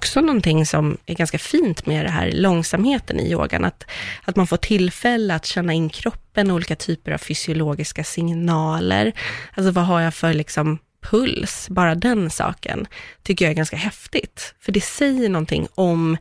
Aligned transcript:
också 0.00 0.20
någonting 0.20 0.66
som 0.66 0.98
är 1.06 1.14
ganska 1.14 1.38
fint 1.38 1.86
med 1.86 2.04
det 2.04 2.10
här 2.10 2.32
långsamheten 2.32 3.20
i 3.20 3.32
yogan, 3.32 3.64
att, 3.64 3.84
att 4.24 4.36
man 4.36 4.46
får 4.46 4.56
tillfälle 4.56 5.34
att 5.34 5.46
känna 5.46 5.72
in 5.72 5.90
kroppen, 5.90 6.50
olika 6.50 6.76
typer 6.76 7.12
av 7.12 7.18
fysiologiska 7.18 8.04
signaler. 8.04 9.12
Alltså 9.54 9.70
vad 9.70 9.84
har 9.84 10.00
jag 10.00 10.14
för 10.14 10.34
liksom 10.34 10.78
puls? 11.10 11.68
Bara 11.70 11.94
den 11.94 12.30
saken 12.30 12.86
tycker 13.22 13.44
jag 13.44 13.50
är 13.50 13.56
ganska 13.56 13.76
häftigt, 13.76 14.54
för 14.60 14.72
det 14.72 14.80
säger 14.80 15.28
någonting 15.28 15.68
om 15.74 16.16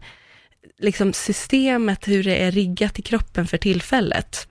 liksom 0.80 1.14
systemet, 1.14 2.08
hur 2.08 2.24
det 2.24 2.36
är 2.36 2.52
riggat 2.52 3.00
i 3.00 3.02
kroppen 3.02 3.48
för 3.48 3.58
tillfället. 3.58 4.48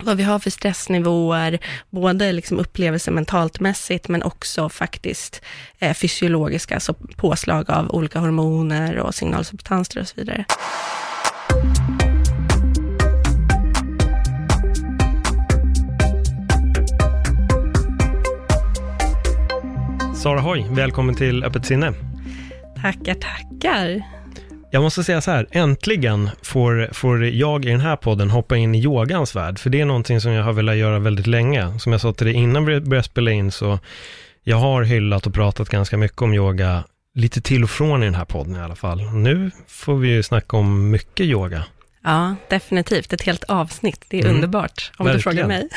Vad 0.00 0.16
vi 0.16 0.22
har 0.22 0.38
för 0.38 0.50
stressnivåer, 0.50 1.58
både 1.90 2.32
liksom 2.32 2.58
upplevelser 2.58 3.12
mentalt 3.12 3.60
mässigt, 3.60 4.08
men 4.08 4.22
också 4.22 4.68
faktiskt 4.68 5.42
eh, 5.78 5.94
fysiologiska, 5.94 6.74
alltså 6.74 6.94
påslag 7.16 7.70
av 7.70 7.90
olika 7.90 8.18
hormoner 8.18 8.98
och 8.98 9.14
signalsubstanser 9.14 10.00
och 10.00 10.08
så 10.08 10.14
vidare. 10.16 10.44
Sara 20.22 20.40
Hoy, 20.40 20.64
välkommen 20.70 21.14
till 21.14 21.44
Öppet 21.44 21.66
sinne. 21.66 21.92
Tackar, 22.82 23.14
tackar. 23.14 24.21
Jag 24.74 24.82
måste 24.82 25.04
säga 25.04 25.20
så 25.20 25.30
här, 25.30 25.46
äntligen 25.50 26.30
får, 26.42 26.88
får 26.92 27.24
jag 27.24 27.64
i 27.64 27.68
den 27.68 27.80
här 27.80 27.96
podden 27.96 28.30
hoppa 28.30 28.56
in 28.56 28.74
i 28.74 28.82
yogans 28.82 29.36
värld, 29.36 29.58
för 29.58 29.70
det 29.70 29.80
är 29.80 29.84
någonting 29.84 30.20
som 30.20 30.32
jag 30.32 30.44
har 30.44 30.52
velat 30.52 30.76
göra 30.76 30.98
väldigt 30.98 31.26
länge. 31.26 31.78
Som 31.78 31.92
jag 31.92 32.00
sa 32.00 32.12
till 32.12 32.26
dig 32.26 32.34
innan 32.34 32.64
vi 32.64 32.80
började 32.80 33.08
spela 33.08 33.30
in, 33.30 33.50
så 33.52 33.78
jag 34.42 34.56
har 34.56 34.82
hyllat 34.82 35.26
och 35.26 35.34
pratat 35.34 35.68
ganska 35.68 35.96
mycket 35.96 36.22
om 36.22 36.34
yoga, 36.34 36.84
lite 37.14 37.40
till 37.40 37.64
och 37.64 37.70
från 37.70 38.02
i 38.02 38.04
den 38.06 38.14
här 38.14 38.24
podden 38.24 38.56
i 38.56 38.60
alla 38.60 38.74
fall. 38.76 39.00
Nu 39.12 39.50
får 39.68 39.96
vi 39.96 40.08
ju 40.08 40.22
snacka 40.22 40.56
om 40.56 40.90
mycket 40.90 41.26
yoga. 41.26 41.64
Ja, 42.04 42.34
definitivt. 42.48 43.12
Ett 43.12 43.22
helt 43.22 43.44
avsnitt. 43.44 44.04
Det 44.08 44.18
är 44.18 44.24
Mm, 44.24 44.34
underbart, 44.34 44.92
om 44.96 45.06
du 45.06 45.12
verkligen. 45.12 45.36
frågar 45.36 45.48
mig. 45.48 45.68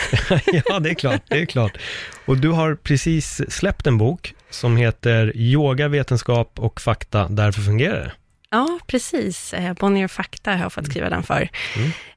ja, 0.66 0.79
det 0.79 0.89
är 0.89 0.93
klart, 0.93 1.21
det 1.29 1.41
är 1.41 1.45
klart. 1.45 1.77
Och 2.25 2.38
du 2.38 2.49
har 2.49 2.75
precis 2.75 3.41
släppt 3.49 3.88
en 3.88 3.97
bok 3.97 4.33
som 4.49 4.77
heter 4.77 5.31
Yoga, 5.38 5.88
vetenskap 5.88 6.59
och 6.59 6.81
fakta, 6.81 7.27
därför 7.29 7.61
fungerar 7.61 7.99
det. 7.99 8.11
Ja, 8.56 8.80
precis. 8.88 9.53
Eh, 9.53 9.73
Bonnier 9.73 10.08
Fakta 10.08 10.52
har 10.52 10.59
jag 10.59 10.73
fått 10.73 10.86
skriva 10.86 11.09
den 11.09 11.23
för. 11.23 11.50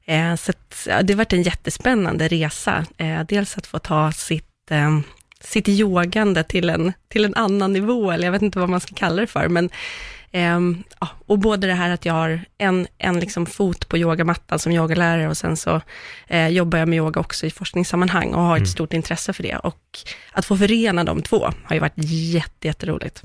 Eh, 0.05 0.35
Så 0.35 0.51
det 1.03 1.13
har 1.13 1.15
varit 1.15 1.33
en 1.33 1.41
jättespännande 1.43 2.27
resa. 2.27 2.85
Eh, 2.97 3.21
Dels 3.27 3.57
att 3.57 3.67
få 3.67 3.79
ta 3.79 4.11
sitt, 4.11 4.71
eh, 4.71 4.99
sitt 5.41 5.67
yogande 5.69 6.43
till 6.43 6.69
en, 6.69 6.93
till 7.09 7.25
en 7.25 7.35
annan 7.35 7.73
nivå, 7.73 8.11
eller 8.11 8.23
jag 8.27 8.31
vet 8.31 8.41
inte 8.41 8.59
vad 8.59 8.69
man 8.69 8.79
ska 8.79 8.95
kalla 8.95 9.21
det 9.21 9.27
för, 9.27 9.47
men 9.47 9.69
ehm, 10.31 10.83
ja, 10.99 11.07
och 11.25 11.39
både 11.39 11.67
det 11.67 11.73
här 11.73 11.89
att 11.89 12.05
jag 12.05 12.13
har 12.13 12.41
en, 12.57 12.87
en 12.97 13.19
liksom 13.19 13.45
fot 13.45 13.89
på 13.89 13.97
yogamattan 13.97 14.59
som 14.59 14.71
yogalärare 14.71 15.29
och 15.29 15.37
sen 15.37 15.57
så 15.57 15.81
eh, 16.27 16.47
jobbar 16.47 16.79
jag 16.79 16.87
med 16.87 16.97
yoga 16.97 17.19
också 17.19 17.45
i 17.45 17.51
forskningssammanhang 17.51 18.33
och 18.33 18.41
har 18.41 18.57
ett 18.57 18.69
stort 18.69 18.93
intresse 18.93 19.33
för 19.33 19.43
det. 19.43 19.55
Och 19.55 19.79
att 20.31 20.45
få 20.45 20.57
förena 20.57 21.03
de 21.03 21.21
två 21.21 21.49
har 21.63 21.73
ju 21.75 21.79
varit 21.79 21.93
jätte, 22.33 22.67
jätteroligt. 22.67 23.23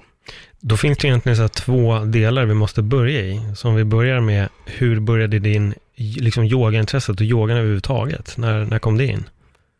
Då 0.60 0.76
finns 0.76 0.98
det 0.98 1.08
egentligen 1.08 1.36
så 1.36 1.42
här 1.42 1.48
två 1.48 1.98
delar 1.98 2.44
vi 2.44 2.54
måste 2.54 2.82
börja 2.82 3.20
i. 3.20 3.40
Så 3.56 3.68
om 3.68 3.74
vi 3.74 3.84
börjar 3.84 4.20
med, 4.20 4.48
hur 4.66 5.00
började 5.00 5.38
din 5.38 5.74
liksom, 5.96 6.44
yogaintresset 6.44 7.20
och 7.20 7.26
yogan 7.26 7.56
överhuvudtaget? 7.56 8.36
När, 8.36 8.64
när 8.64 8.78
kom 8.78 8.98
det 8.98 9.06
in? 9.06 9.24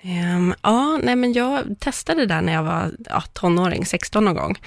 Um, 0.05 0.55
ja, 0.63 1.01
nej 1.03 1.17
men 1.17 1.33
jag 1.33 1.63
testade 1.79 2.21
det 2.21 2.27
där 2.27 2.43
när 2.43 2.53
jag 2.53 2.63
var 2.63 2.91
ja, 3.11 3.23
tonåring, 3.33 3.87
16 3.87 4.25
någon 4.25 4.35
gång. 4.35 4.59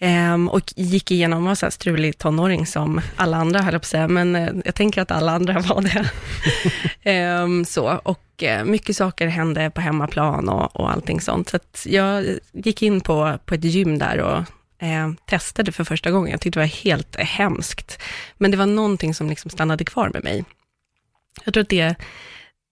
Um, 0.00 0.48
och 0.48 0.72
gick 0.76 1.10
igenom, 1.10 1.44
var 1.44 1.54
så 1.54 1.66
här 1.66 1.70
strulig 1.70 2.18
tonåring 2.18 2.66
som 2.66 3.00
alla 3.16 3.36
andra 3.36 3.62
höll 3.62 3.72
jag 3.72 3.82
på 3.82 3.84
att 3.84 3.88
säga, 3.88 4.08
men 4.08 4.36
uh, 4.36 4.50
jag 4.64 4.74
tänker 4.74 5.02
att 5.02 5.10
alla 5.10 5.32
andra 5.32 5.58
var 5.60 5.82
det. 7.02 7.42
um, 7.42 7.64
så, 7.64 8.00
och 8.02 8.42
uh, 8.42 8.64
mycket 8.64 8.96
saker 8.96 9.26
hände 9.26 9.70
på 9.70 9.80
hemmaplan 9.80 10.48
och, 10.48 10.76
och 10.76 10.90
allting 10.90 11.20
sånt. 11.20 11.48
Så 11.48 11.56
att 11.56 11.86
jag 11.88 12.24
gick 12.52 12.82
in 12.82 13.00
på, 13.00 13.38
på 13.44 13.54
ett 13.54 13.64
gym 13.64 13.98
där 13.98 14.20
och 14.20 14.44
eh, 14.80 15.12
testade 15.26 15.72
för 15.72 15.84
första 15.84 16.10
gången. 16.10 16.30
Jag 16.30 16.40
tyckte 16.40 16.58
det 16.58 16.62
var 16.62 16.84
helt 16.84 17.16
hemskt. 17.16 18.02
Men 18.38 18.50
det 18.50 18.56
var 18.56 18.66
någonting 18.66 19.14
som 19.14 19.28
liksom 19.28 19.50
stannade 19.50 19.84
kvar 19.84 20.10
med 20.14 20.24
mig. 20.24 20.44
Jag 21.44 21.54
tror 21.54 21.62
att 21.62 21.68
det, 21.68 21.94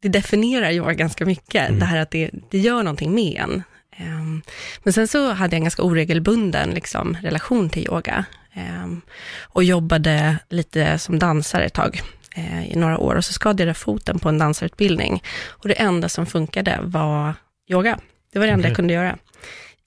det 0.02 0.08
definierar 0.08 0.70
yoga 0.70 0.92
ganska 0.92 1.26
mycket, 1.26 1.80
det 1.80 1.84
här 1.84 1.98
att 1.98 2.10
det, 2.10 2.30
det 2.50 2.58
gör 2.58 2.82
någonting 2.82 3.14
med 3.14 3.40
en. 3.40 3.62
Ehm, 3.98 4.42
men 4.82 4.92
sen 4.92 5.08
så 5.08 5.32
hade 5.32 5.56
jag 5.56 5.58
en 5.58 5.64
ganska 5.64 5.82
oregelbunden 5.82 6.70
liksom, 6.70 7.16
relation 7.22 7.70
till 7.70 7.86
yoga 7.86 8.24
ehm, 8.52 9.00
och 9.42 9.64
jobbade 9.64 10.38
lite 10.48 10.98
som 10.98 11.18
dansare 11.18 11.64
ett 11.64 11.74
tag 11.74 12.00
eh, 12.34 12.72
i 12.72 12.76
några 12.76 12.98
år 12.98 13.14
och 13.14 13.24
så 13.24 13.32
skadade 13.32 13.64
jag 13.64 13.76
foten 13.76 14.18
på 14.18 14.28
en 14.28 14.38
dansarutbildning 14.38 15.22
och 15.48 15.68
det 15.68 15.74
enda 15.74 16.08
som 16.08 16.26
funkade 16.26 16.78
var 16.82 17.34
yoga. 17.68 17.98
Det 18.32 18.38
var 18.38 18.46
det 18.46 18.52
enda 18.52 18.68
jag 18.68 18.76
kunde 18.76 18.92
göra. 18.94 19.18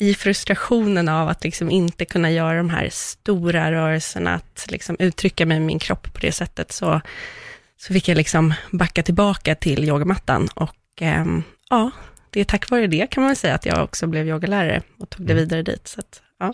I 0.02 0.14
frustrationen 0.14 1.10
av 1.10 1.30
att 1.30 1.44
liksom 1.44 1.72
inte 1.72 2.06
kunna 2.06 2.32
göra 2.32 2.58
de 2.58 2.70
här 2.70 2.90
stora 2.92 3.72
rörelserna, 3.72 4.36
att 4.36 4.66
liksom 4.70 4.96
uttrycka 5.00 5.46
mig 5.46 5.60
med 5.60 5.68
min 5.68 5.80
kropp 5.80 6.14
på 6.14 6.20
det 6.20 6.32
sättet, 6.32 6.72
så, 6.72 7.02
så 7.78 7.94
fick 7.94 8.08
jag 8.08 8.16
liksom 8.16 8.54
backa 8.72 9.04
tillbaka 9.04 9.56
till 9.56 9.84
yogamattan 9.84 10.50
och 10.56 10.76
ehm, 11.02 11.44
ja, 11.70 11.92
det 12.30 12.40
är 12.40 12.44
tack 12.44 12.70
vare 12.70 12.88
det 12.88 13.10
kan 13.10 13.24
man 13.24 13.36
säga 13.36 13.56
att 13.56 13.66
jag 13.66 13.84
också 13.84 14.08
blev 14.08 14.28
yogalärare 14.28 14.82
och 15.00 15.10
tog 15.10 15.28
det 15.28 15.34
vidare 15.34 15.62
dit. 15.62 15.88
Så 15.88 16.00
att, 16.00 16.22
ja. 16.40 16.54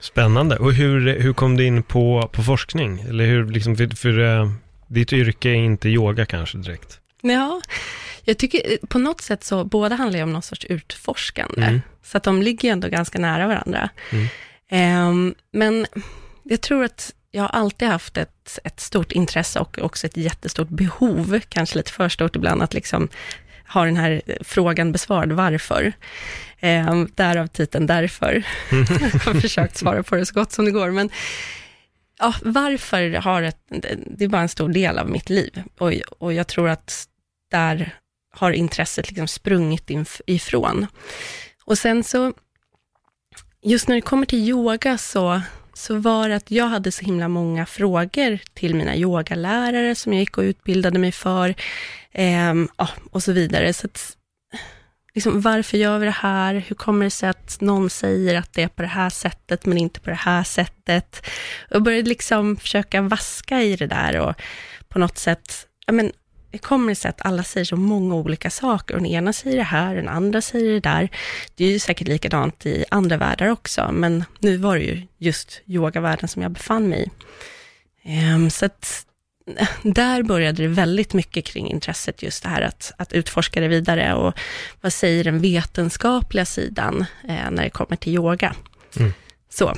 Spännande. 0.00 0.56
Och 0.56 0.72
hur, 0.72 1.20
hur 1.20 1.32
kom 1.32 1.56
du 1.56 1.64
in 1.64 1.82
på, 1.82 2.30
på 2.32 2.42
forskning? 2.42 3.00
Eller 3.00 3.26
hur, 3.26 3.46
liksom, 3.46 3.76
för, 3.76 3.96
för 3.96 4.18
eh, 4.18 4.50
ditt 4.86 5.12
yrke 5.12 5.48
är 5.48 5.54
inte 5.54 5.88
yoga 5.88 6.26
kanske 6.26 6.58
direkt? 6.58 7.00
Ja, 7.20 7.60
jag 8.28 8.38
tycker 8.38 8.72
eh, 8.72 8.88
på 8.88 8.98
något 8.98 9.20
sätt 9.20 9.44
så, 9.44 9.64
båda 9.64 9.96
handlar 9.96 10.18
ju 10.18 10.22
om 10.22 10.32
någon 10.32 10.42
sorts 10.42 10.64
utforskande, 10.64 11.62
Mm. 11.66 11.80
så 12.02 12.16
att 12.16 12.22
de 12.22 12.42
ligger 12.42 12.68
ju 12.68 12.72
ändå 12.72 12.88
ganska 12.88 13.18
nära 13.18 13.46
varandra. 13.46 13.88
Ehm, 14.70 15.34
men 15.52 15.86
jag 16.42 16.60
tror 16.60 16.84
att 16.84 17.14
jag 17.30 17.42
har 17.42 17.48
alltid 17.48 17.88
haft 17.88 18.16
ett, 18.16 18.58
ett 18.64 18.80
stort 18.80 19.12
intresse 19.12 19.58
och 19.58 19.78
också 19.78 20.06
ett 20.06 20.16
jättestort 20.16 20.68
behov, 20.68 21.40
kanske 21.48 21.76
lite 21.76 21.92
för 21.92 22.08
stort 22.08 22.36
ibland, 22.36 22.62
att 22.62 22.74
liksom 22.74 23.08
ha 23.68 23.84
den 23.84 23.96
här 23.96 24.22
frågan 24.40 24.92
besvarad, 24.92 25.32
varför? 25.32 25.92
Ehm, 26.60 27.08
därav 27.14 27.46
titeln 27.46 27.86
Därför. 27.86 28.44
jag 28.70 28.78
har 29.20 29.40
försökt 29.40 29.76
svara 29.76 30.02
på 30.02 30.16
det 30.16 30.26
så 30.26 30.34
gott 30.34 30.52
som 30.52 30.64
det 30.64 30.70
går, 30.70 30.90
men 30.90 31.10
ja, 32.18 32.34
varför 32.42 33.10
har 33.10 33.42
ett, 33.42 33.58
det 34.06 34.24
är 34.24 34.28
bara 34.28 34.42
en 34.42 34.48
stor 34.48 34.68
del 34.68 34.98
av 34.98 35.10
mitt 35.10 35.30
liv. 35.30 35.62
Och, 35.78 35.92
och 36.18 36.32
jag 36.32 36.46
tror 36.46 36.68
att 36.68 37.08
där 37.50 37.94
har 38.38 38.52
intresset 38.52 39.08
liksom 39.08 39.28
sprungit 39.28 39.90
ifrån. 40.26 40.86
Och 41.64 41.78
sen 41.78 42.04
så, 42.04 42.32
just 43.62 43.88
när 43.88 43.94
det 43.94 44.00
kommer 44.00 44.26
till 44.26 44.48
yoga 44.48 44.98
så, 44.98 45.40
så 45.74 45.98
var 45.98 46.28
det 46.28 46.36
att 46.36 46.50
jag 46.50 46.66
hade 46.66 46.92
så 46.92 47.04
himla 47.04 47.28
många 47.28 47.66
frågor 47.66 48.38
till 48.54 48.74
mina 48.74 48.96
yogalärare 48.96 49.94
som 49.94 50.12
jag 50.12 50.20
gick 50.20 50.38
och 50.38 50.42
utbildade 50.42 50.98
mig 50.98 51.12
för, 51.12 51.54
eh, 52.12 52.54
och 53.10 53.22
så 53.22 53.32
vidare. 53.32 53.72
Så 53.72 53.86
att, 53.86 54.16
liksom, 55.14 55.40
varför 55.40 55.78
gör 55.78 55.98
vi 55.98 56.06
det 56.06 56.10
här? 56.10 56.54
Hur 56.54 56.76
kommer 56.76 57.04
det 57.04 57.10
sig 57.10 57.28
att 57.28 57.60
någon 57.60 57.90
säger 57.90 58.38
att 58.38 58.52
det 58.52 58.62
är 58.62 58.68
på 58.68 58.82
det 58.82 58.88
här 58.88 59.10
sättet, 59.10 59.66
men 59.66 59.78
inte 59.78 60.00
på 60.00 60.10
det 60.10 60.16
här 60.16 60.42
sättet? 60.42 61.26
Jag 61.70 61.82
började 61.82 62.08
liksom 62.08 62.56
försöka 62.56 63.02
vaska 63.02 63.62
i 63.62 63.76
det 63.76 63.86
där 63.86 64.20
och 64.20 64.34
på 64.88 64.98
något 64.98 65.18
sätt, 65.18 65.66
ja 65.86 65.92
men, 65.92 66.12
det 66.50 66.58
kommer 66.58 66.94
sig 66.94 67.08
att 67.08 67.26
alla 67.26 67.44
säger 67.44 67.64
så 67.64 67.76
många 67.76 68.14
olika 68.14 68.50
saker. 68.50 68.94
Och 68.94 69.00
den 69.00 69.10
ena 69.10 69.32
säger 69.32 69.56
det 69.56 69.62
här, 69.62 69.94
den 69.94 70.08
andra 70.08 70.42
säger 70.42 70.72
det 70.72 70.80
där. 70.80 71.08
Det 71.54 71.64
är 71.64 71.70
ju 71.70 71.78
säkert 71.78 72.08
likadant 72.08 72.66
i 72.66 72.84
andra 72.90 73.16
världar 73.16 73.48
också, 73.48 73.90
men 73.92 74.24
nu 74.38 74.56
var 74.56 74.76
det 74.76 74.84
ju 74.84 75.02
just 75.18 75.60
yogavärlden 75.66 76.28
som 76.28 76.42
jag 76.42 76.50
befann 76.50 76.88
mig 76.88 77.02
i. 77.02 77.10
Ehm, 78.02 78.50
så 78.50 78.64
att 78.66 79.06
där 79.82 80.22
började 80.22 80.62
det 80.62 80.68
väldigt 80.68 81.14
mycket 81.14 81.44
kring 81.44 81.70
intresset, 81.70 82.22
just 82.22 82.42
det 82.42 82.48
här 82.48 82.62
att, 82.62 82.92
att 82.96 83.12
utforska 83.12 83.60
det 83.60 83.68
vidare 83.68 84.14
och 84.14 84.34
vad 84.80 84.92
säger 84.92 85.24
den 85.24 85.40
vetenskapliga 85.40 86.44
sidan 86.44 87.06
eh, 87.28 87.50
när 87.50 87.62
det 87.62 87.70
kommer 87.70 87.96
till 87.96 88.14
yoga. 88.14 88.54
Mm. 88.96 89.12
Så, 89.50 89.74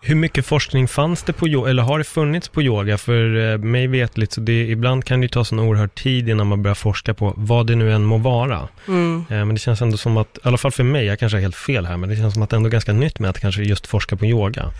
Hur 0.00 0.14
mycket 0.14 0.46
forskning 0.46 0.88
fanns 0.88 1.22
det 1.22 1.32
på 1.32 1.48
yoga, 1.48 1.70
eller 1.70 1.82
har 1.82 1.98
det 1.98 2.04
funnits 2.04 2.48
på 2.48 2.62
yoga? 2.62 2.98
För 2.98 3.52
eh, 3.52 3.58
mig 3.58 3.86
vetligt, 3.86 4.32
så 4.32 4.40
det, 4.40 4.66
ibland 4.68 5.04
kan 5.04 5.20
det 5.20 5.24
ju 5.24 5.28
ta 5.28 5.44
sån 5.44 5.58
oerhörd 5.58 5.94
tid 5.94 6.28
innan 6.28 6.46
man 6.46 6.62
börjar 6.62 6.74
forska 6.74 7.14
på 7.14 7.34
vad 7.36 7.66
det 7.66 7.74
nu 7.74 7.92
än 7.92 8.04
må 8.04 8.18
vara. 8.18 8.68
Mm. 8.88 9.24
Eh, 9.30 9.36
men 9.36 9.48
det 9.48 9.58
känns 9.58 9.82
ändå 9.82 9.96
som 9.96 10.16
att, 10.16 10.36
i 10.36 10.40
alla 10.42 10.58
fall 10.58 10.72
för 10.72 10.84
mig, 10.84 11.04
jag 11.04 11.18
kanske 11.18 11.36
har 11.36 11.42
helt 11.42 11.56
fel 11.56 11.86
här, 11.86 11.96
men 11.96 12.08
det 12.08 12.16
känns 12.16 12.34
som 12.34 12.42
att 12.42 12.50
det 12.50 12.56
ändå 12.56 12.68
är 12.68 12.72
ganska 12.72 12.92
nytt 12.92 13.18
med 13.18 13.30
att 13.30 13.40
kanske 13.40 13.62
just 13.62 13.86
forska 13.86 14.16
på 14.16 14.26
yoga. 14.26 14.70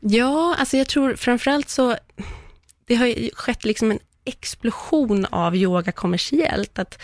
Ja, 0.00 0.56
alltså 0.58 0.76
jag 0.76 0.88
tror 0.88 1.14
framförallt 1.14 1.68
så, 1.68 1.96
det 2.86 2.94
har 2.94 3.06
ju 3.06 3.30
skett 3.34 3.64
liksom 3.64 3.90
en 3.90 3.98
explosion 4.24 5.26
av 5.30 5.56
yoga 5.56 5.92
kommersiellt, 5.92 6.78
att 6.78 7.02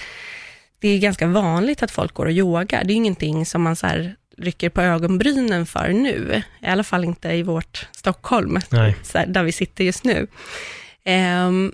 det 0.80 0.88
är 0.88 0.98
ganska 0.98 1.26
vanligt 1.26 1.82
att 1.82 1.90
folk 1.90 2.14
går 2.14 2.26
och 2.26 2.32
yogar. 2.32 2.84
Det 2.84 2.92
är 2.92 2.96
ingenting 2.96 3.46
som 3.46 3.62
man 3.62 3.76
så 3.76 3.86
här 3.86 4.16
rycker 4.38 4.68
på 4.68 4.80
ögonbrynen 4.80 5.66
för 5.66 5.88
nu, 5.88 6.42
i 6.62 6.66
alla 6.66 6.84
fall 6.84 7.04
inte 7.04 7.28
i 7.28 7.42
vårt 7.42 7.88
Stockholm, 7.92 8.60
här, 9.14 9.26
där 9.26 9.42
vi 9.42 9.52
sitter 9.52 9.84
just 9.84 10.04
nu. 10.04 10.26
Ehm, 11.04 11.72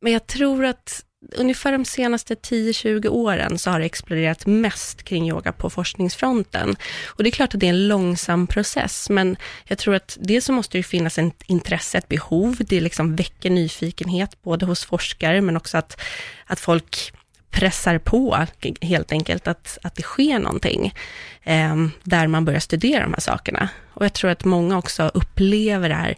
men 0.00 0.12
jag 0.12 0.26
tror 0.26 0.64
att 0.64 1.04
ungefär 1.36 1.72
de 1.72 1.84
senaste 1.84 2.34
10-20 2.34 3.08
åren 3.08 3.58
så 3.58 3.70
har 3.70 3.80
det 3.80 3.86
exploderat 3.86 4.46
mest 4.46 5.02
kring 5.02 5.28
yoga 5.28 5.52
på 5.52 5.70
forskningsfronten. 5.70 6.76
Och 7.06 7.22
det 7.22 7.28
är 7.28 7.32
klart 7.32 7.54
att 7.54 7.60
det 7.60 7.66
är 7.66 7.70
en 7.70 7.88
långsam 7.88 8.46
process, 8.46 9.10
men 9.10 9.36
jag 9.64 9.78
tror 9.78 9.94
att 9.94 10.18
det 10.20 10.40
så 10.40 10.52
måste 10.52 10.78
det 10.78 10.82
finnas 10.82 11.18
ett 11.18 11.42
intresse, 11.46 11.98
ett 11.98 12.08
behov, 12.08 12.56
det 12.60 12.80
liksom 12.80 13.16
väcker 13.16 13.50
nyfikenhet 13.50 14.42
både 14.42 14.66
hos 14.66 14.84
forskare, 14.84 15.40
men 15.40 15.56
också 15.56 15.78
att, 15.78 16.00
att 16.46 16.60
folk 16.60 17.12
pressar 17.50 17.98
på 17.98 18.46
helt 18.80 19.12
enkelt 19.12 19.48
att, 19.48 19.78
att 19.82 19.94
det 19.94 20.02
sker 20.02 20.38
någonting 20.38 20.94
eh, 21.42 21.76
där 22.02 22.26
man 22.26 22.44
börjar 22.44 22.60
studera 22.60 23.02
de 23.02 23.12
här 23.12 23.20
sakerna. 23.20 23.68
Och 23.94 24.04
jag 24.04 24.12
tror 24.12 24.30
att 24.30 24.44
många 24.44 24.78
också 24.78 25.10
upplever 25.14 25.88
det 25.88 25.94
här, 25.94 26.14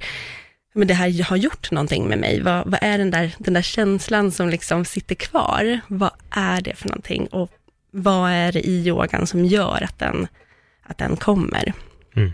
men 0.72 0.88
det 0.88 0.94
här 0.94 1.24
har 1.24 1.36
gjort 1.36 1.70
någonting 1.70 2.08
med 2.08 2.18
mig. 2.18 2.42
Vad, 2.42 2.70
vad 2.70 2.78
är 2.82 2.98
den 2.98 3.10
där, 3.10 3.34
den 3.38 3.54
där 3.54 3.62
känslan 3.62 4.30
som 4.32 4.48
liksom 4.48 4.84
sitter 4.84 5.14
kvar? 5.14 5.80
Vad 5.88 6.10
är 6.30 6.60
det 6.60 6.74
för 6.74 6.88
någonting? 6.88 7.26
Och 7.26 7.50
vad 7.90 8.30
är 8.30 8.52
det 8.52 8.60
i 8.60 8.86
yogan 8.86 9.26
som 9.26 9.44
gör 9.44 9.82
att 9.82 9.98
den, 9.98 10.26
att 10.82 10.98
den 10.98 11.16
kommer? 11.16 11.72
Mm. 12.16 12.32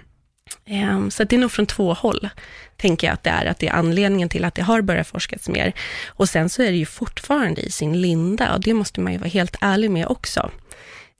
Ehm, 0.66 1.10
Så 1.10 1.24
det 1.24 1.36
är 1.36 1.40
nog 1.40 1.52
från 1.52 1.66
två 1.66 1.94
håll, 1.94 2.28
tänker 2.76 3.06
jag 3.06 3.14
att 3.14 3.22
det 3.22 3.30
är, 3.30 3.46
att 3.46 3.58
det 3.58 3.68
är 3.68 3.72
anledningen 3.72 4.28
till 4.28 4.44
att 4.44 4.54
det 4.54 4.62
har 4.62 4.80
börjat 4.82 5.06
forskas 5.06 5.48
mer. 5.48 5.72
Och 6.06 6.28
sen 6.28 6.48
så 6.48 6.62
är 6.62 6.70
det 6.70 6.76
ju 6.76 6.86
fortfarande 6.86 7.60
i 7.60 7.70
sin 7.70 8.00
linda, 8.00 8.54
och 8.54 8.60
det 8.60 8.74
måste 8.74 9.00
man 9.00 9.12
ju 9.12 9.18
vara 9.18 9.28
helt 9.28 9.56
ärlig 9.60 9.90
med 9.90 10.06
också. 10.06 10.50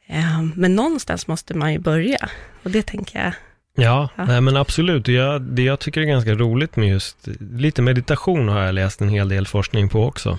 Ehm, 0.07 0.53
Men 0.57 0.75
någonstans 0.77 1.27
måste 1.27 1.55
man 1.55 1.73
ju 1.73 1.79
börja, 1.79 2.29
och 2.63 2.71
det 2.71 2.83
tänker 2.83 3.19
jag, 3.25 3.33
Ja, 3.79 4.09
Ja. 4.17 4.25
Nej, 4.25 4.41
men 4.41 4.57
absolut. 4.57 5.09
Jag, 5.09 5.43
det 5.43 5.63
jag 5.63 5.79
tycker 5.81 6.01
är 6.01 6.05
ganska 6.05 6.35
roligt 6.35 6.77
med 6.77 6.89
just, 6.89 7.17
lite 7.41 7.83
meditation 7.83 8.49
har 8.49 8.63
jag 8.63 8.75
läst 8.75 9.01
en 9.01 9.09
hel 9.09 9.29
del 9.29 9.47
forskning 9.47 9.89
på 9.89 10.05
också. 10.07 10.39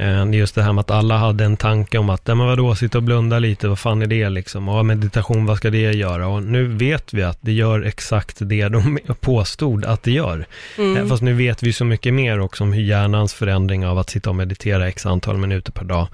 Eh, 0.00 0.30
just 0.30 0.54
det 0.54 0.62
här 0.62 0.72
med 0.72 0.80
att 0.80 0.90
alla 0.90 1.16
hade 1.16 1.44
en 1.44 1.56
tanke 1.56 1.98
om 1.98 2.10
att, 2.10 2.22
ja 2.24 2.34
men 2.34 2.46
vadå, 2.46 2.74
sitta 2.74 2.98
och 2.98 3.04
blunda 3.04 3.38
lite, 3.38 3.68
vad 3.68 3.78
fan 3.78 4.02
är 4.02 4.06
det 4.06 4.28
liksom? 4.28 4.68
Och 4.68 4.86
meditation, 4.86 5.46
vad 5.46 5.56
ska 5.56 5.70
det 5.70 5.78
göra? 5.92 6.26
Och 6.28 6.42
nu 6.42 6.66
vet 6.66 7.14
vi 7.14 7.22
att 7.22 7.38
det 7.40 7.52
gör 7.52 7.82
exakt 7.82 8.36
det 8.40 8.68
de 8.68 8.98
påstod 9.20 9.84
att 9.84 10.02
det 10.02 10.10
gör. 10.10 10.46
Eh, 10.78 11.06
Fast 11.06 11.22
nu 11.22 11.32
vet 11.32 11.62
vi 11.62 11.72
så 11.72 11.84
mycket 11.84 12.14
mer 12.14 12.40
också 12.40 12.64
om 12.64 12.72
hur 12.72 12.82
hjärnans 12.82 13.34
förändring 13.34 13.86
av 13.86 13.98
att 13.98 14.10
sitta 14.10 14.30
och 14.30 14.36
meditera 14.36 14.88
x 14.88 15.06
antal 15.06 15.36
minuter 15.38 15.72
per 15.72 15.84
dag, 15.84 16.08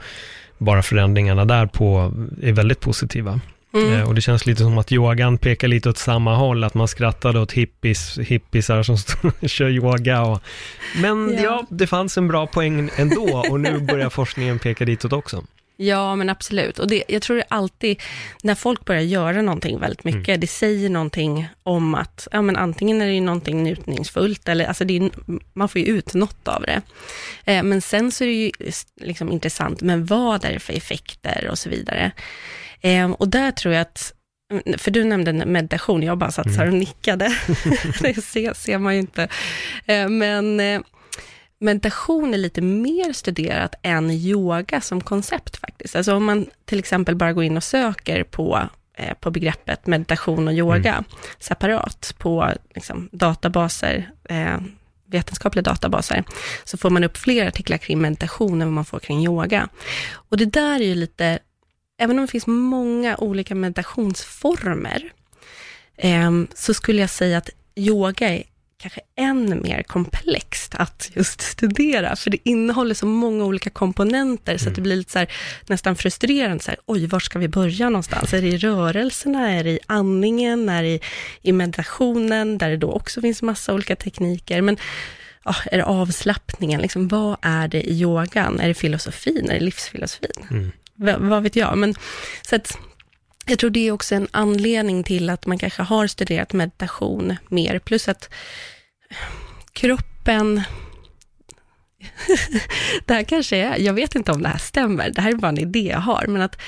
bara 0.58 0.82
förändringarna 0.82 1.44
där 1.44 1.66
på 1.66 2.12
är 2.42 2.52
väldigt 2.52 2.80
positiva. 2.80 3.40
Eh, 3.76 4.08
Och 4.08 4.14
det 4.14 4.20
känns 4.20 4.46
lite 4.46 4.62
som 4.62 4.78
att 4.78 4.92
yogan 4.92 5.38
pekar 5.38 5.68
lite 5.68 5.88
åt 5.88 5.98
samma 5.98 6.36
håll, 6.36 6.64
att 6.64 6.74
man 6.74 6.88
skrattade 6.88 7.40
åt 7.40 7.52
hippies, 7.52 8.18
hippisar 8.18 8.82
som 8.82 8.96
kör 9.48 9.68
yoga. 9.68 10.22
Och, 10.22 10.42
men 10.96 11.32
ja. 11.34 11.42
Ja. 11.42 11.66
det 11.70 11.86
fanns 11.86 12.18
en 12.18 12.28
bra 12.28 12.46
poäng 12.46 12.90
ändå 12.96 13.44
och 13.50 13.60
nu 13.60 13.78
börjar 13.80 14.10
forskningen 14.10 14.58
peka 14.58 14.84
ditåt 14.84 15.12
också. 15.12 15.44
Ja, 15.78 16.16
men 16.16 16.28
absolut. 16.30 16.78
Och 16.78 16.88
det, 16.88 17.02
jag 17.08 17.22
tror 17.22 17.36
det 17.36 17.44
alltid, 17.48 18.02
när 18.42 18.54
folk 18.54 18.84
börjar 18.84 19.02
göra 19.02 19.42
någonting 19.42 19.80
väldigt 19.80 20.04
mycket, 20.04 20.40
det 20.40 20.46
säger 20.46 20.90
någonting 20.90 21.48
om 21.62 21.94
att, 21.94 22.28
ja 22.32 22.42
men 22.42 22.56
antingen 22.56 23.02
är 23.02 23.06
det 23.06 23.12
ju 23.12 23.20
någonting 23.20 23.62
njutningsfullt, 23.62 24.48
eller 24.48 24.64
alltså 24.64 24.84
är, 24.84 25.10
man 25.52 25.68
får 25.68 25.80
ju 25.80 25.86
ut 25.86 26.14
något 26.14 26.48
av 26.48 26.62
det. 26.62 26.82
Eh, 27.44 27.62
men 27.62 27.80
sen 27.82 28.12
så 28.12 28.24
är 28.24 28.28
det 28.28 28.34
ju 28.34 28.50
liksom 29.00 29.32
intressant, 29.32 29.80
men 29.82 30.06
vad 30.06 30.44
är 30.44 30.52
det 30.52 30.60
för 30.60 30.72
effekter 30.72 31.48
och 31.50 31.58
så 31.58 31.68
vidare. 31.70 32.10
Eh, 32.86 33.10
och 33.10 33.28
där 33.28 33.50
tror 33.50 33.74
jag 33.74 33.82
att, 33.82 34.12
för 34.78 34.90
du 34.90 35.04
nämnde 35.04 35.32
meditation, 35.32 36.02
jag 36.02 36.18
bara 36.18 36.30
satt 36.30 36.54
så 36.54 36.60
här 36.60 36.66
och 36.66 36.74
nickade, 36.74 37.24
det 38.00 38.22
ser, 38.24 38.54
ser 38.54 38.78
man 38.78 38.94
ju 38.94 39.00
inte. 39.00 39.28
Eh, 39.86 40.08
men 40.08 40.60
eh, 40.60 40.80
meditation 41.58 42.34
är 42.34 42.38
lite 42.38 42.62
mer 42.62 43.12
studerat 43.12 43.74
än 43.82 44.10
yoga 44.10 44.80
som 44.80 45.00
koncept 45.00 45.56
faktiskt. 45.56 45.96
Alltså 45.96 46.14
om 46.14 46.24
man 46.24 46.46
till 46.64 46.78
exempel 46.78 47.16
bara 47.16 47.32
går 47.32 47.44
in 47.44 47.56
och 47.56 47.64
söker 47.64 48.24
på, 48.24 48.68
eh, 48.96 49.14
på 49.14 49.30
begreppet 49.30 49.86
meditation 49.86 50.48
och 50.48 50.54
yoga 50.54 51.04
separat 51.38 52.14
på 52.18 52.52
liksom, 52.74 53.08
databaser, 53.12 54.10
eh, 54.28 54.56
vetenskapliga 55.06 55.62
databaser, 55.62 56.24
så 56.64 56.76
får 56.76 56.90
man 56.90 57.04
upp 57.04 57.16
fler 57.16 57.46
artiklar 57.46 57.78
kring 57.78 58.00
meditation 58.00 58.62
än 58.62 58.68
vad 58.68 58.74
man 58.74 58.84
får 58.84 58.98
kring 58.98 59.24
yoga. 59.24 59.68
Och 60.12 60.36
det 60.36 60.44
där 60.44 60.80
är 60.80 60.84
ju 60.84 60.94
lite, 60.94 61.38
även 61.98 62.18
om 62.18 62.26
det 62.26 62.32
finns 62.32 62.46
många 62.46 63.16
olika 63.16 63.54
meditationsformer, 63.54 65.12
Ehm, 65.96 66.46
så 66.54 66.74
skulle 66.74 67.00
jag 67.00 67.10
säga 67.10 67.38
att 67.38 67.50
yoga 67.76 68.28
är 68.28 68.42
kanske 68.78 69.00
än 69.16 69.62
mer 69.62 69.82
komplext 69.82 70.74
att 70.74 71.10
just 71.14 71.40
studera, 71.40 72.16
för 72.16 72.30
det 72.30 72.48
innehåller 72.48 72.94
så 72.94 73.06
många 73.06 73.44
olika 73.44 73.70
komponenter, 73.70 74.58
så 74.58 74.68
att 74.68 74.74
det 74.74 74.80
blir 74.80 74.96
lite 74.96 75.12
så 75.12 75.18
här, 75.18 75.32
nästan 75.66 75.96
frustrerande, 75.96 76.64
så 76.64 76.70
här, 76.70 76.80
oj, 76.86 77.06
var 77.06 77.20
ska 77.20 77.38
vi 77.38 77.48
börja 77.48 77.90
någonstans? 77.90 78.34
Är 78.34 78.42
det 78.42 78.48
i 78.48 78.58
rörelserna, 78.58 79.50
är 79.50 79.64
det 79.64 79.70
i 79.70 79.78
andningen, 79.86 80.68
är 80.68 80.82
det 80.82 80.88
i, 80.88 81.00
i 81.42 81.52
meditationen, 81.52 82.58
där 82.58 82.70
det 82.70 82.76
då 82.76 82.92
också 82.92 83.20
finns 83.20 83.42
massa 83.42 83.74
olika 83.74 83.96
tekniker, 83.96 84.62
men 84.62 84.76
ja, 85.44 85.54
är 85.64 85.76
det 85.76 85.84
avslappningen, 85.84 86.80
liksom, 86.80 87.08
vad 87.08 87.36
är 87.42 87.68
det 87.68 87.82
i 87.82 88.00
yogan? 88.00 88.60
Är 88.60 88.68
det 88.68 88.74
filosofin, 88.74 89.50
är 89.50 89.54
det 89.54 89.64
livsfilosofin? 89.64 90.30
Va, 90.50 90.72
vad 90.96 91.42
vet 91.42 91.56
jag, 91.56 91.78
men 91.78 91.94
så 92.42 92.56
att 92.56 92.78
jag 93.46 93.58
tror 93.58 93.70
det 93.70 93.88
är 93.88 93.92
också 93.92 94.14
en 94.14 94.28
anledning 94.30 95.04
till 95.04 95.30
att 95.30 95.46
man 95.46 95.58
kanske 95.58 95.82
har 95.82 96.06
studerat 96.06 96.52
meditation 96.52 97.36
mer, 97.48 97.78
plus 97.78 98.08
att 98.08 98.30
kroppen, 99.72 100.62
det 103.06 103.14
här 103.14 103.22
kanske 103.22 103.56
är, 103.56 103.78
jag 103.78 103.92
vet 103.92 104.14
inte 104.14 104.32
om 104.32 104.42
det 104.42 104.48
här 104.48 104.58
stämmer, 104.58 105.10
det 105.10 105.20
här 105.20 105.30
är 105.30 105.34
bara 105.34 105.48
en 105.48 105.58
idé 105.58 105.88
jag 105.92 105.98
har, 105.98 106.26
men 106.26 106.42
att 106.42 106.60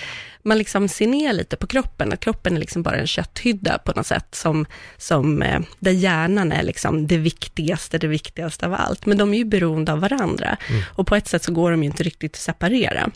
man 0.43 0.59
liksom 0.59 0.88
ser 0.88 1.07
ner 1.07 1.33
lite 1.33 1.57
på 1.57 1.67
kroppen, 1.67 2.12
att 2.12 2.21
kroppen 2.21 2.57
är 2.57 2.61
liksom 2.61 2.83
bara 2.83 2.97
en 2.97 3.07
kötthydda 3.07 3.79
på 3.79 3.93
något 3.93 4.07
sätt, 4.07 4.35
som, 4.35 4.67
som, 4.97 5.43
eh, 5.43 5.61
där 5.79 5.93
hjärnan 5.93 6.52
är 6.52 6.62
liksom 6.62 7.07
det 7.07 7.17
viktigaste, 7.17 7.99
det 7.99 8.07
viktigaste 8.07 8.67
av 8.67 8.75
allt, 8.75 9.07
men 9.07 9.19
de 9.19 9.35
är 9.35 9.38
ju 9.38 9.45
beroende 9.45 9.93
av 9.93 10.00
varandra, 10.00 10.57
och 10.95 11.07
på 11.07 11.17
ett 11.17 11.29
sätt 11.29 11.43
så 11.43 11.52
går 11.52 11.71
de 11.71 11.83
ju 11.83 11.87
inte 11.87 12.02
riktigt 12.02 12.35
att 12.35 12.41
separera. 12.41 13.11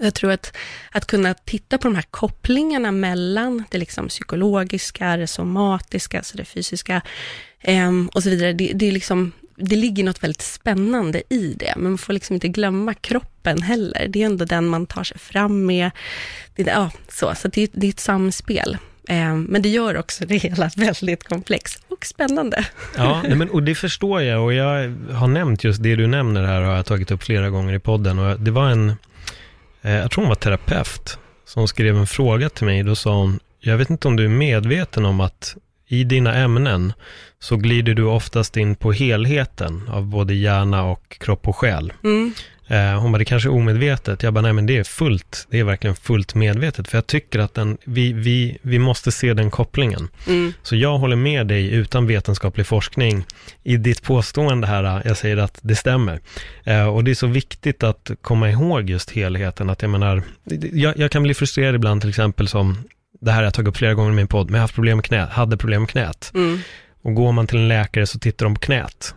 Jag 0.00 0.14
tror 0.14 0.30
att, 0.30 0.56
att 0.90 1.06
kunna 1.06 1.34
titta 1.34 1.78
på 1.78 1.88
de 1.88 1.94
här 1.94 2.04
kopplingarna 2.10 2.92
mellan 2.92 3.64
det 3.70 3.78
liksom 3.78 4.08
psykologiska, 4.08 5.16
det 5.16 5.26
somatiska, 5.26 6.18
alltså 6.18 6.36
det 6.36 6.44
fysiska 6.44 7.02
ehm, 7.60 8.08
och 8.14 8.22
så 8.22 8.30
vidare, 8.30 8.52
det, 8.52 8.72
det, 8.74 8.86
är 8.88 8.92
liksom, 8.92 9.32
det 9.56 9.76
ligger 9.76 10.04
något 10.04 10.22
väldigt 10.22 10.42
spännande 10.42 11.22
i 11.30 11.54
det, 11.58 11.72
men 11.76 11.90
man 11.90 11.98
får 11.98 12.12
liksom 12.12 12.34
inte 12.34 12.48
glömma 12.48 12.94
kroppen 12.94 13.62
heller. 13.62 14.06
Det 14.08 14.22
är 14.22 14.26
ändå 14.26 14.44
den 14.44 14.66
man 14.66 14.86
tar 14.86 15.04
sig 15.04 15.18
fram 15.18 15.66
med. 15.66 15.90
Det, 16.56 16.62
ja, 16.62 16.90
så 17.08 17.34
så 17.34 17.48
det, 17.48 17.62
är- 17.62 17.68
det 17.72 17.86
är 17.86 17.90
ett 17.90 18.00
samspel. 18.00 18.76
Ehm, 19.08 19.42
men 19.42 19.62
det 19.62 19.68
gör 19.68 19.96
också 19.96 20.26
det 20.26 20.36
hela 20.36 20.70
väldigt 20.76 21.24
komplext 21.24 21.84
och 21.88 22.06
spännande. 22.06 22.64
Ja, 22.96 23.22
men, 23.28 23.50
och 23.50 23.62
det 23.62 23.74
förstår 23.74 24.22
jag 24.22 24.44
och 24.44 24.54
jag 24.54 24.94
har 25.12 25.26
nämnt 25.28 25.64
just 25.64 25.82
det 25.82 25.96
du 25.96 26.06
nämner 26.06 26.44
här 26.44 26.60
har 26.60 26.76
jag 26.76 26.86
tagit 26.86 27.10
upp 27.10 27.22
flera 27.22 27.50
gånger 27.50 27.74
i 27.74 27.78
podden 27.78 28.18
och 28.18 28.40
det 28.40 28.50
var 28.50 28.70
en, 28.70 28.88
eh, 28.88 28.94
Eh, 29.84 29.94
jag 29.94 30.10
tror 30.10 30.22
hon 30.22 30.28
var 30.28 30.36
terapeut, 30.36 31.18
som 31.44 31.68
skrev 31.68 31.96
en 31.96 32.06
fråga 32.06 32.48
till 32.48 32.66
mig. 32.66 32.82
Då 32.82 32.96
sa 32.96 33.16
hon, 33.16 33.40
jag 33.60 33.76
vet 33.76 33.90
inte 33.90 34.08
om 34.08 34.16
du 34.16 34.24
är 34.24 34.28
medveten 34.28 35.04
om 35.04 35.20
att 35.20 35.56
i 35.88 36.04
dina 36.04 36.34
ämnen 36.34 36.92
så 37.38 37.56
glider 37.56 37.94
du 37.94 38.04
oftast 38.04 38.56
in 38.56 38.76
på 38.76 38.92
helheten 38.92 39.88
av 39.88 40.06
både 40.06 40.34
hjärna 40.34 40.84
och 40.84 41.18
kropp 41.20 41.48
och 41.48 41.56
själ. 41.56 41.92
Mm. 42.04 42.34
Eh, 42.66 43.00
hon 43.00 43.12
bara, 43.12 43.18
det 43.18 43.24
kanske 43.24 43.48
är 43.48 43.52
omedvetet. 43.52 44.22
Jag 44.22 44.34
bara, 44.34 44.40
nej 44.40 44.52
men 44.52 44.66
det 44.66 44.78
är 44.78 44.84
fullt, 44.84 45.46
det 45.50 45.58
är 45.58 45.64
verkligen 45.64 45.96
fullt 45.96 46.34
medvetet. 46.34 46.88
För 46.88 46.98
jag 46.98 47.06
tycker 47.06 47.38
att 47.38 47.54
den, 47.54 47.78
vi, 47.84 48.12
vi, 48.12 48.58
vi 48.62 48.78
måste 48.78 49.12
se 49.12 49.34
den 49.34 49.50
kopplingen. 49.50 50.08
Mm. 50.26 50.52
Så 50.62 50.76
jag 50.76 50.98
håller 50.98 51.16
med 51.16 51.46
dig 51.46 51.74
utan 51.74 52.06
vetenskaplig 52.06 52.66
forskning 52.66 53.24
i 53.62 53.76
ditt 53.76 54.02
påstående 54.02 54.66
här, 54.66 55.02
jag 55.04 55.16
säger 55.16 55.36
att 55.36 55.58
det 55.62 55.74
stämmer. 55.74 56.20
Eh, 56.64 56.86
och 56.86 57.04
det 57.04 57.10
är 57.10 57.14
så 57.14 57.26
viktigt 57.26 57.82
att 57.82 58.10
komma 58.22 58.50
ihåg 58.50 58.90
just 58.90 59.10
helheten, 59.10 59.70
att 59.70 59.82
jag 59.82 59.90
menar, 59.90 60.22
jag, 60.72 60.98
jag 60.98 61.10
kan 61.10 61.22
bli 61.22 61.34
frustrerad 61.34 61.74
ibland 61.74 62.00
till 62.00 62.10
exempel 62.10 62.48
som, 62.48 62.78
det 63.20 63.30
här 63.30 63.38
har 63.38 63.44
jag 63.44 63.54
tagit 63.54 63.68
upp 63.68 63.76
flera 63.76 63.94
gånger 63.94 64.10
i 64.10 64.14
min 64.14 64.28
podd, 64.28 64.46
men 64.46 64.54
jag 64.54 64.60
har 64.60 64.64
haft 64.64 64.74
problem 64.74 64.96
med 64.96 65.04
knät, 65.04 65.30
hade 65.30 65.56
problem 65.56 65.82
med 65.82 65.90
knät. 65.90 66.30
Mm. 66.34 66.58
Och 67.02 67.14
går 67.14 67.32
man 67.32 67.46
till 67.46 67.58
en 67.58 67.68
läkare 67.68 68.06
så 68.06 68.18
tittar 68.18 68.46
de 68.46 68.54
på 68.54 68.60
knät. 68.60 69.14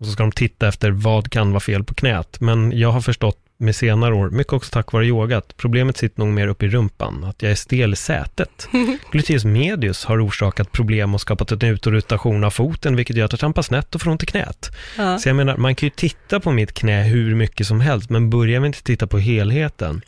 Och 0.00 0.06
så 0.06 0.12
ska 0.12 0.22
de 0.22 0.32
titta 0.32 0.68
efter 0.68 0.90
vad 0.90 1.30
kan 1.30 1.50
vara 1.50 1.60
fel 1.60 1.84
på 1.84 1.94
knät. 1.94 2.40
Men 2.40 2.78
jag 2.78 2.92
har 2.92 3.00
förstått 3.00 3.38
med 3.60 3.76
senare 3.76 4.14
år, 4.14 4.30
mycket 4.30 4.52
också 4.52 4.70
tack 4.72 4.92
vare 4.92 5.06
yoga, 5.06 5.38
att 5.38 5.56
problemet 5.56 5.96
sitter 5.96 6.20
nog 6.20 6.28
mer 6.28 6.48
uppe 6.48 6.66
i 6.66 6.68
rumpan, 6.68 7.24
att 7.24 7.42
jag 7.42 7.52
är 7.52 7.56
stel 7.56 7.92
i 7.92 7.96
sätet. 7.96 8.68
Gluteus 9.12 9.44
medius 9.44 10.04
har 10.04 10.26
orsakat 10.26 10.72
problem 10.72 11.14
och 11.14 11.20
skapat 11.20 11.52
en 11.52 11.64
utorotation 11.64 12.44
av 12.44 12.50
foten, 12.50 12.96
vilket 12.96 13.16
gör 13.16 13.24
att 13.24 13.32
jag 13.32 13.40
trampar 13.40 13.62
snett 13.62 13.94
och 13.94 14.00
får 14.00 14.10
ont 14.10 14.22
i 14.22 14.26
knät. 14.26 14.70
Ja. 14.98 15.18
Så 15.18 15.28
jag 15.28 15.36
menar, 15.36 15.56
man 15.56 15.74
kan 15.74 15.86
ju 15.86 15.90
titta 15.90 16.40
på 16.40 16.50
mitt 16.50 16.72
knä 16.72 17.02
hur 17.02 17.34
mycket 17.34 17.66
som 17.66 17.80
helst, 17.80 18.10
men 18.10 18.30
börjar 18.30 18.60
vi 18.60 18.66
inte 18.66 18.82
titta 18.82 19.06
på 19.06 19.18
helheten, 19.18 20.02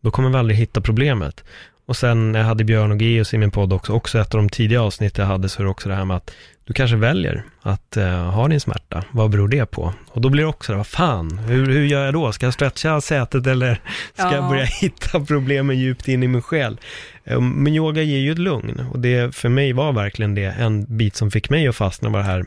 då 0.00 0.10
kommer 0.10 0.30
vi 0.30 0.36
aldrig 0.36 0.58
hitta 0.58 0.80
problemet. 0.80 1.44
Och 1.90 1.96
sen 1.96 2.32
när 2.32 2.38
jag 2.40 2.46
hade 2.46 2.64
Björn 2.64 2.92
och 2.92 3.02
Geus 3.02 3.34
i 3.34 3.38
min 3.38 3.50
podd 3.50 3.72
också, 3.72 3.92
också 3.92 4.18
ett 4.18 4.34
av 4.34 4.38
de 4.40 4.48
tidiga 4.48 4.82
avsnitt 4.82 5.18
jag 5.18 5.26
hade, 5.26 5.48
så 5.48 5.62
är 5.62 5.64
det 5.64 5.70
också 5.70 5.88
det 5.88 5.94
här 5.94 6.04
med 6.04 6.16
att 6.16 6.30
du 6.64 6.72
kanske 6.72 6.96
väljer 6.96 7.44
att 7.62 7.96
uh, 7.96 8.04
ha 8.06 8.48
din 8.48 8.60
smärta. 8.60 9.04
Vad 9.10 9.30
beror 9.30 9.48
det 9.48 9.66
på? 9.66 9.94
Och 10.08 10.20
då 10.20 10.28
blir 10.28 10.42
det 10.42 10.48
också 10.48 10.72
det, 10.72 10.76
vad 10.76 10.86
fan, 10.86 11.38
hur, 11.38 11.66
hur 11.66 11.84
gör 11.86 12.04
jag 12.04 12.14
då? 12.14 12.32
Ska 12.32 12.46
jag 12.46 12.54
stretcha 12.54 13.00
sätet 13.00 13.46
eller 13.46 13.74
ska 14.14 14.22
Ja. 14.22 14.34
jag 14.34 14.48
börja 14.48 14.64
hitta 14.80 15.20
problemen 15.20 15.78
djupt 15.78 16.08
in 16.08 16.22
i 16.22 16.28
min 16.28 16.42
själ? 16.42 16.80
Eh, 17.24 17.40
Men 17.40 17.74
yoga 17.74 18.02
ger 18.02 18.18
ju 18.18 18.32
ett 18.32 18.38
lugn 18.38 18.80
och 18.92 18.98
det 18.98 19.34
för 19.34 19.48
mig 19.48 19.72
var 19.72 19.92
verkligen 19.92 20.34
det, 20.34 20.44
en 20.58 20.96
bit 20.96 21.16
som 21.16 21.30
fick 21.30 21.50
mig 21.50 21.68
att 21.68 21.76
fastna 21.76 22.08
var 22.08 22.18
det 22.18 22.24
här 22.26 22.44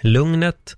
lugnet, 0.00 0.76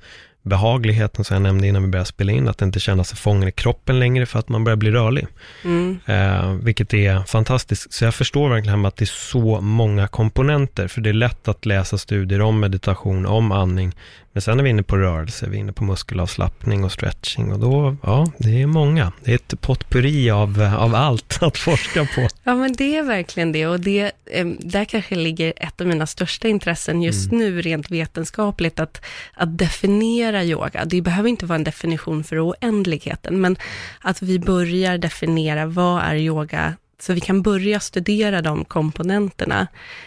behagligheten 0.48 1.24
som 1.24 1.34
jag 1.34 1.42
nämnde 1.42 1.66
innan 1.66 1.82
vi 1.82 1.88
började 1.88 2.08
spela 2.08 2.32
in, 2.32 2.48
att 2.48 2.62
inte 2.62 2.80
känna 2.80 3.04
sig 3.04 3.18
fången 3.18 3.48
i 3.48 3.52
kroppen 3.52 3.98
längre 3.98 4.26
för 4.26 4.38
att 4.38 4.48
man 4.48 4.64
börjar 4.64 4.76
bli 4.76 4.90
rörlig. 4.90 5.26
Mm. 5.64 5.98
Eh, 6.06 6.52
vilket 6.52 6.94
är 6.94 7.20
fantastiskt. 7.20 7.92
Så 7.92 8.04
jag 8.04 8.14
förstår 8.14 8.48
verkligen 8.48 8.86
att 8.86 8.96
det 8.96 9.04
är 9.04 9.06
så 9.06 9.60
många 9.60 10.08
komponenter, 10.08 10.88
för 10.88 11.00
det 11.00 11.10
är 11.10 11.14
lätt 11.14 11.48
att 11.48 11.66
läsa 11.66 11.98
studier 11.98 12.40
om 12.40 12.60
meditation, 12.60 13.26
om 13.26 13.52
andning, 13.52 13.92
men 14.38 14.42
sen 14.42 14.58
är 14.58 14.64
vi 14.64 14.70
inne 14.70 14.82
på 14.82 14.96
rörelse, 14.96 15.46
vi 15.48 15.56
är 15.56 15.60
inne 15.60 15.72
på 15.72 15.84
muskelavslappning 15.84 16.84
och 16.84 16.92
stretching 16.92 17.52
och 17.52 17.58
då, 17.58 17.96
ja, 18.02 18.26
det 18.38 18.62
är 18.62 18.66
många. 18.66 19.12
Det 19.24 19.30
är 19.30 19.34
ett 19.34 19.60
potpurri 19.60 20.30
av, 20.30 20.74
av 20.78 20.94
allt 20.94 21.38
att 21.42 21.58
forska 21.58 22.08
på. 22.14 22.28
Ja, 22.44 22.54
men 22.54 22.72
det 22.72 22.96
är 22.96 23.02
verkligen 23.02 23.52
det. 23.52 23.66
Och 23.66 23.80
det, 23.80 24.12
där 24.58 24.84
kanske 24.84 25.14
ligger 25.14 25.52
ett 25.56 25.80
av 25.80 25.86
mina 25.86 26.06
största 26.06 26.48
intressen 26.48 27.02
just 27.02 27.32
nu, 27.32 27.62
rent 27.62 27.90
vetenskapligt, 27.90 28.80
att, 28.80 29.04
att 29.34 29.58
definiera 29.58 30.44
yoga. 30.44 30.84
Det 30.84 31.02
behöver 31.02 31.28
inte 31.28 31.46
vara 31.46 31.56
en 31.56 31.64
definition 31.64 32.24
för 32.24 32.48
oändligheten, 32.48 33.40
men 33.40 33.56
att 34.00 34.22
vi 34.22 34.38
börjar 34.38 34.98
definiera 34.98 35.66
vad 35.66 36.02
är 36.02 36.14
yoga, 36.14 36.74
så 37.00 37.12
vi 37.12 37.20
kan 37.20 37.42
börja 37.42 37.80
studera 37.80 38.42
de 38.42 38.64
komponenterna 38.64 39.66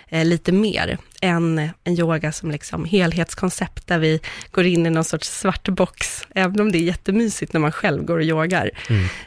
eh, 0.10 0.26
lite 0.26 0.52
mer 0.52 0.98
än 1.22 1.70
en 1.84 2.00
yoga 2.00 2.32
som 2.32 2.52
liksom 2.52 2.86
helhetskoncept, 2.86 3.88
där 3.88 4.00
vi 4.00 4.20
går 4.52 4.66
in 4.66 4.86
i 4.86 4.90
någon 4.90 5.04
sorts 5.04 5.30
svart 5.40 5.70
box, 5.70 6.28
även 6.36 6.60
om 6.60 6.72
det 6.72 6.78
är 6.78 6.84
jättemysigt 6.84 7.54
när 7.54 7.60
man 7.60 7.72
själv 7.72 8.04
går 8.04 8.18
och 8.18 8.24
yogar. 8.24 8.72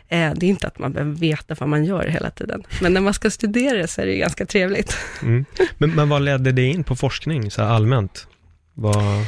Eh, 0.09 0.33
det 0.35 0.47
är 0.47 0.51
inte 0.51 0.67
att 0.67 0.79
man 0.79 0.93
behöver 0.93 1.13
veta 1.13 1.55
vad 1.59 1.69
man 1.69 1.85
gör 1.85 2.07
hela 2.07 2.31
tiden, 2.31 2.63
men 2.83 2.93
när 2.95 3.01
man 3.01 3.15
ska 3.15 3.31
studera 3.31 3.79
det 3.79 3.89
så 3.89 4.01
är 4.01 4.07
det 4.07 4.17
ganska 4.17 4.47
trevligt. 4.47 4.97
Mm. 5.23 5.45
Men, 5.79 5.95
men 5.95 6.09
vad 6.09 6.23
ledde 6.23 6.53
det 6.53 6.65
in 6.67 6.85
på 6.85 6.97
forskning, 6.97 7.51
så 7.51 7.63
här 7.63 7.69
allmänt? 7.71 8.27
Vad... 8.75 9.21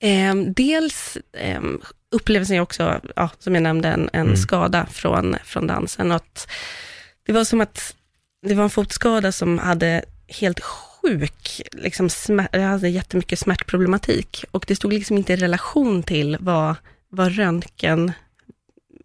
Eh, 0.00 0.34
dels 0.56 1.18
eh, 1.32 1.60
upplevelsen 2.14 2.56
jag 2.56 2.62
också, 2.62 3.00
ja, 3.16 3.30
som 3.38 3.54
jag 3.54 3.62
nämnde, 3.62 3.88
en, 3.88 4.10
en 4.12 4.20
Mm. 4.26 4.36
skada 4.36 4.86
från, 4.90 5.36
från 5.44 5.66
dansen. 5.66 6.10
Och 6.10 6.16
att 6.16 6.48
det 7.26 7.32
var 7.32 7.44
som 7.44 7.60
att 7.60 7.96
det 8.46 8.54
var 8.54 8.64
en 8.64 8.70
fotskada 8.70 9.32
som 9.32 9.58
hade 9.58 10.04
helt 10.28 10.60
sjuk, 10.60 11.62
liksom 11.72 12.08
jag 12.52 12.60
hade 12.60 12.88
jättemycket 12.88 13.38
smärtproblematik. 13.38 14.44
Och 14.50 14.64
det 14.68 14.76
stod 14.76 14.92
liksom 14.92 15.16
inte 15.16 15.32
i 15.32 15.36
relation 15.36 16.02
till 16.02 16.36
vad, 16.40 16.74
vad 17.08 17.36
röntgen 17.36 18.12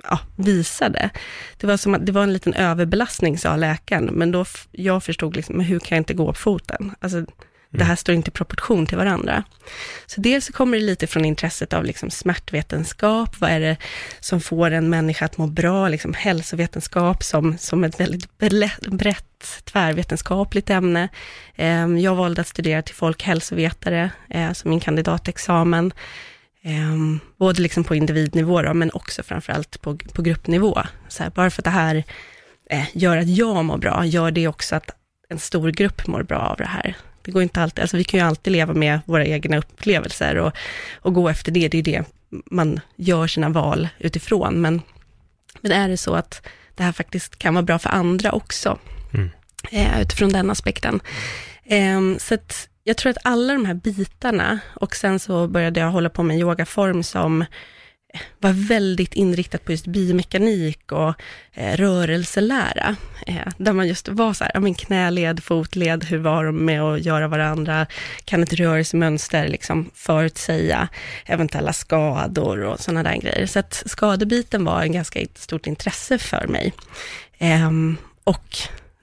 ja, 0.04 0.20
visade. 0.36 1.10
Det 1.58 1.68
var 1.68 1.78
som 1.78 1.96
att 1.96 2.06
det 2.06 2.12
var 2.12 2.24
en 2.24 2.34
liten 2.34 2.54
överbelastning, 2.54 3.38
sa 3.38 3.56
läkaren, 3.56 4.06
men 4.06 4.32
då 4.32 4.46
jag 4.72 5.04
förstod 5.04 5.36
liksom, 5.36 5.58
men 5.58 5.66
hur 5.66 5.80
kan 5.80 5.96
jag 5.96 6.02
inte 6.02 6.14
gå 6.14 6.26
på 6.26 6.34
foten? 6.34 6.96
Alltså, 7.00 7.26
det 7.70 7.84
här 7.84 7.96
står 7.96 8.16
inte 8.16 8.30
i 8.30 8.32
proportion 8.32 8.86
till 8.86 8.98
varandra. 8.98 9.44
Så 10.06 10.22
dels 10.22 10.46
så 10.46 10.54
kommer 10.54 10.78
det 10.78 10.84
lite 10.84 11.08
från 11.08 11.26
intresset 11.26 11.74
av 11.74 11.84
liksom 11.84 12.10
smärtvetenskap, 12.10 13.36
vad 13.40 13.50
är 13.50 13.60
det 13.60 13.78
som 14.20 14.42
får 14.42 14.72
en 14.72 14.90
människa 14.90 15.26
att 15.26 15.38
må 15.38 15.48
bra, 15.48 15.88
liksom 15.88 16.14
hälsovetenskap 16.14 17.24
som, 17.24 17.58
som 17.58 17.84
ett 17.84 18.00
väldigt 18.00 18.38
brett 18.92 19.24
tvärvetenskapligt 19.64 20.70
ämne. 20.70 21.10
Eh, 21.56 21.88
Jag 21.88 22.16
valde 22.16 22.42
att 22.42 22.48
studera 22.48 22.82
till 22.82 22.96
folkhälsovetare 22.96 24.12
eh, 24.30 24.54
som 24.54 24.70
min 24.70 24.80
kandidatexamen. 24.80 25.94
Eh, 26.62 27.22
både 27.38 27.62
liksom 27.62 27.84
på 27.84 27.96
individnivå 27.96 28.62
då, 28.62 28.74
men 28.74 28.92
också 28.94 29.24
framförallt 29.24 29.82
på, 29.82 29.98
på 30.14 30.22
gruppnivå. 30.22 30.82
Så 31.08 31.24
här, 31.24 31.30
bara 31.30 31.50
för 31.50 31.62
att 31.62 31.66
det 31.66 31.70
här 31.70 32.04
eh, 32.70 32.86
gör 32.94 33.18
att 33.18 33.28
jag 33.28 33.66
mår 33.66 33.78
bra, 33.78 34.06
gör 34.06 34.32
det 34.32 34.48
också 34.48 34.76
att 34.76 34.90
en 35.30 35.40
stor 35.40 35.72
grupp 35.72 36.08
mår 36.08 36.24
bra 36.24 36.40
av 36.40 36.58
det 36.58 36.66
här. 36.66 36.96
Det 37.28 37.32
går 37.32 37.44
inte 37.44 37.62
alltid, 37.62 37.82
alltså 37.82 37.98
vi 37.98 38.04
kan 38.04 38.20
ju 38.20 38.26
alltid 38.26 38.54
leva 38.54 38.74
med 38.74 39.00
våra 39.06 39.26
egna 39.26 39.58
upplevelser 39.58 40.36
och, 40.36 40.52
och 40.96 41.14
gå 41.14 41.30
efter 41.30 41.52
det, 41.52 41.68
det 41.68 41.78
är 41.78 41.84
ju 41.86 41.92
det 41.94 42.04
man 42.52 42.80
gör 42.96 43.28
sina 43.28 43.50
val 43.50 43.88
utifrån. 44.00 44.62
Men, 44.62 44.82
men 45.62 45.72
är 45.72 45.90
det 45.90 45.98
så 45.98 46.14
att 46.16 46.48
det 46.76 46.84
här 46.84 46.92
faktiskt 46.92 47.40
kan 47.40 47.54
vara 47.54 47.64
bra 47.64 47.80
för 47.80 47.90
andra 47.90 48.32
också, 48.32 48.80
Mm. 49.14 49.30
eh, 49.72 50.02
utifrån 50.02 50.30
den 50.30 50.52
aspekten. 50.52 51.00
Ehm, 51.66 52.18
så 52.20 52.34
att 52.34 52.70
jag 52.84 52.98
tror 52.98 53.10
att 53.10 53.18
alla 53.24 53.54
de 53.54 53.66
här 53.66 53.74
bitarna, 53.74 54.60
och 54.76 54.96
sen 54.96 55.20
så 55.20 55.48
började 55.48 55.80
jag 55.80 55.92
hålla 55.92 56.10
på 56.10 56.24
med 56.24 56.34
en 56.34 56.40
yogaform 56.42 57.04
som 57.04 57.42
eh, 57.42 57.48
var 58.40 58.68
väldigt 58.68 59.14
inriktat 59.14 59.66
på 59.66 59.72
just 59.72 59.88
biomekanik 59.88 60.92
och 60.92 61.14
eh, 61.54 61.78
rörelselära. 61.78 62.96
Eh, 63.28 63.48
där 63.58 63.74
man 63.74 63.88
just 63.88 64.08
var 64.08 64.34
så 64.34 64.44
här, 64.44 64.52
ja 64.54 64.60
men 64.60 64.74
knäled, 64.74 65.44
fotled, 65.44 66.04
hur 66.04 66.18
var 66.18 66.46
de 66.46 66.66
med 66.66 66.82
att 66.82 67.06
göra 67.06 67.28
varandra? 67.28 67.88
Kan 68.26 68.44
ett 68.44 68.54
rörelsemönster 68.54 69.48
liksom 69.48 69.90
förutsäga 69.94 70.88
eventuella 71.26 71.74
skador 71.74 72.64
och 72.64 72.80
sådana 72.80 73.04
där 73.04 73.18
grejer. 73.18 73.46
Så 73.46 73.60
att 73.60 73.84
skadebiten 73.86 74.66
var 74.66 74.82
en 74.82 74.92
ganska 74.92 75.20
stort 75.36 75.68
intresse 75.68 76.18
för 76.18 76.48
mig. 76.48 76.74
Ehm, 77.38 77.98
och 78.24 78.58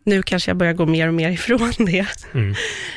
nu 0.05 0.23
kanske 0.23 0.51
jag 0.51 0.57
börjar 0.57 0.73
gå 0.73 0.87
mer 0.87 1.09
och 1.09 1.15
mer 1.15 1.31
ifrån 1.31 1.73
det. 1.79 2.07
Mm. 2.35 2.51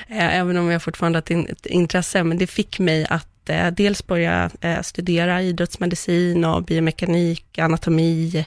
Eh, 0.09 0.37
även 0.37 0.57
om 0.57 0.71
jag 0.71 0.83
fortfarande 0.83 1.17
har 1.17 1.51
ett 1.51 1.65
intresse, 1.65 2.23
men 2.23 2.37
det 2.37 2.47
fick 2.47 2.79
mig 2.79 3.07
att 3.09 3.27
eh, 3.49 3.67
dels 3.67 4.07
börja 4.07 4.49
eh, 4.61 4.81
studera 4.81 5.41
idrottsmedicin 5.41 6.45
och 6.45 6.63
biomekanik, 6.63 7.57
anatomi, 7.57 8.45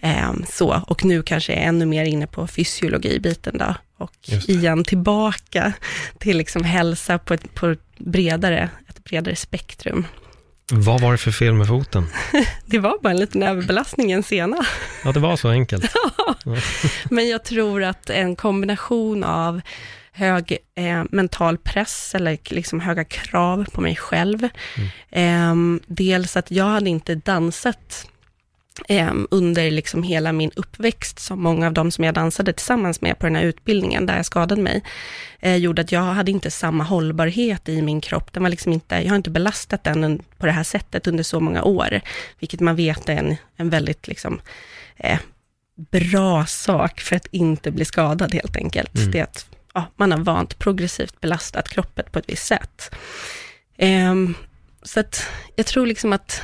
eh, 0.00 0.32
så, 0.50 0.82
och 0.86 1.04
nu 1.04 1.22
kanske 1.22 1.52
jag 1.52 1.62
är 1.62 1.66
ännu 1.66 1.86
mer 1.86 2.04
inne 2.04 2.26
på 2.26 2.46
fysiologibiten 2.46 3.58
då, 3.58 3.74
och 3.96 4.28
igen 4.28 4.84
tillbaka 4.84 5.72
till 6.18 6.36
liksom 6.36 6.64
hälsa 6.64 7.18
på 7.18 7.34
ett, 7.34 7.54
på 7.54 7.66
ett 7.66 7.98
bredare, 7.98 8.70
ett 8.88 9.04
bredare 9.04 9.36
spektrum. 9.36 10.06
Vad 10.72 11.00
var 11.00 11.12
det 11.12 11.18
för 11.18 11.30
fel 11.30 11.54
med 11.54 11.66
foten? 11.66 12.06
Det 12.66 12.78
var 12.78 12.98
bara 13.02 13.10
en 13.10 13.20
liten 13.20 13.42
överbelastning 13.42 14.12
en 14.12 14.22
sena. 14.22 14.66
Ja, 15.04 15.12
det 15.12 15.20
var 15.20 15.36
så 15.36 15.48
enkelt. 15.48 15.92
Men 17.10 17.28
jag 17.28 17.44
tror 17.44 17.82
att 17.82 18.10
en 18.10 18.36
kombination 18.36 19.24
av 19.24 19.60
hög 20.18 20.58
eh, 20.74 21.04
mental 21.10 21.58
press 21.58 22.14
eller 22.14 22.38
liksom 22.50 22.80
höga 22.80 23.04
krav 23.04 23.66
på 23.72 23.80
mig 23.80 23.96
själv. 23.96 24.48
Eh, 25.10 25.54
dels 25.86 26.36
att 26.36 26.50
jag 26.50 26.64
hade 26.64 26.90
inte 26.90 27.14
dansat 27.14 28.10
eh, 28.88 29.12
under 29.30 29.70
liksom 29.70 30.02
hela 30.02 30.32
min 30.32 30.50
uppväxt, 30.56 31.18
som 31.18 31.42
många 31.42 31.66
av 31.66 31.72
de 31.72 31.90
som 31.90 32.04
jag 32.04 32.14
dansade 32.14 32.52
tillsammans 32.52 33.00
med 33.00 33.18
på 33.18 33.26
den 33.26 33.36
här 33.36 33.42
utbildningen, 33.42 34.06
där 34.06 34.16
jag 34.16 34.26
skadade 34.26 34.62
mig, 34.62 34.82
eh, 35.40 35.56
gjorde 35.56 35.82
att 35.82 35.92
jag 35.92 36.00
hade 36.02 36.30
inte 36.30 36.50
samma 36.50 36.84
hållbarhet 36.84 37.68
i 37.68 37.82
min 37.82 38.00
kropp. 38.00 38.32
Den 38.32 38.42
var 38.42 38.50
liksom 38.50 38.72
inte, 38.72 38.94
jag 38.94 39.08
har 39.08 39.16
inte 39.16 39.30
belastat 39.30 39.84
den 39.84 40.22
på 40.38 40.46
det 40.46 40.52
här 40.52 40.62
sättet 40.62 41.06
under 41.06 41.22
så 41.22 41.40
många 41.40 41.62
år, 41.62 42.00
vilket 42.38 42.60
man 42.60 42.76
vet 42.76 43.08
är 43.08 43.16
en, 43.16 43.36
en 43.56 43.70
väldigt 43.70 44.08
liksom, 44.08 44.40
eh, 44.96 45.18
bra 45.90 46.46
sak 46.46 47.00
för 47.00 47.16
att 47.16 47.26
inte 47.26 47.70
bli 47.70 47.84
skadad 47.84 48.34
helt 48.34 48.56
enkelt. 48.56 49.12
Det 49.12 49.18
är 49.18 49.22
att 49.22 49.46
ja, 49.78 49.84
man 49.96 50.12
har 50.12 50.18
vant 50.18 50.58
progressivt 50.58 51.20
belastat 51.20 51.68
kroppen 51.68 52.04
på 52.12 52.18
ett 52.18 52.28
visst 52.28 52.46
sätt. 52.46 52.94
Ehm, 53.76 54.34
så 54.82 55.00
att 55.00 55.26
jag 55.56 55.66
tror 55.66 55.86
liksom 55.86 56.12
att 56.12 56.42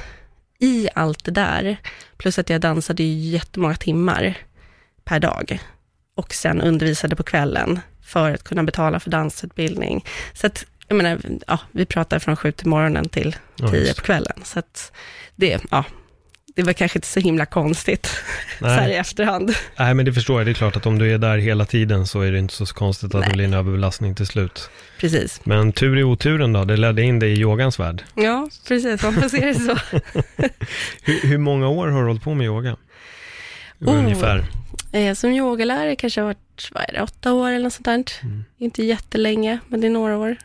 i 0.58 0.88
allt 0.94 1.24
det 1.24 1.30
där, 1.30 1.76
plus 2.16 2.38
att 2.38 2.50
jag 2.50 2.60
dansade 2.60 3.02
ju 3.02 3.30
jättemånga 3.30 3.74
timmar 3.74 4.38
per 5.04 5.20
dag 5.20 5.58
och 6.14 6.34
sen 6.34 6.60
undervisade 6.60 7.16
på 7.16 7.22
kvällen 7.22 7.80
för 8.02 8.30
att 8.30 8.44
kunna 8.44 8.62
betala 8.62 9.00
för 9.00 9.10
dansutbildning. 9.10 10.04
Så 10.34 10.46
att, 10.46 10.66
jag 10.88 10.96
menar, 10.96 11.20
ja, 11.46 11.58
vi 11.72 11.86
pratar 11.86 12.18
från 12.18 12.36
sju 12.36 12.52
till 12.52 12.68
morgonen 12.68 13.08
till 13.08 13.36
tio 13.70 13.94
på 13.94 14.02
kvällen. 14.02 14.40
Så 14.44 14.58
att 14.58 14.92
det, 15.36 15.64
ja, 15.70 15.84
det 16.54 16.62
var 16.62 16.72
kanske 16.72 16.98
inte 16.98 17.08
så 17.08 17.20
himla 17.20 17.46
konstigt 17.46 18.06
så 18.58 18.66
här 18.66 18.88
i 18.88 18.94
efterhand. 18.94 19.54
Nej, 19.78 19.94
men 19.94 20.04
det 20.04 20.12
förstår 20.12 20.40
jag. 20.40 20.46
Det 20.46 20.50
är 20.50 20.54
klart 20.54 20.76
att 20.76 20.86
om 20.86 20.98
du 20.98 21.14
är 21.14 21.18
där 21.18 21.38
hela 21.38 21.64
tiden 21.64 22.06
så 22.06 22.20
är 22.20 22.32
det 22.32 22.38
inte 22.38 22.54
så 22.54 22.66
konstigt 22.66 23.14
att 23.14 23.20
Nej. 23.20 23.28
det 23.28 23.34
blir 23.34 23.44
en 23.44 23.54
överbelastning 23.54 24.14
till 24.14 24.26
slut. 24.26 24.70
Precis. 25.00 25.40
Men 25.44 25.72
tur 25.72 25.98
i 25.98 26.02
oturen 26.04 26.52
då, 26.52 26.64
det 26.64 26.76
ledde 26.76 27.02
in 27.02 27.18
dig 27.18 27.32
i 27.32 27.40
yogans 27.40 27.78
värld. 27.78 28.02
Ja, 28.14 28.48
precis. 28.68 29.02
Man 29.02 29.14
får 29.14 29.28
se 29.28 29.46
det 29.46 29.54
så. 29.54 29.78
Hur, 31.02 31.28
hur 31.28 31.38
många 31.38 31.68
år 31.68 31.88
har 31.88 32.00
du 32.00 32.06
hållit 32.06 32.22
på 32.22 32.34
med 32.34 32.44
yoga? 32.44 32.76
Oh. 33.80 33.98
Ungefär. 33.98 34.44
Eh, 34.92 35.14
Som 35.14 35.30
yogalärare 35.30 35.96
kanske 35.96 36.20
jag 36.20 36.24
har 36.24 36.34
varit, 36.34 36.70
vad 36.72 36.82
är 36.88 36.92
det, 36.92 37.02
åtta 37.02 37.32
år 37.32 37.48
eller 37.48 37.64
något 37.64 37.72
sånt 37.72 37.84
där. 37.84 38.04
Mm. 38.22 38.44
Inte 38.58 38.84
jättelänge, 38.84 39.58
men 39.68 39.80
det 39.80 39.86
är 39.86 39.90
några 39.90 40.16
år. 40.18 40.36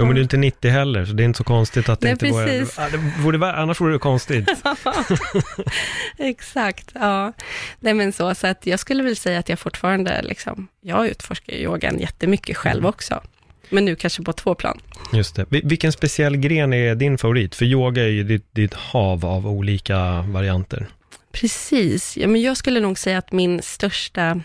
Jo, 0.00 0.06
men 0.06 0.14
du 0.14 0.20
är 0.20 0.22
inte 0.22 0.36
90 0.36 0.70
heller, 0.70 1.04
så 1.04 1.12
det 1.12 1.22
är 1.22 1.24
inte 1.24 1.36
så 1.36 1.44
konstigt 1.44 1.88
att 1.88 2.00
det 2.00 2.04
Nej, 2.06 2.12
inte 2.12 2.46
precis. 2.48 2.74
Ja, 2.78 2.88
det 2.90 3.22
vore, 3.22 3.52
annars 3.52 3.80
vore 3.80 3.92
det 3.92 3.98
konstigt. 3.98 4.48
Exakt, 6.18 6.90
ja. 6.94 7.32
Nej 7.80 7.94
men 7.94 8.12
så, 8.12 8.34
så 8.34 8.46
att 8.46 8.66
jag 8.66 8.80
skulle 8.80 9.02
väl 9.02 9.16
säga 9.16 9.38
att 9.38 9.48
jag 9.48 9.58
fortfarande 9.58 10.22
liksom, 10.22 10.68
jag 10.80 11.06
utforskar 11.08 11.52
yogan 11.54 11.98
jättemycket 11.98 12.56
själv 12.56 12.78
Mm. 12.78 12.88
också. 12.88 13.20
Men 13.68 13.84
nu 13.84 13.96
kanske 13.96 14.22
på 14.22 14.32
två 14.32 14.54
plan. 14.54 14.80
Just 15.12 15.36
det. 15.36 15.44
Vil- 15.44 15.68
Vilken 15.68 15.92
speciell 15.92 16.36
gren 16.36 16.72
är 16.72 16.94
din 16.94 17.18
favorit? 17.18 17.54
För 17.54 17.64
yoga 17.64 18.02
är 18.02 18.08
ju 18.08 18.22
ditt, 18.24 18.54
ditt 18.54 18.74
hav 18.74 19.26
av 19.26 19.46
olika 19.46 20.22
varianter. 20.22 20.86
Precis, 21.32 22.16
ja, 22.16 22.28
men 22.28 22.42
jag 22.42 22.56
skulle 22.56 22.80
nog 22.80 22.98
säga 22.98 23.18
att 23.18 23.32
min 23.32 23.62
största, 23.62 24.40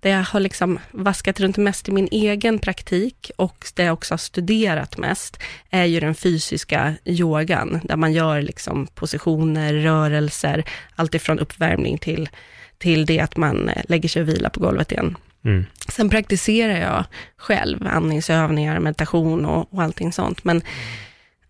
där 0.00 0.10
jag 0.10 0.22
har 0.22 0.40
liksom 0.40 0.78
vaskat 0.90 1.40
runt 1.40 1.56
mest 1.56 1.88
i 1.88 1.92
min 1.92 2.08
egen 2.10 2.58
praktik 2.58 3.30
och 3.36 3.66
där 3.74 3.84
jag 3.84 3.92
också 3.92 4.12
har 4.12 4.18
studerat 4.18 4.98
mest, 4.98 5.42
är 5.70 5.84
ju 5.84 6.00
den 6.00 6.14
fysiska 6.14 6.94
yogan, 7.04 7.80
där 7.84 7.96
man 7.96 8.12
gör 8.12 8.42
liksom 8.42 8.86
positioner, 8.86 9.74
rörelser, 9.74 10.64
alltifrån 10.94 11.38
uppvärmning 11.38 11.98
till, 11.98 12.28
till 12.78 13.06
det 13.06 13.20
att 13.20 13.36
man 13.36 13.68
eh, 13.68 13.82
lägger 13.88 14.08
sig 14.08 14.22
och 14.22 14.28
vilar 14.28 14.50
på 14.50 14.60
golvet 14.60 14.92
igen. 14.92 15.16
Mm. 15.44 15.66
Sen 15.88 16.10
praktiserar 16.10 16.80
jag 16.80 17.04
själv 17.36 17.86
andningsövningar, 17.86 18.80
meditation 18.80 19.44
och, 19.44 19.74
och 19.74 19.82
allting 19.82 20.12
sånt, 20.12 20.44
men 20.44 20.62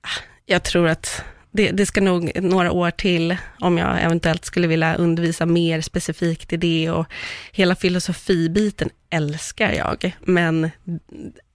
ah, 0.00 0.22
jag 0.46 0.62
tror 0.62 0.88
att 0.88 1.24
det, 1.56 1.70
det 1.70 1.86
ska 1.86 2.00
nog 2.00 2.30
några 2.42 2.72
år 2.72 2.90
till 2.90 3.36
om 3.60 3.78
jag 3.78 4.02
eventuellt 4.02 4.44
skulle 4.44 4.66
vilja 4.66 4.94
undervisa 4.94 5.46
mer 5.46 5.80
specifikt 5.80 6.52
i 6.52 6.56
det 6.56 6.90
och 6.90 7.06
hela 7.52 7.74
filosofibiten 7.74 8.90
älskar 9.10 9.72
jag, 9.72 10.16
men 10.20 10.70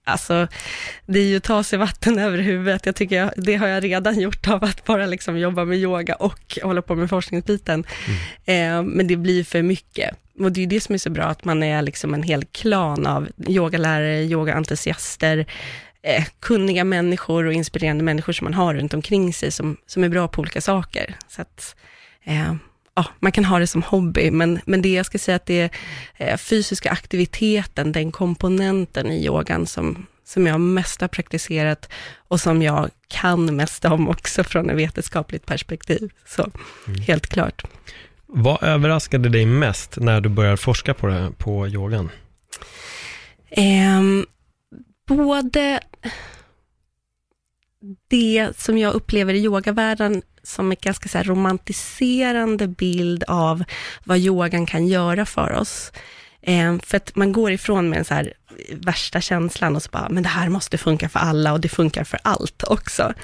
alltså 0.04 0.48
det 1.06 1.18
är 1.18 1.24
ju 1.24 1.36
att 1.36 1.42
ta 1.42 1.62
sig 1.62 1.78
vatten 1.78 2.18
över 2.18 2.38
huvudet. 2.38 2.86
Jag 2.86 2.96
tycker 2.96 3.16
jag, 3.16 3.30
det 3.36 3.54
har 3.54 3.66
jag 3.68 3.84
redan 3.84 4.20
gjort 4.20 4.48
av 4.48 4.64
att 4.64 4.84
bara 4.84 5.06
liksom 5.06 5.38
jobba 5.38 5.64
med 5.64 5.78
yoga 5.78 6.14
och 6.14 6.58
hålla 6.62 6.82
på 6.82 6.94
med 6.94 7.10
forskningsbiten. 7.10 7.84
Eh, 8.44 8.82
men 8.82 9.06
det 9.06 9.16
blir 9.16 9.44
för 9.44 9.62
mycket. 9.62 10.16
Och 10.38 10.52
det 10.52 10.60
är 10.60 10.62
ju 10.62 10.68
det 10.68 10.80
som 10.80 10.94
är 10.94 10.98
så 10.98 11.10
bra, 11.10 11.24
att 11.24 11.44
man 11.44 11.62
är 11.62 11.82
liksom 11.82 12.14
en 12.14 12.22
hel 12.22 12.44
klan 12.44 13.06
av 13.06 13.28
yogalärare, 13.48 14.22
yogaentusiaster, 14.22 15.46
eh, 16.02 16.24
kunniga 16.40 16.84
människor 16.84 17.44
och 17.44 17.52
inspirerande 17.52 18.04
människor 18.04 18.32
som 18.32 18.44
man 18.44 18.54
har 18.54 18.74
runt 18.74 18.94
omkring 18.94 19.32
sig, 19.32 19.50
som, 19.50 19.76
som 19.86 20.04
är 20.04 20.08
bra 20.08 20.28
på 20.28 20.40
olika 20.40 20.60
saker. 20.60 21.16
Så 21.28 21.42
att, 21.42 21.76
eh, 22.24 22.54
ja, 22.94 23.06
man 23.20 23.32
kan 23.32 23.44
ha 23.44 23.58
det 23.58 23.66
som 23.66 23.82
hobby, 23.82 24.30
men, 24.30 24.60
men 24.64 24.82
det 24.82 24.92
jag 24.92 25.06
ska 25.06 25.18
säga 25.18 25.36
att 25.36 25.46
det 25.46 25.60
är 25.60 25.70
eh, 26.16 26.36
fysiska 26.36 26.90
aktiviteten, 26.90 27.92
den 27.92 28.12
komponenten 28.12 29.10
i 29.10 29.26
yogan 29.26 29.66
som, 29.66 30.06
som 30.24 30.46
jag 30.46 30.60
mest 30.60 31.00
har 31.00 31.08
praktiserat 31.08 31.88
och 32.28 32.40
som 32.40 32.62
jag 32.62 32.90
kan 33.08 33.56
mest 33.56 33.84
om 33.84 34.08
också 34.08 34.44
från 34.44 34.70
ett 34.70 34.76
vetenskapligt 34.76 35.46
perspektiv. 35.46 36.10
Så 36.26 36.50
helt 37.06 37.26
klart. 37.26 37.62
Vad 38.26 38.62
överraskade 38.62 39.28
dig 39.28 39.46
mest 39.46 39.96
när 40.00 40.20
du 40.20 40.28
började 40.28 40.56
forska 40.56 40.94
på, 40.94 41.06
det, 41.06 41.32
på 41.38 41.68
yogan? 41.68 42.10
Ehm, 43.50 44.26
både 45.16 45.80
det 48.08 48.48
som 48.56 48.78
jag 48.78 48.94
upplever 48.94 49.34
i 49.34 49.44
yogavärlden 49.44 50.22
som 50.42 50.70
en 50.70 50.76
ganska 50.80 51.08
så 51.08 51.18
här 51.18 51.24
romantiserande 51.24 52.68
bild 52.68 53.24
av 53.28 53.64
vad 54.04 54.18
yogan 54.18 54.66
kan 54.66 54.86
göra 54.86 55.26
för 55.26 55.52
oss. 55.52 55.92
Ehm, 56.42 56.80
för 56.80 56.96
att 56.96 57.16
man 57.16 57.32
går 57.32 57.52
ifrån 57.52 57.88
med 57.88 57.98
den 57.98 58.04
så 58.04 58.14
här 58.14 58.32
värsta 58.72 59.20
känslan 59.20 59.76
och 59.76 59.82
så 59.82 59.90
bara, 59.92 60.08
men 60.08 60.22
det 60.22 60.28
här 60.28 60.48
måste 60.48 60.78
funka 60.78 61.08
för 61.08 61.18
alla 61.18 61.52
och 61.52 61.60
det 61.60 61.68
funkar 61.68 62.04
för 62.04 62.20
allt 62.22 62.62
också. 62.66 63.14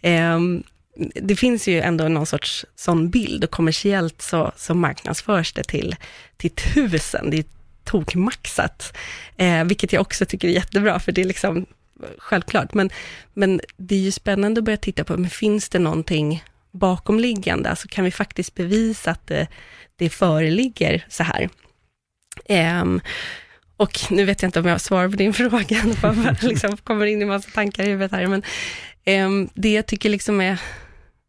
Ehm, 0.00 0.62
det 1.14 1.36
finns 1.36 1.68
ju 1.68 1.80
ändå 1.80 2.08
någon 2.08 2.26
sorts 2.26 2.66
sån 2.76 3.10
bild 3.10 3.44
och 3.44 3.50
kommersiellt 3.50 4.22
så, 4.22 4.52
så 4.56 4.74
marknadsförs 4.74 5.52
det 5.52 5.64
till, 5.64 5.96
till 6.36 6.50
tusen. 6.50 7.30
Det 7.30 7.38
är 7.38 7.44
tokmaxat, 7.88 8.96
eh, 9.36 9.64
vilket 9.64 9.92
jag 9.92 10.00
också 10.00 10.26
tycker 10.26 10.48
är 10.48 10.52
jättebra, 10.52 11.00
för 11.00 11.12
det 11.12 11.20
är 11.20 11.24
liksom 11.24 11.66
självklart. 12.18 12.74
Men, 12.74 12.90
men 13.34 13.60
det 13.76 13.94
är 13.94 14.00
ju 14.00 14.10
spännande 14.10 14.58
att 14.58 14.64
börja 14.64 14.76
titta 14.76 15.04
på, 15.04 15.16
men 15.16 15.30
finns 15.30 15.68
det 15.68 15.78
någonting 15.78 16.44
bakomliggande? 16.70 17.70
Alltså 17.70 17.88
kan 17.88 18.04
vi 18.04 18.10
faktiskt 18.10 18.54
bevisa 18.54 19.10
att 19.10 19.26
det, 19.26 19.46
det 19.96 20.10
föreligger 20.10 21.06
så 21.08 21.22
här? 21.22 21.48
Ehm, 22.48 23.00
och 23.76 23.92
nu 24.10 24.24
vet 24.24 24.42
jag 24.42 24.48
inte 24.48 24.60
om 24.60 24.66
jag 24.66 24.80
svarar 24.80 25.08
på 25.08 25.16
din 25.16 25.32
fråga, 25.34 25.82
bara 26.02 26.36
liksom 26.40 26.76
kommer 26.76 27.06
in 27.06 27.22
i 27.22 27.24
massa 27.24 27.50
tankar 27.50 27.82
i 27.82 27.86
huvudet 27.86 28.12
här, 28.12 28.26
men 28.26 28.42
ehm, 29.04 29.48
det 29.54 29.72
jag 29.72 29.86
tycker 29.86 30.10
liksom 30.10 30.40
är 30.40 30.60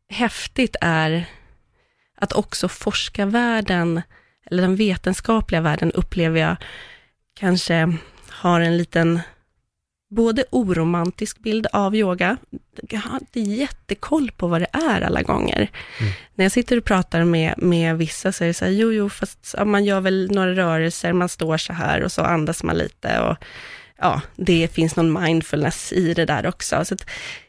häftigt 0.09 0.75
är 0.81 1.25
att 2.17 2.33
också 2.33 2.67
forskarvärlden, 2.67 4.01
eller 4.51 4.61
den 4.61 4.75
vetenskapliga 4.75 5.61
världen 5.61 5.91
upplever 5.91 6.39
jag, 6.39 6.55
kanske 7.33 7.93
har 8.29 8.61
en 8.61 8.77
liten, 8.77 9.19
både 10.09 10.43
oromantisk 10.49 11.39
bild 11.39 11.67
av 11.73 11.95
yoga, 11.95 12.37
jag 12.89 12.99
har 12.99 13.19
inte 13.19 13.39
jättekoll 13.39 14.31
på 14.31 14.47
vad 14.47 14.61
det 14.61 14.67
är 14.71 15.01
alla 15.01 15.21
gånger. 15.21 15.71
När 16.35 16.45
jag 16.45 16.51
sitter 16.51 16.77
och 16.77 16.85
pratar 16.85 17.23
med, 17.23 17.53
med 17.57 17.97
vissa 17.97 18.31
så 18.31 18.43
är 18.43 18.47
det 18.47 18.53
så 18.53 18.65
här, 18.65 18.71
jo, 18.71 18.91
jo, 18.91 19.09
fast 19.09 19.55
ja, 19.57 19.65
man 19.65 19.85
gör 19.85 20.01
väl 20.01 20.31
några 20.31 20.55
rörelser, 20.55 21.13
man 21.13 21.29
står 21.29 21.57
så 21.57 21.73
här 21.73 22.03
och 22.03 22.11
så 22.11 22.21
andas 22.21 22.63
man 22.63 22.77
lite 22.77 23.19
och 23.19 23.37
ja, 24.01 24.21
det 24.35 24.67
finns 24.67 24.95
någon 24.95 25.23
mindfulness 25.23 25.93
i 25.93 26.13
det 26.13 26.25
där 26.25 26.47
också. 26.47 26.85
Så 26.85 26.95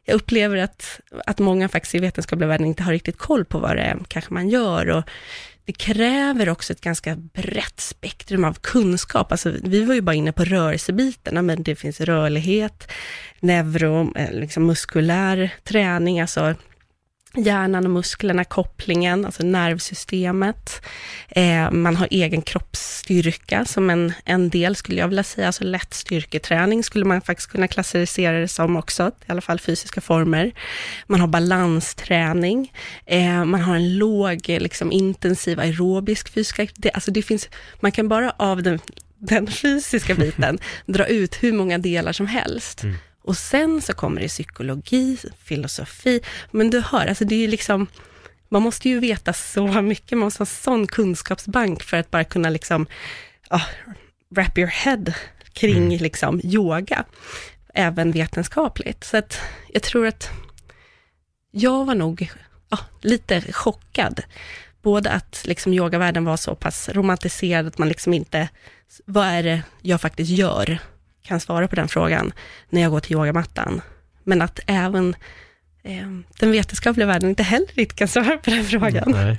jag 0.04 0.14
upplever 0.14 0.56
att, 0.56 1.00
att 1.26 1.38
många 1.38 1.68
faktiskt 1.68 1.94
i 1.94 1.98
vetenskapliga 1.98 2.48
världen 2.48 2.66
inte 2.66 2.82
har 2.82 2.92
riktigt 2.92 3.18
koll 3.18 3.44
på 3.44 3.58
vad 3.58 3.76
det 3.76 3.82
är 3.82 3.98
kanske 4.08 4.34
man 4.34 4.48
gör. 4.48 4.90
Och 4.90 5.04
det 5.70 5.78
kräver 5.78 6.48
också 6.48 6.72
ett 6.72 6.80
ganska 6.80 7.16
brett 7.16 7.80
spektrum 7.80 8.44
av 8.44 8.54
kunskap. 8.60 9.32
Alltså, 9.32 9.52
vi 9.62 9.84
var 9.84 9.94
ju 9.94 10.00
bara 10.00 10.14
inne 10.14 10.32
på 10.32 10.44
rörelsebitarna, 10.44 11.42
men 11.42 11.62
det 11.62 11.76
finns 11.76 12.00
rörlighet, 12.00 12.92
neuro, 13.40 14.12
eh, 14.16 14.32
liksom 14.32 14.66
muskulär 14.66 15.54
träning, 15.64 16.20
alltså 16.20 16.54
hjärnan 17.36 17.84
och 17.84 17.90
musklerna, 17.90 18.44
kopplingen, 18.44 19.24
alltså 19.24 19.42
nervsystemet. 19.42 20.82
Eh, 21.28 21.70
man 21.70 21.96
har 21.96 22.08
egen 22.10 22.42
kroppsstyrka 22.42 23.64
som 23.64 23.90
en, 23.90 24.12
en 24.24 24.50
del, 24.50 24.76
skulle 24.76 25.00
jag 25.00 25.08
vilja 25.08 25.22
säga, 25.22 25.46
alltså 25.46 25.64
lätt 25.64 25.94
styrketräning 25.94 26.84
skulle 26.84 27.04
man 27.04 27.20
faktiskt 27.20 27.50
kunna 27.50 27.68
klassificera 27.68 28.38
det 28.38 28.48
som 28.48 28.76
också, 28.76 29.10
i 29.26 29.32
alla 29.32 29.40
fall 29.40 29.60
fysiska 29.60 30.00
former. 30.00 30.52
Man 31.06 31.20
har 31.20 31.28
balansträning, 31.28 32.72
eh, 33.06 33.44
man 33.44 33.60
har 33.60 33.76
en 33.76 33.98
låg, 33.98 34.48
liksom 34.48 34.92
intensiv 34.92 35.60
aerobisk 35.60 36.28
fysisk 36.28 36.58
aktivitet, 36.58 36.94
alltså 36.94 37.10
det 37.10 37.22
finns, 37.22 37.48
man 37.80 37.92
kan 37.92 38.08
bara 38.08 38.30
av 38.36 38.62
den, 38.62 38.78
den 39.18 39.46
fysiska 39.46 40.14
biten 40.14 40.58
dra 40.86 41.06
ut 41.06 41.42
hur 41.42 41.52
många 41.52 41.78
delar 41.78 42.12
som 42.12 42.26
helst. 42.26 42.84
Och 43.30 43.36
sen 43.36 43.82
så 43.82 43.92
kommer 43.92 44.20
det 44.20 44.28
psykologi, 44.28 45.18
filosofi, 45.44 46.20
men 46.50 46.70
du 46.70 46.80
hör, 46.80 47.06
alltså 47.06 47.24
det 47.24 47.34
är 47.34 47.38
ju 47.38 47.46
liksom, 47.46 47.86
man 48.48 48.62
måste 48.62 48.88
ju 48.88 49.00
veta 49.00 49.32
så 49.32 49.82
mycket, 49.82 50.18
man 50.18 50.26
måste 50.26 50.40
ha 50.40 50.46
sån 50.46 50.86
kunskapsbank 50.86 51.82
för 51.82 51.96
att 51.96 52.10
bara 52.10 52.24
kunna 52.24 52.50
liksom, 52.50 52.86
ja, 53.50 53.62
wrap 54.30 54.58
your 54.58 54.68
head 54.68 55.04
kring 55.52 55.98
liksom 55.98 56.40
yoga, 56.44 57.04
även 57.74 58.12
vetenskapligt. 58.12 59.04
Så 59.04 59.16
att 59.16 59.40
jag 59.68 59.82
tror 59.82 60.06
att 60.06 60.30
jag 61.50 61.84
var 61.84 61.94
nog 61.94 62.30
ja, 62.68 62.78
lite 63.00 63.52
chockad. 63.52 64.22
Både 64.82 65.10
att 65.10 65.42
liksom 65.44 65.72
yogavärlden 65.72 66.24
var 66.24 66.36
så 66.36 66.54
pass 66.54 66.88
romantiserad, 66.88 67.66
att 67.66 67.78
man 67.78 67.88
liksom 67.88 68.14
inte, 68.14 68.48
vad 69.04 69.26
är 69.26 69.42
det 69.42 69.62
jag 69.82 70.00
faktiskt 70.00 70.30
gör? 70.30 70.78
Kan 71.30 71.40
svara 71.40 71.68
på 71.68 71.76
den 71.76 71.88
frågan 71.88 72.32
när 72.70 72.80
jag 72.80 72.90
går 72.90 73.00
till 73.00 73.12
yogamattan. 73.12 73.80
Men 74.24 74.42
att 74.42 74.60
även 74.66 75.14
eh, 75.82 76.06
den 76.38 76.52
vetenskapliga 76.52 77.06
världen 77.06 77.28
inte 77.28 77.42
heller 77.42 77.66
riktigt 77.74 77.98
kan 77.98 78.08
svara 78.08 78.36
på 78.36 78.50
den 78.50 78.64
frågan. 78.64 79.04
Nej. 79.06 79.36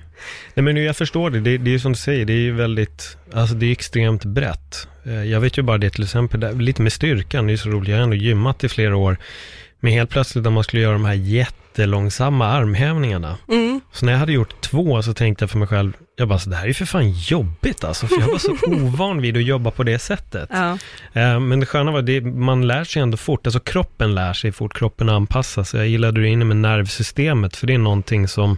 Nej, 0.54 0.64
men 0.64 0.78
jag 0.78 0.98
förstår 0.98 1.30
det. 1.30 1.40
Det, 1.40 1.58
det 1.58 1.70
är 1.70 1.72
ju 1.72 1.80
som 1.80 1.92
du 1.92 1.98
säger, 1.98 2.26
det 2.26 2.34
är 2.34 2.38
ju 2.38 2.52
väldigt, 2.52 3.18
alltså 3.34 3.56
det 3.56 3.66
är 3.66 3.72
extremt 3.72 4.26
brett. 4.26 4.88
Eh, 5.06 5.24
jag 5.24 5.40
vet 5.40 5.58
ju 5.58 5.62
bara 5.62 5.78
det 5.78 5.90
till 5.90 6.04
exempel, 6.04 6.40
där, 6.40 6.54
lite 6.54 6.82
med 6.82 6.94
styrkan, 6.94 7.48
det 7.48 7.54
är 7.54 7.58
så 7.58 7.70
roligt, 7.70 7.90
jag 7.90 7.98
har 7.98 8.04
ändå 8.04 8.16
gymmat 8.16 8.64
i 8.64 8.70
flera 8.70 8.96
år. 8.96 9.18
Men 9.84 9.94
helt 9.94 10.10
plötsligt 10.10 10.44
när 10.44 10.52
man 10.52 10.64
skulle 10.64 10.82
göra 10.82 10.94
de 10.94 11.06
här 11.06 11.14
jättelångsamma 11.14 12.48
armhävningarna. 12.48 13.38
Mm. 13.48 13.82
Så 13.92 14.06
när 14.06 14.14
jag 14.14 14.20
hade 14.20 14.32
gjort 14.32 14.62
två 14.62 15.02
så 15.02 15.14
tänkte 15.14 15.44
jag 15.44 15.50
för 15.50 15.58
mig 15.58 15.68
själv, 15.68 15.94
jag 16.16 16.28
bara, 16.28 16.40
så 16.40 16.50
det 16.50 16.56
här 16.56 16.64
är 16.64 16.68
ju 16.68 16.74
för 16.74 16.86
fan 16.86 17.12
jobbigt 17.12 17.84
alltså. 17.84 18.08
För 18.08 18.20
jag 18.20 18.28
var 18.28 18.38
så 18.38 18.56
ovan 18.68 19.22
vid 19.22 19.38
att 19.38 19.44
jobba 19.44 19.72
på 19.72 19.84
det 19.84 20.00
sättet. 20.00 20.50
Ja. 20.54 20.78
Eh, 21.14 21.40
Men 21.40 21.60
det 21.60 21.66
sköna 21.66 21.92
var, 21.92 22.02
det, 22.02 22.22
man 22.22 22.68
lär 22.68 22.84
sig 22.84 23.02
ändå 23.02 23.18
fort, 23.18 23.48
alltså 23.48 23.60
kroppen 23.60 24.16
lär 24.16 24.34
sig 24.34 24.52
fort, 24.52 24.74
kroppen 24.74 25.10
anpassar 25.10 25.64
sig. 25.64 25.80
Jag 25.80 25.88
gillade 25.90 26.22
det 26.22 26.28
inne 26.28 26.46
med 26.46 26.58
nervsystemet, 26.58 27.56
för 27.56 27.68
det 27.68 27.74
är 27.74 27.78
någonting 27.78 28.28
som, 28.28 28.58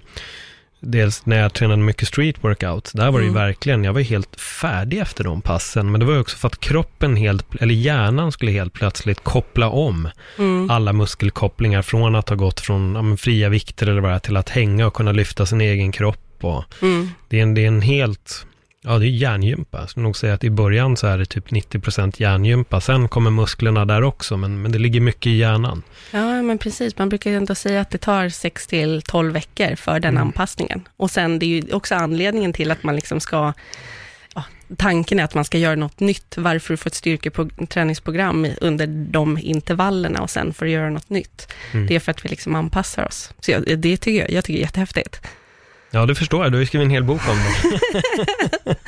dels 0.86 1.26
när 1.26 1.40
jag 1.40 1.54
tränade 1.54 1.82
mycket 1.82 2.08
street 2.08 2.44
workout, 2.44 2.92
där 2.94 3.12
var 3.12 3.20
det 3.20 3.26
ju 3.26 3.32
Mm. 3.32 3.42
verkligen, 3.44 3.84
jag 3.84 3.94
var 3.94 4.00
ju 4.00 4.06
helt 4.06 4.40
färdig 4.42 4.98
efter 5.00 5.24
de 5.24 5.42
passen, 5.42 5.92
men 5.92 6.00
det 6.00 6.06
var 6.06 6.14
ju 6.14 6.20
också 6.20 6.38
för 6.38 6.48
att 6.48 6.60
kroppen 6.60 7.16
helt, 7.16 7.46
eller 7.60 7.74
hjärnan 7.76 8.32
skulle 8.32 8.52
helt 8.52 8.74
plötsligt 8.74 9.24
koppla 9.24 9.70
om 9.70 10.10
Mm. 10.40 10.70
alla 10.70 10.94
muskelkopplingar 10.94 11.82
från 11.82 12.16
att 12.16 12.30
ha 12.30 12.36
gått 12.36 12.60
från 12.60 12.96
ja, 13.12 13.18
fria 13.18 13.50
vikter 13.50 13.88
eller 13.88 14.02
vad 14.02 14.12
det 14.12 14.20
till 14.20 14.38
att 14.38 14.50
hänga 14.50 14.88
och 14.88 14.94
kunna 14.94 15.12
lyfta 15.12 15.46
sin 15.46 15.62
egen 15.62 15.92
kropp. 15.92 16.20
Och 16.42 16.64
Mm. 16.82 17.10
det, 17.30 17.40
är 17.40 17.44
en, 17.44 17.54
det 17.54 17.64
är 17.64 17.68
en 17.68 17.82
helt, 17.82 18.46
ja 18.84 19.00
det 19.00 19.06
är 19.06 19.10
hjärngympa. 19.10 19.80
Jag 19.80 19.90
skulle 19.90 20.04
nog 20.04 20.18
säga 20.18 20.34
att 20.34 20.44
i 20.44 20.50
början 20.50 20.98
så 20.98 21.08
är 21.08 21.18
det 21.18 21.26
typ 21.26 21.50
90% 21.50 22.22
hjärngympa. 22.22 22.82
Sen 22.82 23.08
kommer 23.08 23.32
musklerna 23.32 23.86
där 23.86 24.04
också, 24.04 24.38
men, 24.38 24.62
men 24.62 24.72
det 24.72 24.80
ligger 24.80 25.02
mycket 25.02 25.28
i 25.28 25.36
hjärnan. 25.36 25.84
Ja, 26.12 26.42
men 26.42 26.58
precis. 26.58 26.98
Man 26.98 27.10
brukar 27.10 27.32
ju 27.32 27.38
ändå 27.38 27.56
säga 27.56 27.82
att 27.82 27.90
det 27.90 27.98
tar 27.98 28.30
6 28.30 28.68
till 28.68 29.02
12 29.02 29.34
veckor 29.34 29.76
för 29.76 30.00
den 30.00 30.18
anpassningen. 30.18 30.88
Och 30.98 31.12
sen, 31.12 31.40
det 31.40 31.46
är 31.46 31.48
ju 31.48 31.74
också 31.74 31.96
anledningen 31.96 32.54
till 32.54 32.72
att 32.72 32.84
man 32.84 32.96
liksom 32.96 33.20
ska, 33.20 33.54
ja, 34.36 34.44
tanken 34.78 35.20
är 35.20 35.24
att 35.24 35.36
man 35.36 35.46
ska 35.46 35.58
göra 35.58 35.76
något 35.76 36.00
nytt, 36.00 36.36
varför 36.38 36.74
du 36.74 36.78
får 36.78 36.90
ett 36.90 36.96
styrketräningsprogram 36.96 38.48
under 38.62 38.88
de 38.88 39.38
intervallerna 39.38 40.22
och 40.22 40.30
sen 40.30 40.54
får 40.54 40.66
du 40.66 40.72
göra 40.72 40.90
något 40.90 41.10
nytt. 41.10 41.54
Det 41.88 41.96
är 41.96 42.00
för 42.00 42.12
att 42.12 42.26
vi 42.26 42.30
liksom 42.30 42.56
anpassar 42.56 43.06
oss. 43.06 43.34
Så 43.40 43.52
jag, 43.52 43.80
det 43.80 43.98
tycker 43.98 44.20
jag, 44.20 44.32
jag 44.32 44.44
tycker 44.44 44.60
är 44.60 44.64
jättehäftigt. 44.64 45.22
Ja, 45.94 46.06
det 46.06 46.16
förstår 46.16 46.44
jag. 46.44 46.52
Du 46.52 46.56
har 46.56 46.60
ju 46.60 46.66
skrivit 46.66 46.86
en 46.86 46.92
hel 46.92 47.04
bok 47.04 47.22
om 47.30 47.38
det. 47.38 48.76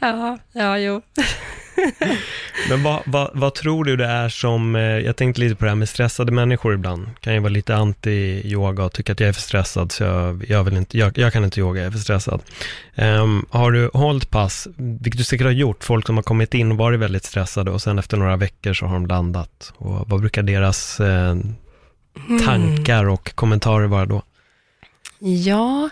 Ja, 0.00 0.38
ja, 0.52 0.78
jo. 0.78 1.02
Men 2.68 2.82
vad, 2.82 3.02
vad, 3.06 3.30
vad 3.34 3.54
tror 3.54 3.84
du 3.84 3.96
det 3.96 4.06
är 4.06 4.28
som, 4.28 4.76
eh, 4.76 4.82
jag 4.82 5.16
tänkte 5.16 5.40
lite 5.40 5.54
på 5.54 5.64
det 5.64 5.70
här 5.70 5.76
med 5.76 5.88
stressade 5.88 6.32
människor 6.32 6.74
ibland. 6.74 7.08
Kan 7.20 7.34
ju 7.34 7.40
vara 7.40 7.50
lite 7.50 7.74
anti-yoga 7.74 8.84
och 8.84 8.92
tycka 8.92 9.12
att 9.12 9.20
jag 9.20 9.28
är 9.28 9.32
för 9.32 9.40
stressad, 9.40 9.92
så 9.92 10.04
jag, 10.04 10.44
jag, 10.48 10.64
vill 10.64 10.76
inte, 10.76 10.98
jag, 10.98 11.18
jag 11.18 11.32
kan 11.32 11.44
inte 11.44 11.60
yoga, 11.60 11.80
jag 11.80 11.86
är 11.86 11.90
för 11.90 11.98
stressad. 11.98 12.40
Ehm, 12.94 13.46
har 13.50 13.72
du 13.72 13.90
hållit 13.94 14.30
pass, 14.30 14.68
vilket 14.76 15.18
du 15.18 15.24
säkert 15.24 15.44
har 15.44 15.52
gjort, 15.52 15.84
folk 15.84 16.06
som 16.06 16.16
har 16.16 16.22
kommit 16.22 16.54
in 16.54 16.72
och 16.72 16.78
varit 16.78 17.00
väldigt 17.00 17.24
stressade 17.24 17.70
och 17.70 17.82
sen 17.82 17.98
efter 17.98 18.16
några 18.16 18.36
veckor 18.36 18.72
så 18.72 18.86
har 18.86 18.94
de 18.94 19.06
landat. 19.06 19.72
Och 19.76 20.08
vad 20.08 20.20
brukar 20.20 20.42
deras 20.42 21.00
eh, 21.00 21.36
tankar 22.44 23.08
och 23.08 23.34
kommentarer 23.34 23.86
vara 23.86 24.06
då? 24.06 24.22
Ja, 25.18 25.88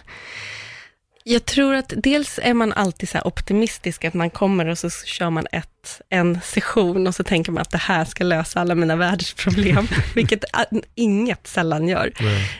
jag 1.28 1.44
tror 1.44 1.74
att 1.74 1.92
dels 1.96 2.38
är 2.42 2.54
man 2.54 2.72
alltid 2.72 3.08
så 3.08 3.20
optimistisk, 3.24 4.04
att 4.04 4.14
man 4.14 4.30
kommer 4.30 4.66
och 4.66 4.78
så 4.78 4.90
kör 4.90 5.30
man 5.30 5.46
ett, 5.52 6.00
en 6.08 6.40
session 6.40 7.06
och 7.06 7.14
så 7.14 7.24
tänker 7.24 7.52
man 7.52 7.60
att 7.60 7.70
det 7.70 7.78
här 7.78 8.04
ska 8.04 8.24
lösa 8.24 8.60
alla 8.60 8.74
mina 8.74 8.96
världsproblem, 8.96 9.86
vilket 10.14 10.44
inget 10.94 11.46
sällan 11.46 11.88
gör. 11.88 12.12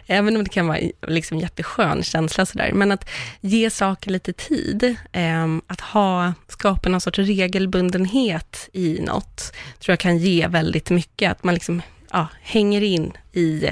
Även 0.07 0.37
om 0.37 0.45
det 0.45 0.51
kan 0.51 0.67
vara 0.67 0.79
liksom 1.07 1.39
jätteskön 1.39 2.03
känsla 2.03 2.47
sådär, 2.47 2.73
men 2.73 2.93
att 2.93 3.09
ge 3.41 3.71
saker 3.71 4.11
lite 4.11 4.33
tid, 4.33 4.97
ehm, 5.13 5.63
att 5.67 5.81
ha, 5.81 6.33
skapa 6.49 6.89
någon 6.89 7.01
sorts 7.01 7.19
regelbundenhet 7.19 8.69
i 8.73 9.01
något, 9.01 9.53
tror 9.81 9.93
jag 9.93 10.01
kan 10.01 10.19
ge 10.19 10.47
väldigt 10.47 10.91
mycket, 10.91 11.33
att 11.33 11.45
man 11.45 11.55
liksom, 11.55 11.83
ja, 12.13 12.29
hänger 12.43 12.83
in 12.83 13.13
i 13.33 13.69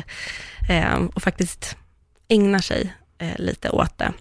ehm, 0.69 1.07
och 1.07 1.23
faktiskt 1.23 1.77
ägnar 2.29 2.59
sig 2.59 2.95
eh, 3.19 3.39
lite 3.39 3.71
åt 3.71 3.99
det. 3.99 4.13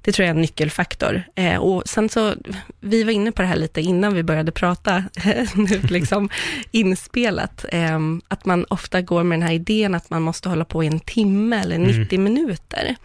Det 0.00 0.12
tror 0.12 0.24
jag 0.24 0.30
är 0.30 0.34
en 0.34 0.40
nyckelfaktor. 0.40 1.22
Eh, 1.34 1.56
och 1.56 1.82
sen 1.86 2.08
så, 2.08 2.34
vi 2.80 3.04
var 3.04 3.12
inne 3.12 3.32
på 3.32 3.42
det 3.42 3.48
här 3.48 3.56
lite 3.56 3.80
innan 3.80 4.14
vi 4.14 4.22
började 4.22 4.52
prata, 4.52 5.04
nu 5.54 5.80
liksom 5.82 6.28
inspelat, 6.70 7.64
eh, 7.68 8.00
att 8.28 8.44
man 8.44 8.64
ofta 8.68 9.00
går 9.00 9.22
med 9.22 9.38
den 9.38 9.48
här 9.48 9.54
idén 9.54 9.94
att 9.94 10.10
man 10.10 10.22
måste 10.22 10.48
hålla 10.48 10.64
på 10.64 10.84
i 10.84 10.86
en 10.86 11.00
timme 11.00 11.60
eller 11.60 11.78
90 11.78 12.20
minuter. 12.20 12.96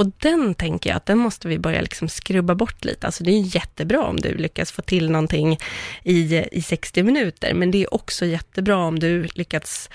Och 0.00 0.12
den 0.18 0.54
tänker 0.54 0.90
jag 0.90 0.96
att 0.96 1.06
den 1.06 1.18
måste 1.18 1.48
vi 1.48 1.58
börja 1.58 1.80
liksom 1.80 2.08
skrubba 2.08 2.54
bort 2.54 2.84
lite. 2.84 3.06
Alltså 3.06 3.24
det 3.24 3.30
är 3.30 3.54
jättebra 3.56 4.02
om 4.02 4.16
du 4.16 4.34
lyckas 4.34 4.72
få 4.72 4.82
till 4.82 5.10
någonting 5.10 5.58
i, 6.02 6.44
i 6.52 6.62
60 6.62 7.02
minuter, 7.02 7.54
men 7.54 7.70
det 7.70 7.82
är 7.82 7.94
också 7.94 8.26
jättebra 8.26 8.76
om 8.76 8.98
du 8.98 9.28
lyckats 9.34 9.90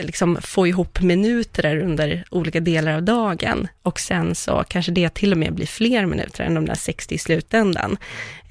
liksom 0.00 0.38
få 0.42 0.66
ihop 0.66 1.00
minuter 1.00 1.62
där 1.62 1.76
under 1.76 2.24
olika 2.30 2.60
delar 2.60 2.92
av 2.92 3.02
dagen 3.02 3.68
och 3.82 4.00
sen 4.00 4.34
så 4.34 4.64
kanske 4.68 4.92
det 4.92 5.14
till 5.14 5.32
och 5.32 5.38
med 5.38 5.54
blir 5.54 5.66
fler 5.66 6.06
minuter 6.06 6.44
än 6.44 6.54
de 6.54 6.66
där 6.66 6.74
60 6.74 7.14
i 7.14 7.18
slutändan. 7.18 7.96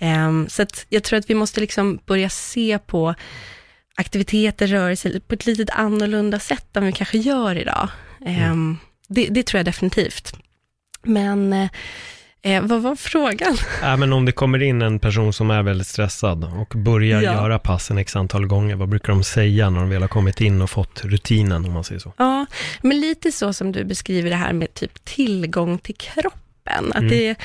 Um, 0.02 0.50
så 0.50 0.62
att 0.62 0.86
jag 0.90 1.04
tror 1.04 1.20
att 1.20 1.30
vi 1.30 1.36
måste 1.36 1.60
liksom 1.60 2.00
börja 2.06 2.30
se 2.30 2.80
på 2.80 3.16
aktiviteter, 3.96 4.68
rörelser 4.68 5.20
på 5.28 5.34
ett 5.34 5.46
lite 5.46 5.74
annorlunda 5.74 6.40
sätt 6.40 6.78
än 6.78 6.86
vi 6.86 6.92
kanske 6.92 7.18
gör 7.18 7.56
idag. 7.56 7.90
Ehm, 8.26 8.78
det, 9.08 9.28
det 9.30 9.44
tror 9.44 9.60
jag 9.60 9.66
definitivt. 9.66 10.34
Men 11.04 11.54
eh, 12.42 12.62
vad 12.62 12.82
var 12.82 12.96
frågan? 12.96 13.58
Äh, 13.84 13.98
men 13.98 14.14
om 14.14 14.26
det 14.26 14.32
kommer 14.32 14.62
in 14.64 14.82
en 14.82 15.00
person 15.00 15.34
som 15.34 15.52
är 15.52 15.64
väldigt 15.64 15.88
stressad 15.88 16.44
och 16.44 16.74
börjar 16.78 17.22
Ja. 17.22 17.34
göra 17.34 17.60
passen 17.60 17.98
x 17.98 18.16
antal 18.16 18.46
gånger, 18.48 18.76
vad 18.76 18.90
brukar 18.90 19.14
de 19.14 19.24
säga 19.24 19.70
när 19.70 19.80
de 19.80 19.90
väl 19.90 20.02
har 20.02 20.08
kommit 20.10 20.42
in 20.42 20.62
och 20.62 20.70
fått 20.70 21.06
rutinen, 21.06 21.66
om 21.66 21.74
man 21.74 21.84
säger 21.84 22.00
så? 22.00 22.14
Ja, 22.18 22.46
men 22.82 23.00
lite 23.00 23.32
så 23.32 23.54
som 23.54 23.72
du 23.72 23.84
beskriver 23.84 24.30
det 24.30 24.36
här 24.36 24.54
med 24.54 24.74
typ 24.74 25.06
tillgång 25.06 25.78
till 25.78 25.96
kroppen. 25.96 26.92
Att 26.92 26.96
Mm. 26.98 27.10
det, 27.10 27.36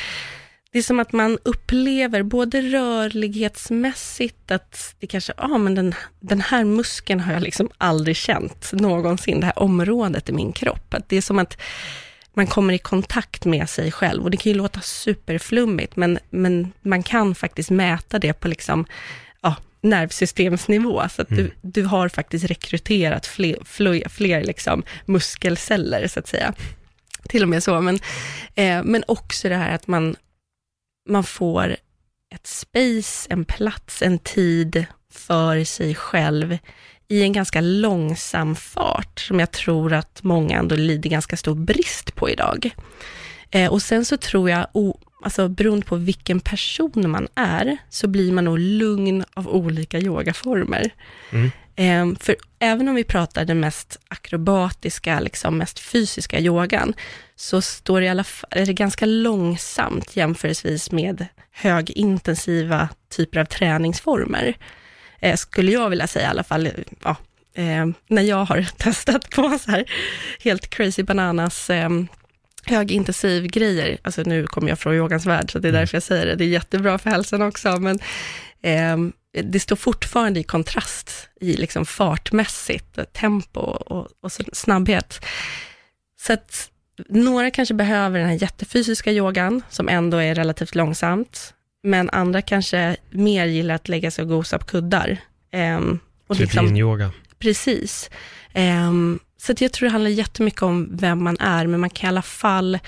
det 0.72 0.78
är 0.78 0.82
som 0.82 1.00
att 1.00 1.12
man 1.12 1.38
upplever 1.44 2.22
både 2.22 2.60
rörlighetsmässigt 2.62 4.50
att 4.50 4.94
det 5.00 5.06
kanske, 5.06 5.32
ja 5.36 5.58
men 5.58 5.74
den, 5.74 5.94
den 6.20 6.40
här 6.40 6.64
muskeln 6.64 7.20
har 7.20 7.32
jag 7.32 7.42
liksom 7.42 7.70
aldrig 7.78 8.16
känt 8.16 8.70
någonsin, 8.72 9.40
det 9.40 9.46
här 9.46 9.58
området 9.58 10.28
i 10.28 10.32
min 10.32 10.52
kropp. 10.52 10.94
Att 10.94 11.08
det 11.08 11.16
är 11.16 11.20
som 11.20 11.38
att 11.38 11.60
man 12.34 12.46
kommer 12.46 12.74
i 12.74 12.78
kontakt 12.78 13.44
med 13.44 13.68
sig 13.68 13.92
själv. 13.92 14.22
Och 14.22 14.30
det 14.30 14.36
kan 14.36 14.52
ju 14.52 14.58
låta 14.58 14.80
superflummigt, 14.80 15.96
men, 15.96 16.18
men 16.30 16.72
man 16.82 17.02
kan 17.02 17.34
faktiskt 17.34 17.70
mäta 17.70 18.18
det 18.18 18.32
på 18.32 18.48
liksom, 18.48 18.86
ja, 19.42 19.56
nervsystemsnivå, 19.80 21.08
så 21.08 21.22
att 21.22 21.28
du, 21.28 21.50
du 21.62 21.84
har 21.84 22.08
faktiskt 22.08 22.44
rekryterat 22.44 23.26
fler, 23.26 23.58
fler, 23.64 24.08
fler 24.08 24.44
liksom 24.44 24.82
muskelceller, 25.04 26.08
så 26.08 26.20
att 26.20 26.28
säga. 26.28 26.54
Till 27.28 27.42
och 27.42 27.48
med 27.48 27.62
så, 27.62 27.80
men, 27.80 27.98
eh, 28.54 28.82
men 28.84 29.04
också 29.08 29.48
det 29.48 29.56
här 29.56 29.74
att 29.74 29.86
man, 29.86 30.16
man 31.08 31.24
får 31.24 31.76
ett 32.34 32.46
space, 32.46 33.26
en 33.30 33.44
plats, 33.44 34.02
en 34.02 34.18
tid 34.18 34.86
för 35.12 35.64
sig 35.64 35.94
själv 35.94 36.58
i 37.08 37.22
en 37.22 37.32
ganska 37.32 37.60
långsam 37.60 38.56
fart, 38.56 39.20
som 39.20 39.40
jag 39.40 39.50
tror 39.50 39.92
att 39.92 40.22
många 40.22 40.58
ändå 40.58 40.76
lider 40.76 41.10
ganska 41.10 41.36
stor 41.36 41.54
brist 41.54 42.14
på 42.14 42.30
idag. 42.30 42.70
Eh, 43.50 43.72
och 43.72 43.82
sen 43.82 44.04
så 44.04 44.16
tror 44.16 44.50
jag, 44.50 44.66
o, 44.72 45.00
alltså 45.22 45.48
beroende 45.48 45.86
på 45.86 45.96
vilken 45.96 46.40
person 46.40 47.10
man 47.10 47.28
är, 47.34 47.76
så 47.90 48.08
blir 48.08 48.32
man 48.32 48.44
nog 48.44 48.58
lugn 48.58 49.24
av 49.34 49.48
olika 49.48 49.98
yogaformer. 49.98 50.90
Eh, 51.76 52.06
för 52.20 52.36
även 52.58 52.88
om 52.88 52.94
vi 52.94 53.04
pratar 53.04 53.44
den 53.44 53.60
mest 53.60 53.98
akrobatiska, 54.08 55.20
liksom 55.20 55.58
mest 55.58 55.78
fysiska 55.78 56.40
yogan, 56.40 56.94
så 57.36 57.62
står 57.62 58.00
det 58.00 58.06
i 58.06 58.08
alla 58.08 58.24
fall, 58.24 58.50
är 58.50 58.66
det 58.66 58.72
ganska 58.72 59.06
långsamt 59.06 60.16
jämförelsevis 60.16 60.90
med 60.90 61.26
högintensiva 61.52 62.88
typer 63.16 63.40
av 63.40 63.44
träningsformer. 63.44 64.56
Eh, 65.24 65.37
skulle 65.37 65.72
jag 65.72 65.90
vilja 65.90 66.06
säga 66.06 66.26
i 66.26 66.30
alla 66.30 66.44
fall, 66.44 66.68
ja, 67.02 67.16
eh, 67.54 67.87
när 68.08 68.22
jag 68.22 68.44
har 68.44 68.62
testat 68.76 69.30
på 69.30 69.58
så 69.58 69.70
här 69.70 69.84
helt 70.40 70.70
crazy 70.70 71.02
bananas 71.02 71.70
eh, 71.70 71.90
högintensiv 72.66 73.46
grejer, 73.46 73.98
alltså 74.02 74.22
nu 74.22 74.46
kommer 74.46 74.68
jag 74.68 74.78
från 74.78 74.94
yogans 74.94 75.26
värld, 75.26 75.52
så 75.52 75.58
det 75.58 75.68
är 75.68 75.72
därför 75.72 75.96
jag 75.96 76.02
säger 76.02 76.26
det, 76.26 76.34
det 76.34 76.44
är 76.44 76.48
jättebra 76.48 76.98
för 76.98 77.10
hälsan 77.10 77.42
också, 77.42 77.76
men 77.80 77.98
eh, 78.62 78.96
det 79.42 79.60
står 79.60 79.76
fortfarande 79.76 80.40
i 80.40 80.42
kontrast 80.42 81.28
i 81.40 81.52
liksom 81.56 81.87
fartmässigt, 81.87 83.12
tempo 83.12 83.60
och, 83.60 84.08
och 84.20 84.32
snabbhet. 84.52 85.24
Så 86.20 86.32
att 86.32 86.70
några 87.08 87.50
kanske 87.50 87.74
behöver 87.74 88.18
den 88.18 88.28
här 88.28 88.42
jättefysiska 88.42 89.12
yogan, 89.12 89.62
som 89.70 89.88
ändå 89.88 90.16
är 90.16 90.34
relativt 90.34 90.74
långsamt, 90.74 91.53
men 91.84 92.10
andra 92.10 92.42
kanske 92.42 92.96
mer 93.10 93.46
gillar 93.46 93.74
att 93.74 93.88
lägga 93.88 94.10
sig 94.10 94.22
och 94.22 94.28
gosa 94.28 94.58
på 94.58 94.64
kuddar. 94.64 95.18
Ehm, 95.50 95.98
och 96.26 96.36
Typ 96.36 96.54
yin-yoga. 96.54 97.10
Precis. 97.38 98.10
Ehm, 98.52 99.18
så 99.36 99.54
jag 99.58 99.72
tror 99.72 99.88
det 99.88 99.92
handlar 99.92 100.10
jättemycket 100.10 100.62
om 100.62 100.88
vem 100.96 101.24
man 101.24 101.38
är, 101.40 101.66
men 101.66 101.80
man 101.80 101.90
kan 101.90 102.06
i 102.06 102.08
alla 102.08 102.22
fall 102.22 102.78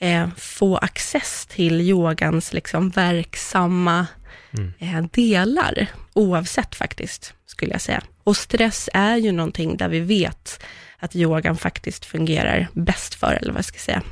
eh, 0.00 0.28
få 0.36 0.76
access 0.76 1.46
till 1.46 1.80
yogans 1.80 2.52
liksom 2.52 2.90
verksamma 2.90 4.06
eh, 4.78 5.02
delar, 5.12 5.86
oavsett 6.12 6.74
faktiskt, 6.74 7.34
skulle 7.46 7.72
jag 7.72 7.80
säga. 7.80 8.02
Och 8.24 8.36
stress 8.36 8.88
är 8.92 9.16
ju 9.16 9.32
någonting 9.32 9.76
där 9.76 9.88
vi 9.88 10.00
vet 10.00 10.62
att 10.98 11.16
yogan 11.16 11.56
faktiskt 11.56 12.04
fungerar 12.04 12.68
bäst 12.72 13.14
för, 13.14 13.32
eller 13.32 13.52
vad 13.52 13.58
jag 13.58 13.64
ska 13.64 13.78
säga. 13.78 14.02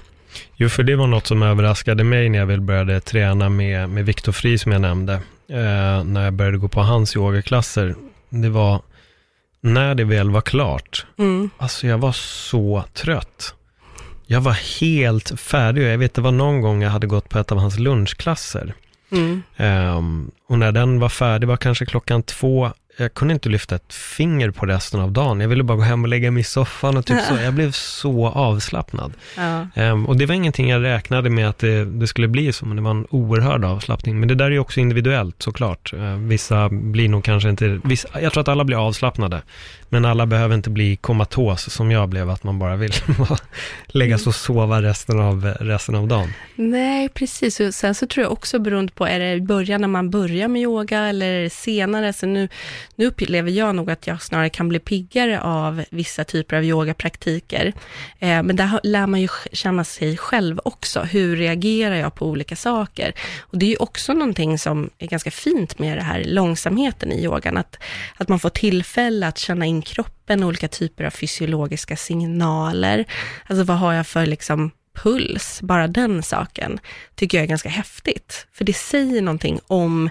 Jo, 0.57 0.69
för 0.69 0.83
det 0.83 0.97
var 0.97 1.07
något 1.07 1.27
som 1.27 1.43
överraskade 1.43 2.05
mig 2.05 2.29
när 2.29 2.39
jag 2.39 2.47
väl 2.47 2.61
började 2.61 3.01
träna 3.01 3.49
med, 3.49 3.89
med 3.89 4.05
Viktor 4.07 4.33
Fri, 4.33 4.59
som 4.59 4.73
jag 4.73 4.81
nämnde, 4.81 5.13
eh, 5.49 6.05
när 6.05 6.25
jag 6.25 6.33
började 6.33 6.59
gå 6.59 6.69
på 6.69 6.81
hans 6.81 7.17
yogaklasser. 7.17 7.95
Det 8.29 8.49
var, 8.49 8.83
när 9.61 9.95
det 9.95 10.05
väl 10.05 10.31
var 10.31 10.41
klart, 10.41 11.07
Mm. 11.19 11.51
alltså 11.59 11.87
jag 11.87 11.99
var 11.99 12.13
så 12.13 12.85
trött. 12.93 13.55
Jag 14.27 14.41
var 14.41 14.81
helt 14.81 15.41
färdig 15.41 15.93
jag 15.93 15.99
vet 15.99 16.15
det 16.15 16.21
var 16.21 16.33
någon 16.33 16.61
gång 16.61 16.83
jag 16.83 16.91
hade 16.91 17.07
gått 17.07 17.29
på 17.29 17.39
ett 17.39 17.53
av 17.53 17.59
hans 17.59 17.79
lunchklasser. 17.79 18.75
Mm. 19.13 19.43
Ehm, 19.57 20.31
och 20.49 20.59
när 20.59 20.73
den 20.73 21.01
var 21.01 21.09
färdig 21.09 21.49
var 21.49 21.57
kanske 21.57 21.87
klockan 21.87 22.23
två. 22.23 22.73
Jag 22.97 23.15
kunde 23.15 23.35
inte 23.35 23.49
lyfta 23.49 23.75
ett 23.75 23.95
finger 23.95 24.51
på 24.51 24.67
resten 24.67 25.01
av 25.01 25.13
dagen. 25.13 25.41
Jag 25.41 25.49
ville 25.49 25.63
bara 25.63 25.77
gå 25.77 25.83
hem 25.83 26.03
och 26.03 26.09
lägga 26.09 26.31
mig 26.31 26.41
i 26.41 26.45
soffan 26.45 26.97
och 26.97 27.07
typ 27.07 27.21
så. 27.21 27.35
Jag 27.43 27.55
blev 27.55 27.73
så 27.73 28.29
avslappnad. 28.29 29.13
Ja. 29.37 29.67
Ehm, 29.75 30.07
och 30.07 30.17
det 30.17 30.27
var 30.27 30.35
ingenting 30.35 30.71
jag 30.71 30.83
räknade 30.83 31.31
med 31.31 31.49
att 31.49 31.59
det, 31.59 31.85
det 31.85 32.07
skulle 32.07 32.29
bli 32.29 32.53
så, 32.53 32.67
men 32.67 32.77
det 32.77 32.83
var 32.83 32.91
en 32.91 33.07
oerhörd 33.11 33.65
avslappning. 33.65 34.21
Men 34.21 34.29
det 34.29 34.35
där 34.35 34.45
är 34.45 34.51
ju 34.51 34.59
också 34.59 34.81
individuellt 34.81 35.43
såklart. 35.43 35.93
Ehm, 35.93 36.29
vissa 36.29 36.69
blir 36.69 37.09
nog 37.09 37.25
kanske 37.25 37.49
inte, 37.49 37.81
vissa, 37.85 38.21
jag 38.21 38.33
tror 38.33 38.41
att 38.41 38.49
alla 38.49 38.65
blir 38.65 38.87
avslappnade. 38.87 39.43
Men 39.93 40.05
alla 40.05 40.27
behöver 40.27 40.55
inte 40.55 40.71
bli 40.71 40.97
komatos 40.97 41.71
som 41.71 41.91
jag 41.91 42.09
blev, 42.09 42.31
att 42.31 42.45
man 42.45 42.59
bara 42.59 42.77
vill 42.77 42.93
lägga 43.87 44.19
sig 44.19 44.29
och 44.29 44.35
sova 44.35 44.83
resten 44.83 45.21
av, 45.21 45.45
resten 45.61 45.95
av 45.95 46.09
dagen. 46.09 46.33
Nej, 46.55 47.09
precis. 47.09 47.61
Och 47.61 47.75
sen 47.75 47.95
så 47.95 48.07
tror 48.07 48.23
jag 48.23 48.33
också 48.33 48.59
beroende 48.59 48.93
på, 48.93 49.07
är 49.07 49.19
det 49.19 49.33
i 49.33 49.41
början 49.41 49.81
när 49.81 49.89
man 49.89 50.11
börjar 50.11 50.49
med 50.49 50.63
yoga 50.63 51.01
eller 51.01 51.49
senare? 51.49 52.13
Så 52.13 52.27
nu, 52.27 52.49
nu 52.95 53.07
upplever 53.07 53.51
jag 53.51 53.75
nog 53.75 53.91
att 53.91 54.07
jag 54.07 54.23
snarare 54.23 54.49
kan 54.49 54.69
bli 54.69 54.79
piggare 54.79 55.41
av 55.41 55.85
vissa 55.91 56.25
typer 56.25 56.57
av 56.57 56.65
yogapraktiker. 56.65 57.73
Eh, 58.19 58.43
men 58.43 58.57
där 58.57 58.81
lär 58.83 59.07
man 59.07 59.21
ju 59.21 59.29
känna 59.53 59.85
sig 59.85 60.17
själv 60.17 60.61
också. 60.65 61.01
Hur 61.01 61.37
reagerar 61.37 61.95
jag 61.95 62.15
på 62.15 62.27
olika 62.27 62.57
saker? 62.57 63.13
Och 63.41 63.59
det 63.59 63.67
är 63.67 63.71
ju 63.71 63.77
också 63.77 64.13
någonting 64.13 64.59
som 64.59 64.91
är 64.99 65.07
ganska 65.07 65.31
fint 65.31 65.79
med 65.79 65.99
det 65.99 66.03
här 66.03 66.25
långsamheten 66.25 67.13
i 67.13 67.25
yogan, 67.25 67.57
att, 67.57 67.79
att 68.17 68.29
man 68.29 68.41
får 68.41 68.51
tillfälle 68.51 69.27
att 69.27 69.39
känna 69.39 69.67
in 69.67 69.83
kroppen, 69.83 70.45
olika 70.45 70.69
typer 70.69 71.05
av 71.05 71.11
fysiologiska 71.11 71.97
signaler. 71.97 73.05
Alltså 73.47 73.65
vad 73.65 73.79
har 73.79 73.93
jag 73.93 74.07
för 74.07 74.27
liksom 74.27 74.71
puls, 74.95 75.61
bara 75.63 75.89
den 75.89 76.23
saken, 76.23 76.79
tycker 77.15 77.39
jag 77.39 77.45
är 77.45 77.49
ganska 77.49 77.69
häftigt. 77.69 78.47
För 78.53 78.65
det 78.65 78.73
säger 78.73 79.23
någonting 79.23 79.61
om 79.67 80.11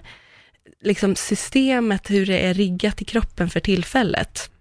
liksom 0.82 1.16
systemet, 1.16 2.10
hur 2.10 2.26
det 2.26 2.40
är 2.40 2.54
riggat 2.54 3.02
i 3.02 3.06
kroppen 3.06 3.50
för 3.50 3.60
tillfället. 3.60 4.52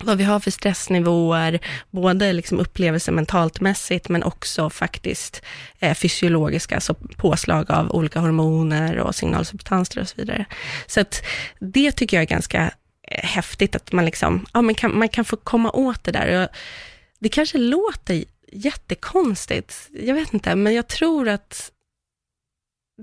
Vad 0.00 0.18
vi 0.18 0.24
har 0.24 0.40
för 0.40 0.50
stressnivåer, 0.50 1.58
både 1.90 2.32
liksom 2.32 2.60
upplevelser 2.60 3.12
mentalt 3.12 3.60
mässigt, 3.60 4.08
men 4.08 4.22
också 4.22 4.70
faktiskt 4.70 5.42
eh, 5.78 5.94
fysiologiska, 5.94 6.74
alltså 6.74 6.94
påslag 7.16 7.70
av 7.70 7.90
olika 7.90 8.20
hormoner 8.20 8.98
och 8.98 9.14
signalsubstanser 9.14 10.00
och 10.00 10.08
så 10.08 10.14
vidare. 10.16 10.44
Så 10.86 11.00
att 11.00 11.22
det 11.58 11.92
tycker 11.92 12.16
jag 12.16 12.22
är 12.22 12.26
ganska 12.26 12.70
eh, 13.08 13.24
häftigt, 13.24 13.76
att 13.76 13.92
man, 13.92 14.04
liksom, 14.04 14.46
ja, 14.54 14.62
man, 14.62 14.74
kan, 14.74 14.98
man 14.98 15.08
kan 15.08 15.24
få 15.24 15.36
komma 15.36 15.70
åt 15.70 16.04
det 16.04 16.12
där. 16.12 16.42
Och 16.42 16.48
det 17.18 17.28
kanske 17.28 17.58
låter 17.58 18.24
jättekonstigt, 18.52 19.88
jag 19.92 20.14
vet 20.14 20.34
inte, 20.34 20.54
men 20.54 20.74
jag 20.74 20.88
tror 20.88 21.28
att 21.28 21.72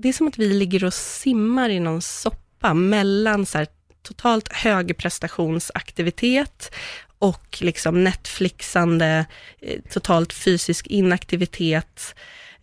det 0.00 0.08
är 0.08 0.12
som 0.12 0.28
att 0.28 0.38
vi 0.38 0.48
ligger 0.48 0.84
och 0.84 0.94
simmar 0.94 1.68
i 1.68 1.80
någon 1.80 2.02
soppa 2.02 2.39
mellan 2.74 3.46
så 3.46 3.58
här 3.58 3.66
totalt 4.02 4.52
högprestationsaktivitet 4.52 6.74
och 7.18 7.58
liksom 7.60 8.04
Netflixande, 8.04 9.26
eh, 9.60 9.80
totalt 9.90 10.32
fysisk 10.32 10.86
inaktivitet. 10.86 12.14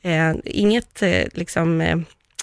Eh, 0.01 0.33
inget 0.45 1.01
eh, 1.01 1.23
liksom 1.33 1.81
eh, 1.81 1.97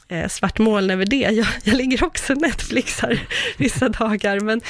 eh 0.09 0.29
svart 0.29 0.59
moln 0.59 0.91
över 0.91 1.07
det. 1.07 1.17
Jag, 1.17 1.47
jag 1.65 1.77
ligger 1.77 2.05
också 2.05 2.35
Netflix 2.35 3.03
Netflixar 3.03 3.27
vissa 3.57 3.89
dagar, 3.89 4.41
men 4.41 4.61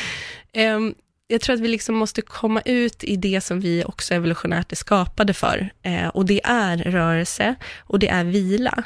eh, 0.53 0.81
jag 1.27 1.41
tror 1.41 1.55
att 1.55 1.61
vi 1.61 1.69
liksom 1.69 1.95
måste 1.95 2.23
komma 2.23 2.63
ut 2.65 3.05
i 3.05 3.17
det 3.17 3.41
som 3.41 3.61
vi 3.61 3.85
också 3.85 4.15
evolutionärt 4.15 4.73
är 4.73 4.77
skapade 4.77 5.35
för. 5.35 5.71
Eh, 5.83 6.09
och 6.09 6.27
det 6.27 6.41
är 6.45 6.77
rörelse 6.77 7.55
och 7.79 7.99
det 7.99 8.09
är 8.09 8.25
vila. 8.25 8.85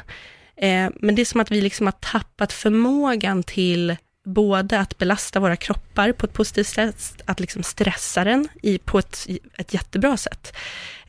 Eh, 0.61 0.89
men 0.95 1.15
det 1.15 1.21
är 1.21 1.25
som 1.25 1.41
att 1.41 1.51
vi 1.51 1.61
liksom 1.61 1.87
har 1.87 1.91
tappat 1.91 2.53
förmågan 2.53 3.43
till 3.43 3.95
både 4.25 4.79
att 4.79 4.97
belasta 4.97 5.39
våra 5.39 5.55
kroppar 5.55 6.11
på 6.11 6.25
ett 6.25 6.33
positivt 6.33 6.67
sätt, 6.67 7.21
att 7.25 7.39
liksom 7.39 7.63
stressa 7.63 8.23
den 8.23 8.47
i, 8.61 8.77
på 8.77 8.99
ett, 8.99 9.27
ett 9.57 9.73
jättebra 9.73 10.17
sätt 10.17 10.55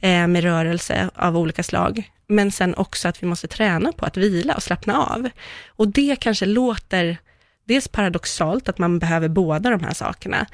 eh, 0.00 0.26
med 0.26 0.42
rörelse 0.42 1.10
av 1.14 1.38
olika 1.38 1.62
slag. 1.62 2.10
Men 2.26 2.52
sen 2.52 2.74
också 2.74 3.08
att 3.08 3.22
vi 3.22 3.26
måste 3.26 3.48
träna 3.48 3.92
på 3.92 4.06
att 4.06 4.16
vila 4.16 4.54
och 4.54 4.62
slappna 4.62 5.04
av. 5.04 5.28
Och 5.68 5.88
det 5.88 6.16
kanske 6.20 6.46
låter 6.46 7.18
dels 7.64 7.88
paradoxalt 7.88 8.68
att 8.68 8.78
man 8.78 8.98
behöver 8.98 9.28
båda 9.28 9.70
de 9.70 9.84
här 9.84 9.94
sakerna. 9.94 10.46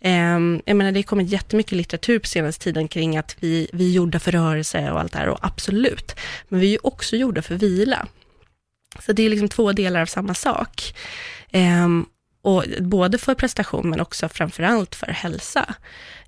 Eh, 0.00 0.38
jag 0.64 0.76
menar, 0.76 0.92
det 0.92 1.02
kommer 1.02 1.24
jättemycket 1.24 1.72
litteratur 1.72 2.18
på 2.18 2.26
senaste 2.26 2.64
tiden 2.64 2.88
kring 2.88 3.16
att 3.16 3.36
vi, 3.40 3.68
vi 3.72 3.90
är 3.90 3.92
gjorda 3.92 4.18
för 4.18 4.32
rörelse 4.32 4.90
och 4.90 5.00
allt 5.00 5.12
det 5.12 5.18
här, 5.18 5.28
och 5.28 5.38
absolut. 5.42 6.16
Men 6.48 6.60
vi 6.60 6.66
är 6.66 6.70
ju 6.70 6.78
också 6.82 7.16
gjorda 7.16 7.42
för 7.42 7.54
vila. 7.54 8.06
Så 8.98 9.12
det 9.12 9.22
är 9.22 9.30
liksom 9.30 9.48
två 9.48 9.72
delar 9.72 10.00
av 10.00 10.06
samma 10.06 10.34
sak. 10.34 10.94
Um, 11.52 12.06
och 12.42 12.64
både 12.80 13.18
för 13.18 13.34
prestation, 13.34 13.90
men 13.90 14.00
också 14.00 14.28
framförallt 14.28 14.94
för 14.94 15.06
hälsa. 15.06 15.74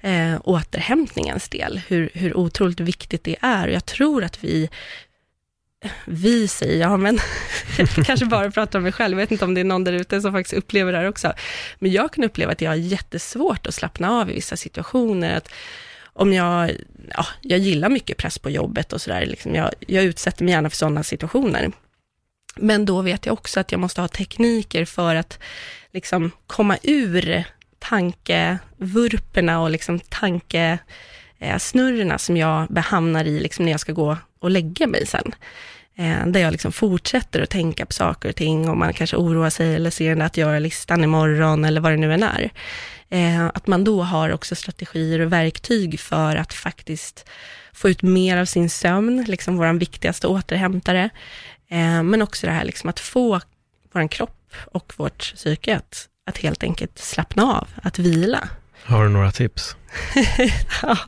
Eh, 0.00 0.40
återhämtningens 0.44 1.48
del, 1.48 1.80
hur, 1.88 2.10
hur 2.14 2.36
otroligt 2.36 2.80
viktigt 2.80 3.24
det 3.24 3.36
är. 3.40 3.68
Och 3.68 3.74
jag 3.74 3.86
tror 3.86 4.24
att 4.24 4.44
vi, 4.44 4.70
vi 6.04 6.48
säger 6.48 6.80
jag, 6.80 7.00
men 7.00 7.18
jag 7.78 7.88
kanske 8.06 8.26
bara 8.26 8.50
pratar 8.50 8.78
om 8.78 8.82
mig 8.82 8.92
själv, 8.92 9.18
jag 9.18 9.22
vet 9.22 9.30
inte 9.30 9.44
om 9.44 9.54
det 9.54 9.60
är 9.60 9.64
någon 9.64 9.84
där 9.84 9.92
ute 9.92 10.20
som 10.20 10.32
faktiskt 10.32 10.54
upplever 10.54 10.92
det 10.92 10.98
här 10.98 11.08
också. 11.08 11.32
Men 11.78 11.92
jag 11.92 12.12
kan 12.12 12.24
uppleva 12.24 12.52
att 12.52 12.60
jag 12.60 12.70
har 12.70 12.76
jättesvårt 12.76 13.66
att 13.66 13.74
slappna 13.74 14.10
av 14.10 14.30
i 14.30 14.34
vissa 14.34 14.56
situationer. 14.56 15.36
Att 15.36 15.52
om 16.04 16.32
jag, 16.32 16.70
ja, 17.10 17.26
jag 17.40 17.58
gillar 17.58 17.88
mycket 17.88 18.16
press 18.16 18.38
på 18.38 18.50
jobbet 18.50 18.92
och 18.92 19.00
sådär, 19.00 19.26
liksom 19.26 19.54
jag, 19.54 19.70
jag 19.86 20.04
utsätter 20.04 20.44
mig 20.44 20.54
gärna 20.54 20.70
för 20.70 20.76
sådana 20.76 21.02
situationer. 21.02 21.72
Men 22.56 22.84
då 22.84 23.02
vet 23.02 23.26
jag 23.26 23.32
också 23.32 23.60
att 23.60 23.72
jag 23.72 23.80
måste 23.80 24.00
ha 24.00 24.08
tekniker 24.08 24.84
för 24.84 25.14
att 25.14 25.38
liksom 25.92 26.30
komma 26.46 26.78
ur 26.82 27.44
tankevurporna 27.78 29.60
och 29.60 29.70
liksom 29.70 30.00
tankesnurrorna 30.00 32.18
som 32.18 32.36
jag 32.36 32.78
hamnar 32.78 33.24
i 33.24 33.40
liksom 33.40 33.64
när 33.64 33.72
jag 33.72 33.80
ska 33.80 33.92
gå 33.92 34.16
och 34.38 34.50
lägga 34.50 34.86
mig 34.86 35.06
sen. 35.06 35.34
Eh, 35.96 36.26
där 36.26 36.40
jag 36.40 36.52
liksom 36.52 36.72
fortsätter 36.72 37.42
att 37.42 37.50
tänka 37.50 37.86
på 37.86 37.92
saker 37.92 38.28
och 38.28 38.36
ting 38.36 38.68
och 38.68 38.76
man 38.76 38.92
kanske 38.92 39.16
oroar 39.16 39.50
sig 39.50 39.74
eller 39.74 39.90
ser 39.90 40.20
att 40.20 40.36
göra 40.36 40.58
listan 40.58 41.04
imorgon 41.04 41.64
eller 41.64 41.80
vad 41.80 41.92
det 41.92 41.96
nu 41.96 42.14
än 42.14 42.22
är. 42.22 42.50
Eh, 43.08 43.46
att 43.46 43.66
man 43.66 43.84
då 43.84 44.02
har 44.02 44.32
också 44.32 44.54
strategier 44.54 45.20
och 45.20 45.32
verktyg 45.32 46.00
för 46.00 46.36
att 46.36 46.54
faktiskt 46.54 47.28
få 47.72 47.88
ut 47.88 48.02
mer 48.02 48.36
av 48.36 48.44
sin 48.44 48.70
sömn, 48.70 49.24
liksom 49.28 49.56
vår 49.56 49.78
viktigaste 49.78 50.26
återhämtare. 50.26 51.10
Eh, 51.72 52.02
men 52.02 52.22
också 52.22 52.46
det 52.46 52.52
här 52.52 52.64
liksom 52.64 52.90
att 52.90 53.00
få 53.00 53.40
vår 53.92 54.08
kropp 54.08 54.54
och 54.64 54.92
vårt 54.96 55.34
psyke 55.34 55.76
att, 55.76 56.08
att 56.26 56.38
helt 56.38 56.62
enkelt 56.62 56.98
slappna 56.98 57.42
av, 57.42 57.68
att 57.82 57.98
vila. 57.98 58.48
Har 58.84 59.04
du 59.04 59.10
några 59.10 59.32
tips? 59.32 59.76
Ja, 60.82 60.98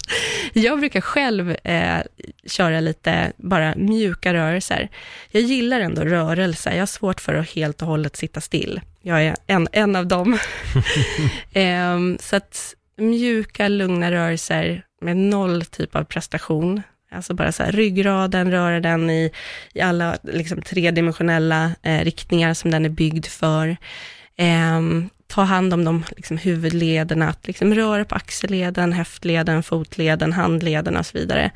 jag 0.52 0.78
brukar 0.78 1.00
själv 1.00 1.56
eh, 1.64 2.02
köra 2.46 2.80
lite 2.80 3.32
bara 3.36 3.74
mjuka 3.76 4.34
rörelser. 4.34 4.88
Jag 5.30 5.42
gillar 5.42 5.80
ändå 5.80 6.02
rörelse. 6.02 6.70
Jag 6.72 6.80
har 6.80 6.86
svårt 6.86 7.20
för 7.20 7.34
att 7.34 7.50
helt 7.50 7.82
och 7.82 7.88
hållet 7.88 8.16
sitta 8.16 8.40
still. 8.40 8.80
Jag 9.02 9.24
är 9.24 9.36
en, 9.46 9.68
en 9.72 9.96
av 9.96 10.06
dem. 10.06 10.38
eh, 11.52 11.98
så 12.20 12.36
att 12.36 12.74
mjuka, 12.96 13.68
lugna 13.68 14.12
rörelser 14.12 14.82
med 15.00 15.16
noll 15.16 15.64
typ 15.64 15.96
av 15.96 16.04
prestation. 16.04 16.82
Alltså 17.14 17.34
bara 17.34 17.52
så 17.52 17.62
här, 17.62 17.72
ryggraden, 17.72 18.50
röra 18.50 18.80
den 18.80 19.10
i, 19.10 19.30
i 19.72 19.80
alla 19.80 20.18
liksom, 20.22 20.62
tredimensionella 20.62 21.72
eh, 21.82 22.04
riktningar 22.04 22.54
som 22.54 22.70
den 22.70 22.84
är 22.84 22.88
byggd 22.88 23.26
för. 23.26 23.76
Eh, 24.36 24.80
ta 25.26 25.42
hand 25.42 25.74
om 25.74 25.84
de 25.84 26.04
liksom, 26.16 26.38
huvudlederna, 26.38 27.28
att 27.28 27.46
liksom, 27.46 27.74
röra 27.74 28.04
på 28.04 28.14
axelleden, 28.14 28.92
höftleden, 28.92 29.62
fotleden, 29.62 30.32
handleden 30.32 30.96
och 30.96 31.06
så 31.06 31.18
vidare. 31.18 31.50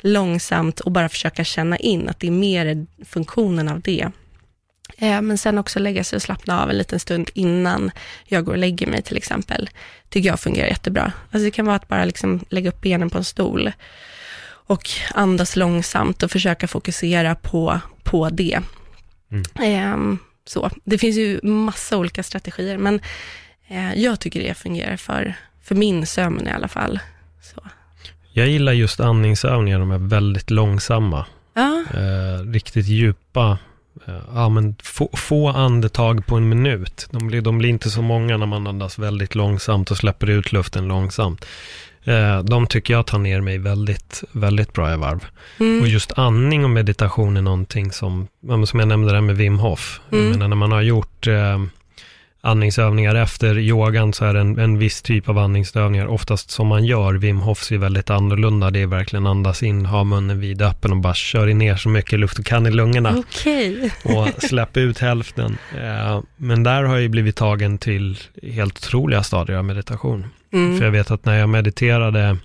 Långsamt 0.00 0.80
och 0.80 0.92
bara 0.92 1.08
försöka 1.08 1.44
känna 1.44 1.76
in 1.76 2.08
att 2.08 2.20
det 2.20 2.26
är 2.26 2.30
mer 2.30 2.86
funktionen 3.04 3.68
av 3.68 3.80
det. 3.80 4.10
Eh, 4.98 5.22
men 5.22 5.38
sen 5.38 5.58
också 5.58 5.78
lägga 5.78 6.04
sig 6.04 6.16
och 6.16 6.22
slappna 6.22 6.62
av 6.62 6.70
en 6.70 6.78
liten 6.78 7.00
stund 7.00 7.30
innan 7.34 7.90
jag 8.24 8.44
går 8.44 8.52
och 8.52 8.58
lägger 8.58 8.86
mig 8.86 9.02
till 9.02 9.16
exempel. 9.16 9.70
Tycker 10.08 10.28
jag 10.28 10.40
fungerar 10.40 10.68
jättebra. 10.68 11.12
Alltså 11.30 11.44
det 11.44 11.50
kan 11.50 11.66
vara 11.66 11.76
att 11.76 11.88
bara 11.88 12.04
liksom 12.04 12.44
lägga 12.48 12.68
upp 12.68 12.80
benen 12.80 13.10
på 13.10 13.18
en 13.18 13.24
stol 13.24 13.72
och 14.72 14.90
andas 15.14 15.56
långsamt 15.56 16.22
och 16.22 16.30
försöka 16.30 16.68
fokusera 16.68 17.34
på, 17.34 17.80
på 18.02 18.30
det. 18.30 18.60
Eh, 19.62 19.96
så. 20.44 20.70
Det 20.84 20.98
finns 20.98 21.16
ju 21.16 21.40
massa 21.42 21.98
olika 21.98 22.22
strategier, 22.22 22.78
men 22.78 23.00
eh, 23.68 23.94
jag 23.94 24.20
tycker 24.20 24.42
det 24.42 24.54
fungerar 24.54 24.96
för, 24.96 25.34
för 25.62 25.74
min 25.74 26.06
sömn 26.06 26.48
i 26.48 26.50
alla 26.50 26.68
fall. 26.68 27.00
Så. 27.42 27.60
Jag 28.32 28.48
gillar 28.48 28.72
just 28.72 29.00
andningsövningar, 29.00 29.78
de 29.78 29.90
är 29.90 29.98
väldigt 29.98 30.50
långsamma. 30.50 31.26
Ja, 31.54 31.84
Eh, 31.94 32.52
riktigt 32.52 32.86
djupa. 32.86 33.58
Eh, 34.06 34.14
ja, 34.34 34.48
men 34.48 34.76
få, 34.82 35.10
få 35.12 35.48
andetag 35.48 36.26
på 36.26 36.36
en 36.36 36.48
minut. 36.48 37.08
De 37.10 37.26
blir, 37.26 37.40
de 37.40 37.58
blir 37.58 37.68
inte 37.68 37.90
så 37.90 38.02
många 38.02 38.36
när 38.36 38.46
man 38.46 38.66
andas 38.66 38.98
väldigt 38.98 39.34
långsamt 39.34 39.90
och 39.90 39.96
släpper 39.96 40.30
ut 40.30 40.52
luften 40.52 40.88
långsamt. 40.88 41.44
Eh, 42.04 42.38
de 42.42 42.66
tycker 42.66 42.94
jag 42.94 43.06
tar 43.06 43.18
ner 43.18 43.40
mig 43.40 43.58
väldigt, 43.58 44.24
väldigt 44.32 44.72
bra 44.72 44.94
i 44.94 44.96
varv. 44.96 45.26
mm. 45.60 45.80
Och 45.80 45.88
just 45.88 46.18
andning 46.18 46.64
och 46.64 46.70
meditation 46.70 47.36
är 47.36 47.42
någonting 47.42 47.92
som, 47.92 48.28
som 48.66 48.78
jag 48.80 48.88
nämnde 48.88 49.12
där 49.12 49.20
med 49.20 49.36
Wim 49.36 49.58
Hof. 49.58 50.00
Mm. 50.12 50.38
När 50.38 50.56
man 50.56 50.72
har 50.72 50.82
gjort 50.82 51.26
eh, 51.26 51.62
andningsövningar 52.44 53.14
efter 53.14 53.58
yogan 53.58 54.12
så 54.12 54.24
är 54.24 54.34
det 54.34 54.40
en, 54.40 54.58
en 54.58 54.78
viss 54.78 55.02
typ 55.02 55.28
av 55.28 55.38
andningsövningar, 55.38 56.06
oftast 56.06 56.50
som 56.50 56.66
man 56.66 56.84
gör. 56.84 57.14
Wim 57.14 57.40
Hof 57.40 57.62
ser 57.62 57.78
väldigt 57.78 58.10
annorlunda. 58.10 58.70
Det 58.70 58.82
är 58.82 58.86
verkligen 58.86 59.26
andas 59.26 59.62
in, 59.62 59.86
ha 59.86 60.04
munnen 60.04 60.40
vidöppen 60.40 60.90
och 60.90 60.96
bara 60.96 61.14
kör 61.14 61.46
ner 61.46 61.76
så 61.76 61.88
mycket 61.88 62.18
luft 62.18 62.36
du 62.36 62.42
kan 62.42 62.66
i 62.66 62.70
lungorna 62.70 63.14
okej. 63.18 63.90
och 64.04 64.42
släpp 64.42 64.76
ut 64.76 64.98
hälften. 64.98 65.58
Eh, 65.78 66.20
men 66.36 66.62
där 66.62 66.82
har 66.82 66.94
jag 66.94 67.02
ju 67.02 67.08
blivit 67.08 67.36
tagen 67.36 67.78
till 67.78 68.18
helt 68.42 68.78
otroliga 68.78 69.22
stadier 69.22 69.56
av 69.56 69.64
meditation. 69.64 70.26
Mm. 70.52 70.78
För 70.78 70.84
jag 70.84 70.92
vet 70.92 71.10
att 71.10 71.24
när 71.24 71.38
jag 71.38 71.48
mediterade, 71.48 72.36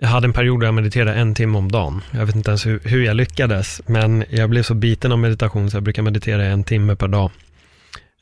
jag 0.00 0.08
hade 0.08 0.26
en 0.26 0.32
period 0.32 0.60
där 0.60 0.66
jag 0.66 0.74
mediterade 0.74 1.14
en 1.14 1.34
timme 1.34 1.58
om 1.58 1.72
dagen. 1.72 2.00
Jag 2.10 2.26
vet 2.26 2.36
inte 2.36 2.50
ens 2.50 2.66
hur, 2.66 2.80
hur 2.84 3.04
jag 3.04 3.16
lyckades, 3.16 3.82
men 3.86 4.24
jag 4.30 4.50
blev 4.50 4.62
så 4.62 4.74
biten 4.74 5.12
av 5.12 5.18
meditation 5.18 5.70
så 5.70 5.76
jag 5.76 5.82
brukar 5.82 6.02
meditera 6.02 6.44
en 6.44 6.64
timme 6.64 6.96
per 6.96 7.08
dag. 7.08 7.30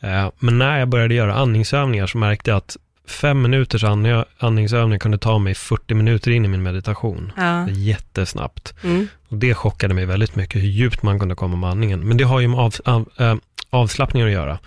Eh, 0.00 0.28
Men 0.38 0.58
när 0.58 0.78
jag 0.78 0.88
började 0.88 1.14
göra 1.14 1.34
andningsövningar 1.34 2.06
så 2.06 2.18
märkte 2.18 2.50
jag 2.50 2.56
att 2.58 2.76
fem 3.08 3.42
minuters 3.42 3.84
andning- 3.84 4.24
andningsövning 4.38 4.98
kunde 4.98 5.18
ta 5.18 5.38
mig 5.38 5.54
40 5.54 5.94
minuter 5.94 6.30
in 6.30 6.44
i 6.44 6.48
min 6.48 6.62
meditation. 6.62 7.32
Ja. 7.36 7.68
Jättesnabbt. 7.68 8.74
Mm. 8.84 9.08
Och 9.28 9.36
det 9.36 9.54
chockade 9.54 9.94
mig 9.94 10.06
väldigt 10.06 10.36
mycket, 10.36 10.62
hur 10.62 10.68
djupt 10.68 11.02
man 11.02 11.18
kunde 11.18 11.34
komma 11.34 11.56
med 11.56 11.70
andningen. 11.70 12.08
Men 12.08 12.16
det 12.16 12.24
har 12.24 12.40
ju 12.40 12.48
med 12.48 12.60
av, 12.60 12.74
av, 12.84 13.08
äh, 13.18 13.34
avslappning 13.70 14.22
att 14.22 14.30
göra. 14.30 14.58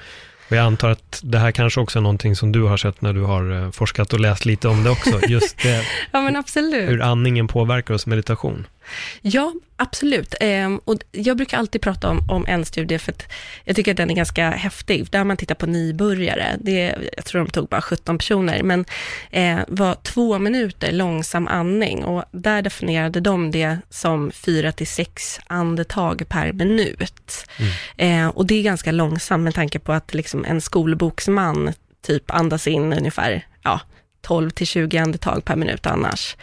Och 0.49 0.55
jag 0.55 0.65
antar 0.65 0.89
att 0.89 1.19
det 1.23 1.37
här 1.39 1.51
kanske 1.51 1.79
också 1.81 1.99
är 1.99 2.03
någonting 2.03 2.35
som 2.35 2.51
du 2.51 2.63
har 2.63 2.77
sett 2.77 3.01
när 3.01 3.13
du 3.13 3.21
har 3.21 3.51
eh, 3.63 3.71
forskat 3.71 4.13
och 4.13 4.19
läst 4.19 4.45
lite 4.45 4.67
om 4.67 4.83
det 4.83 4.89
också. 4.89 5.19
Just 5.27 5.57
det, 5.63 5.83
ja, 6.11 6.21
men 6.21 6.35
absolut. 6.35 6.89
hur 6.89 7.01
andningen 7.01 7.47
påverkar 7.47 7.93
oss 7.93 8.05
meditation. 8.05 8.67
Ja, 9.21 9.53
absolut. 9.75 10.35
Ehm, 10.39 10.79
och 10.85 10.95
jag 11.11 11.37
brukar 11.37 11.57
alltid 11.57 11.81
prata 11.81 12.09
om, 12.09 12.29
om 12.29 12.45
en 12.47 12.65
studie, 12.65 12.99
för 12.99 13.13
jag 13.63 13.75
tycker 13.75 13.91
att 13.91 13.97
den 13.97 14.09
är 14.09 14.15
ganska 14.15 14.49
häftig. 14.49 15.07
Där 15.11 15.23
man 15.23 15.37
tittar 15.37 15.55
på 15.55 15.65
nybörjare, 15.65 16.57
det, 16.59 16.95
jag 17.15 17.25
tror 17.25 17.45
de 17.45 17.51
tog 17.51 17.67
bara 17.67 17.81
17 17.81 18.17
personer, 18.17 18.63
men 18.63 18.85
eh, 19.31 19.59
var 19.67 19.95
två 19.95 20.39
minuter 20.39 20.91
långsam 20.91 21.47
andning 21.47 22.05
och 22.05 22.23
där 22.31 22.61
definierade 22.61 23.19
de 23.19 23.51
det 23.51 23.77
som 23.89 24.31
fyra 24.31 24.71
till 24.71 24.87
sex 24.87 25.39
andetag 25.47 26.29
per 26.29 26.53
minut. 26.53 27.45
Eh, 27.97 28.27
och 28.27 28.45
det 28.45 28.55
är 28.55 28.63
ganska 28.63 28.91
långsamt 28.91 29.43
med 29.43 29.55
tanke 29.55 29.79
på 29.79 29.93
att 29.93 30.13
liksom 30.13 30.45
en 30.45 30.61
skolboksman 30.61 31.73
typ 32.01 32.31
andas 32.31 32.67
in 32.67 32.93
ungefär, 32.93 33.47
ja, 33.63 33.81
12 34.29 34.49
till 34.49 34.67
20 34.67 34.97
andetag 34.97 35.45
per 35.45 35.55
minut 35.55 35.85
annars. 35.85 36.37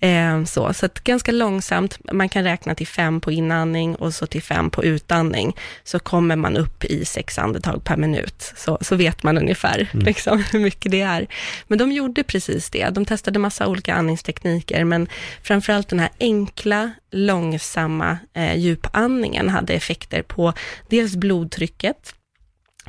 Eh, 0.00 0.44
så, 0.44 0.72
så 0.72 0.88
ganska 1.04 1.32
långsamt, 1.32 1.98
man 2.12 2.28
kan 2.28 2.44
räkna 2.44 2.74
till 2.74 2.86
fem 2.86 3.20
på 3.20 3.32
inandning 3.32 3.94
och 3.94 4.14
så 4.14 4.26
till 4.26 4.42
fem 4.42 4.70
på 4.70 4.84
utandning, 4.84 5.56
så 5.84 5.98
kommer 5.98 6.36
man 6.36 6.56
upp 6.56 6.84
i 6.84 7.04
sex 7.04 7.38
andetag 7.38 7.84
per 7.84 7.96
minut. 7.96 8.52
Så, 8.56 8.78
så 8.80 8.96
vet 8.96 9.22
man 9.22 9.38
ungefär 9.38 9.88
liksom, 9.92 10.44
hur 10.52 10.60
mycket 10.60 10.92
det 10.92 11.00
är. 11.00 11.26
Men 11.66 11.78
de 11.78 11.92
gjorde 11.92 12.22
precis 12.22 12.70
det, 12.70 12.90
de 12.90 13.04
testade 13.04 13.38
massa 13.38 13.66
olika 13.66 13.94
andningstekniker, 13.94 14.84
men 14.84 15.08
framförallt 15.42 15.88
den 15.88 16.00
här 16.00 16.10
enkla, 16.20 16.90
långsamma 17.10 18.18
eh, 18.34 18.56
djupandningen 18.56 19.48
hade 19.48 19.74
effekter 19.74 20.22
på 20.22 20.52
dels 20.88 21.16
blodtrycket, 21.16 22.14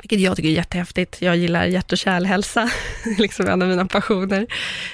vilket 0.02 0.20
jag 0.20 0.36
tycker 0.36 0.48
är 0.48 0.52
jättehäftigt. 0.52 1.22
Jag 1.22 1.36
gillar 1.36 1.64
hjärt 1.64 1.92
och 1.92 1.98
kärlhälsa, 1.98 2.70
liksom 3.18 3.46
en 3.46 3.62
av 3.62 3.68
mina 3.68 3.86
passioner. 3.86 4.46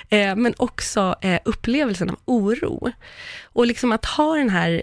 Eh, 0.09 0.37
men 0.37 0.55
också 0.57 1.15
eh, 1.21 1.41
upplevelsen 1.45 2.11
av 2.11 2.19
oro. 2.25 2.93
Och 3.43 3.67
liksom 3.67 3.93
att 3.93 4.05
ha 4.05 4.35
den 4.35 4.51
här 4.51 4.83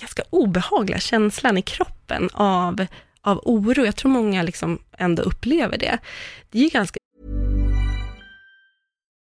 ganska 0.00 0.22
obehagliga 0.30 0.98
känslan 0.98 1.58
i 1.58 1.62
kroppen 1.62 2.30
av, 2.32 2.86
av 3.20 3.40
oro. 3.44 3.84
Jag 3.84 3.96
tror 3.96 4.10
många 4.10 4.42
liksom 4.42 4.78
ändå 4.98 5.22
upplever 5.22 5.78
det. 5.78 5.98
Det 6.50 6.58
är 6.58 6.62
ju 6.62 6.68
ganska 6.68 6.98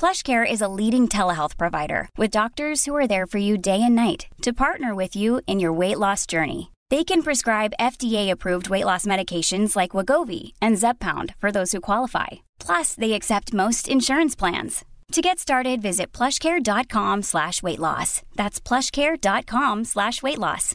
PlushCare 0.00 0.44
is 0.48 0.60
a 0.60 0.68
leading 0.68 1.08
telehealth 1.08 1.56
provider 1.56 2.08
with 2.18 2.30
doctors 2.30 2.84
who 2.84 2.94
are 2.94 3.06
there 3.06 3.26
for 3.26 3.38
you 3.38 3.56
day 3.58 3.82
and 3.82 3.94
night 3.94 4.26
to 4.42 4.52
partner 4.52 4.94
with 4.94 5.16
you 5.16 5.40
in 5.46 5.58
your 5.58 5.72
weight 5.72 5.98
loss 5.98 6.26
journey. 6.26 6.70
They 6.90 7.02
can 7.02 7.22
prescribe 7.22 7.80
FDA-approved 7.80 8.68
weight 8.68 8.84
loss 8.84 9.06
medications 9.06 9.74
like 9.74 9.96
Wagovi 9.96 10.52
and 10.60 10.76
Zepbound 10.76 11.34
for 11.38 11.50
those 11.50 11.72
who 11.72 11.80
qualify. 11.80 12.44
Plus, 12.60 12.94
they 12.94 13.14
accept 13.14 13.54
most 13.54 13.88
insurance 13.88 14.36
plans. 14.36 14.84
To 15.12 15.22
get 15.22 15.38
started, 15.38 15.82
visit 15.82 16.12
plushcare.com 16.12 17.22
slash 17.22 17.62
weight 17.62 17.78
loss. 17.80 18.22
That's 18.36 18.60
plushcare.com 18.60 19.84
slash 19.84 20.22
weight 20.22 20.38
loss. 20.38 20.74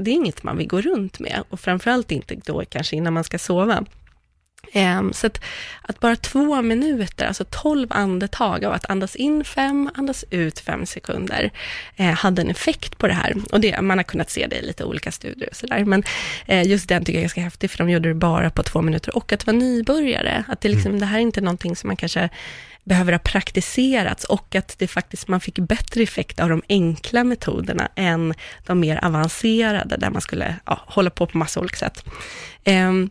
det 0.00 0.10
är 0.10 0.14
inget 0.14 0.42
man 0.42 0.56
vill 0.56 0.68
gå 0.68 0.80
runt 0.80 1.18
med 1.18 1.42
och 1.50 1.60
framförallt 1.60 2.10
inte 2.10 2.34
då 2.34 2.64
kanske 2.68 2.96
innan 2.96 3.12
man 3.12 3.24
ska 3.24 3.38
sova. 3.38 3.84
Ehm, 4.72 5.12
så 5.12 5.26
att, 5.26 5.40
att 5.82 6.00
bara 6.00 6.16
två 6.16 6.62
minuter, 6.62 7.26
alltså 7.26 7.44
tolv 7.44 7.86
andetag 7.90 8.64
av 8.64 8.72
att 8.72 8.90
andas 8.90 9.16
in 9.16 9.44
fem, 9.44 9.90
andas 9.94 10.24
ut 10.30 10.58
fem 10.58 10.86
sekunder, 10.86 11.50
eh, 11.96 12.06
hade 12.06 12.42
en 12.42 12.50
effekt 12.50 12.98
på 12.98 13.06
det 13.06 13.14
här. 13.14 13.34
Och 13.52 13.60
det, 13.60 13.80
man 13.80 13.98
har 13.98 14.02
kunnat 14.02 14.30
se 14.30 14.46
det 14.46 14.56
i 14.56 14.66
lite 14.66 14.84
olika 14.84 15.12
studier 15.12 15.48
och 15.48 15.56
sådär. 15.56 15.84
Men 15.84 16.02
eh, 16.46 16.66
just 16.66 16.88
den 16.88 17.04
tycker 17.04 17.18
jag 17.18 17.20
är 17.20 17.24
ganska 17.24 17.40
häftig, 17.40 17.70
för 17.70 17.78
de 17.78 17.90
gjorde 17.90 18.08
det 18.08 18.14
bara 18.14 18.50
på 18.50 18.62
två 18.62 18.82
minuter. 18.82 19.16
Och 19.16 19.32
att 19.32 19.46
vara 19.46 19.56
nybörjare, 19.56 20.44
att 20.48 20.60
det, 20.60 20.68
liksom, 20.68 21.00
det 21.00 21.06
här 21.06 21.18
är 21.18 21.22
inte 21.22 21.40
någonting 21.40 21.76
som 21.76 21.88
man 21.88 21.96
kanske 21.96 22.28
behöver 22.84 23.12
ha 23.12 23.18
praktiserats 23.18 24.24
och 24.24 24.54
att 24.54 24.78
det 24.78 24.88
faktiskt, 24.88 25.28
man 25.28 25.40
fick 25.40 25.58
bättre 25.58 26.02
effekt 26.02 26.40
av 26.40 26.48
de 26.48 26.62
enkla 26.68 27.24
metoderna 27.24 27.88
än 27.96 28.34
de 28.66 28.80
mer 28.80 29.04
avancerade, 29.04 29.96
där 29.96 30.10
man 30.10 30.20
skulle 30.20 30.56
ja, 30.66 30.80
hålla 30.86 31.10
på 31.10 31.26
på 31.26 31.38
massa 31.38 31.60
olika 31.60 31.76
sätt. 31.76 32.04
Ehm, 32.64 33.10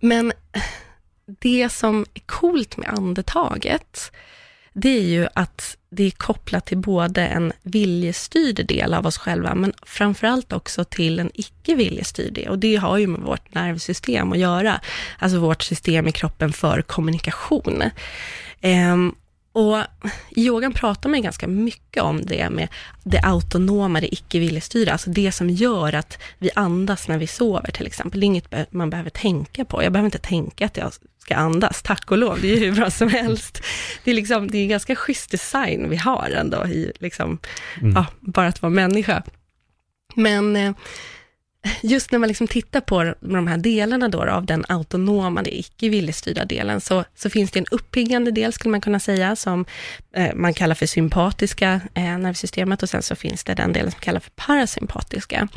men 0.00 0.32
det 1.26 1.72
som 1.72 2.06
är 2.14 2.20
coolt 2.26 2.76
med 2.76 2.88
andetaget, 2.88 4.12
det 4.72 4.98
är 4.98 5.02
ju 5.02 5.28
att 5.34 5.76
det 5.90 6.04
är 6.04 6.10
kopplat 6.10 6.66
till 6.66 6.78
både 6.78 7.26
en 7.26 7.52
viljestyrd 7.62 8.66
del 8.66 8.94
av 8.94 9.06
oss 9.06 9.18
själva, 9.18 9.54
men 9.54 9.72
framförallt 9.82 10.52
också 10.52 10.84
till 10.84 11.18
en 11.18 11.30
icke 11.34 11.74
viljestyrd 11.74 12.32
del. 12.32 12.48
Och 12.48 12.58
det 12.58 12.76
har 12.76 12.98
ju 12.98 13.06
med 13.06 13.20
vårt 13.20 13.54
nervsystem 13.54 14.32
att 14.32 14.38
göra, 14.38 14.80
alltså 15.18 15.38
vårt 15.38 15.62
system 15.62 16.08
i 16.08 16.12
kroppen 16.12 16.52
för 16.52 16.82
kommunikation. 16.82 17.82
Ehm, 18.60 19.14
och 19.56 19.78
yogan 20.36 20.72
pratar 20.72 21.08
man 21.08 21.22
ganska 21.22 21.48
mycket 21.48 22.02
om 22.02 22.26
det 22.26 22.50
med 22.50 22.68
det 23.04 23.20
autonoma, 23.22 24.00
det 24.00 24.14
icke 24.14 24.38
viljestyrda, 24.38 24.92
alltså 24.92 25.10
det 25.10 25.32
som 25.32 25.50
gör 25.50 25.92
att 25.92 26.18
vi 26.38 26.50
andas 26.54 27.08
när 27.08 27.18
vi 27.18 27.26
sover 27.26 27.70
till 27.70 27.86
exempel. 27.86 28.20
Det 28.20 28.24
är 28.24 28.26
inget 28.26 28.72
man 28.72 28.90
behöver 28.90 29.10
tänka 29.10 29.64
på. 29.64 29.82
Jag 29.82 29.92
behöver 29.92 30.06
inte 30.06 30.18
tänka 30.18 30.66
att 30.66 30.76
jag 30.76 30.92
ska 31.18 31.34
andas, 31.34 31.82
tack 31.82 32.10
och 32.10 32.18
lov, 32.18 32.38
det 32.40 32.52
är 32.52 32.56
ju 32.56 32.64
hur 32.64 32.72
bra 32.72 32.90
som 32.90 33.08
helst. 33.08 33.62
Det 34.04 34.10
är, 34.10 34.14
liksom, 34.14 34.50
det 34.50 34.58
är 34.58 34.66
ganska 34.66 34.96
schysst 34.96 35.30
design 35.30 35.90
vi 35.90 35.96
har 35.96 36.30
ändå, 36.30 36.66
i 36.66 36.92
liksom, 36.98 37.38
ja, 37.94 38.06
bara 38.20 38.46
att 38.46 38.62
vara 38.62 38.70
människa. 38.70 39.22
Men 40.14 40.56
eh, 40.56 40.72
just 41.82 42.12
när 42.12 42.18
man 42.18 42.28
liksom 42.28 42.46
tittar 42.46 42.80
på 42.80 43.14
de 43.20 43.46
här 43.46 43.56
delarna 43.56 44.08
då, 44.08 44.22
av 44.22 44.46
den 44.46 44.64
autonoma, 44.68 45.42
det 45.42 45.58
icke 45.58 45.88
viljestyrda 45.88 46.44
delen, 46.44 46.80
så, 46.80 47.04
så 47.14 47.30
finns 47.30 47.50
det 47.50 47.58
en 47.58 47.66
uppiggande 47.70 48.30
del, 48.30 48.52
skulle 48.52 48.70
man 48.70 48.80
kunna 48.80 49.00
säga, 49.00 49.36
som 49.36 49.64
eh, 50.12 50.34
man 50.34 50.54
kallar 50.54 50.74
för 50.74 50.86
sympatiska 50.86 51.80
eh, 51.94 52.18
nervsystemet 52.18 52.82
och 52.82 52.88
sen 52.88 53.02
så 53.02 53.16
finns 53.16 53.44
det 53.44 53.54
den 53.54 53.72
delen 53.72 53.90
som 53.90 54.00
kallas 54.00 54.22
för 54.22 54.30
parasympatiska. 54.30 55.48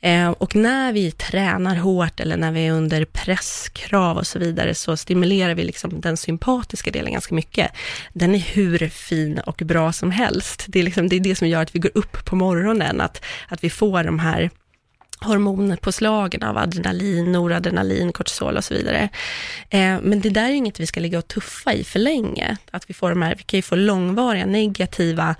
Eh, 0.00 0.30
och 0.30 0.56
när 0.56 0.92
vi 0.92 1.10
tränar 1.10 1.76
hårt 1.76 2.20
eller 2.20 2.36
när 2.36 2.52
vi 2.52 2.66
är 2.66 2.72
under 2.72 3.04
presskrav 3.04 4.16
och 4.16 4.26
så 4.26 4.38
vidare, 4.38 4.74
så 4.74 4.96
stimulerar 4.96 5.54
vi 5.54 5.64
liksom 5.64 6.00
den 6.00 6.16
sympatiska 6.16 6.90
delen 6.90 7.12
ganska 7.12 7.34
mycket. 7.34 7.70
Den 8.12 8.34
är 8.34 8.38
hur 8.38 8.88
fin 8.88 9.38
och 9.38 9.62
bra 9.64 9.92
som 9.92 10.10
helst. 10.10 10.64
Det 10.68 10.78
är, 10.78 10.82
liksom, 10.82 11.08
det, 11.08 11.16
är 11.16 11.20
det 11.20 11.34
som 11.34 11.48
gör 11.48 11.62
att 11.62 11.74
vi 11.74 11.78
går 11.78 11.90
upp 11.94 12.24
på 12.24 12.36
morgonen, 12.36 13.00
att, 13.00 13.24
att 13.48 13.64
vi 13.64 13.70
får 13.70 14.04
de 14.04 14.18
här 14.18 14.50
hormonpåslagen 15.20 16.42
av 16.42 16.58
adrenalin, 16.58 17.32
noradrenalin, 17.32 18.12
kortisol 18.12 18.56
och 18.56 18.64
så 18.64 18.74
vidare. 18.74 19.08
Eh, 19.70 20.00
men 20.02 20.20
det 20.20 20.30
där 20.30 20.48
är 20.48 20.52
inget 20.52 20.80
vi 20.80 20.86
ska 20.86 21.00
ligga 21.00 21.18
och 21.18 21.28
tuffa 21.28 21.74
i 21.74 21.84
för 21.84 21.98
länge. 21.98 22.56
Att 22.70 22.90
vi, 22.90 22.94
får 22.94 23.10
de 23.10 23.22
här, 23.22 23.34
vi 23.38 23.42
kan 23.42 23.58
ju 23.58 23.62
få 23.62 23.76
långvariga 23.76 24.46
negativa 24.46 25.34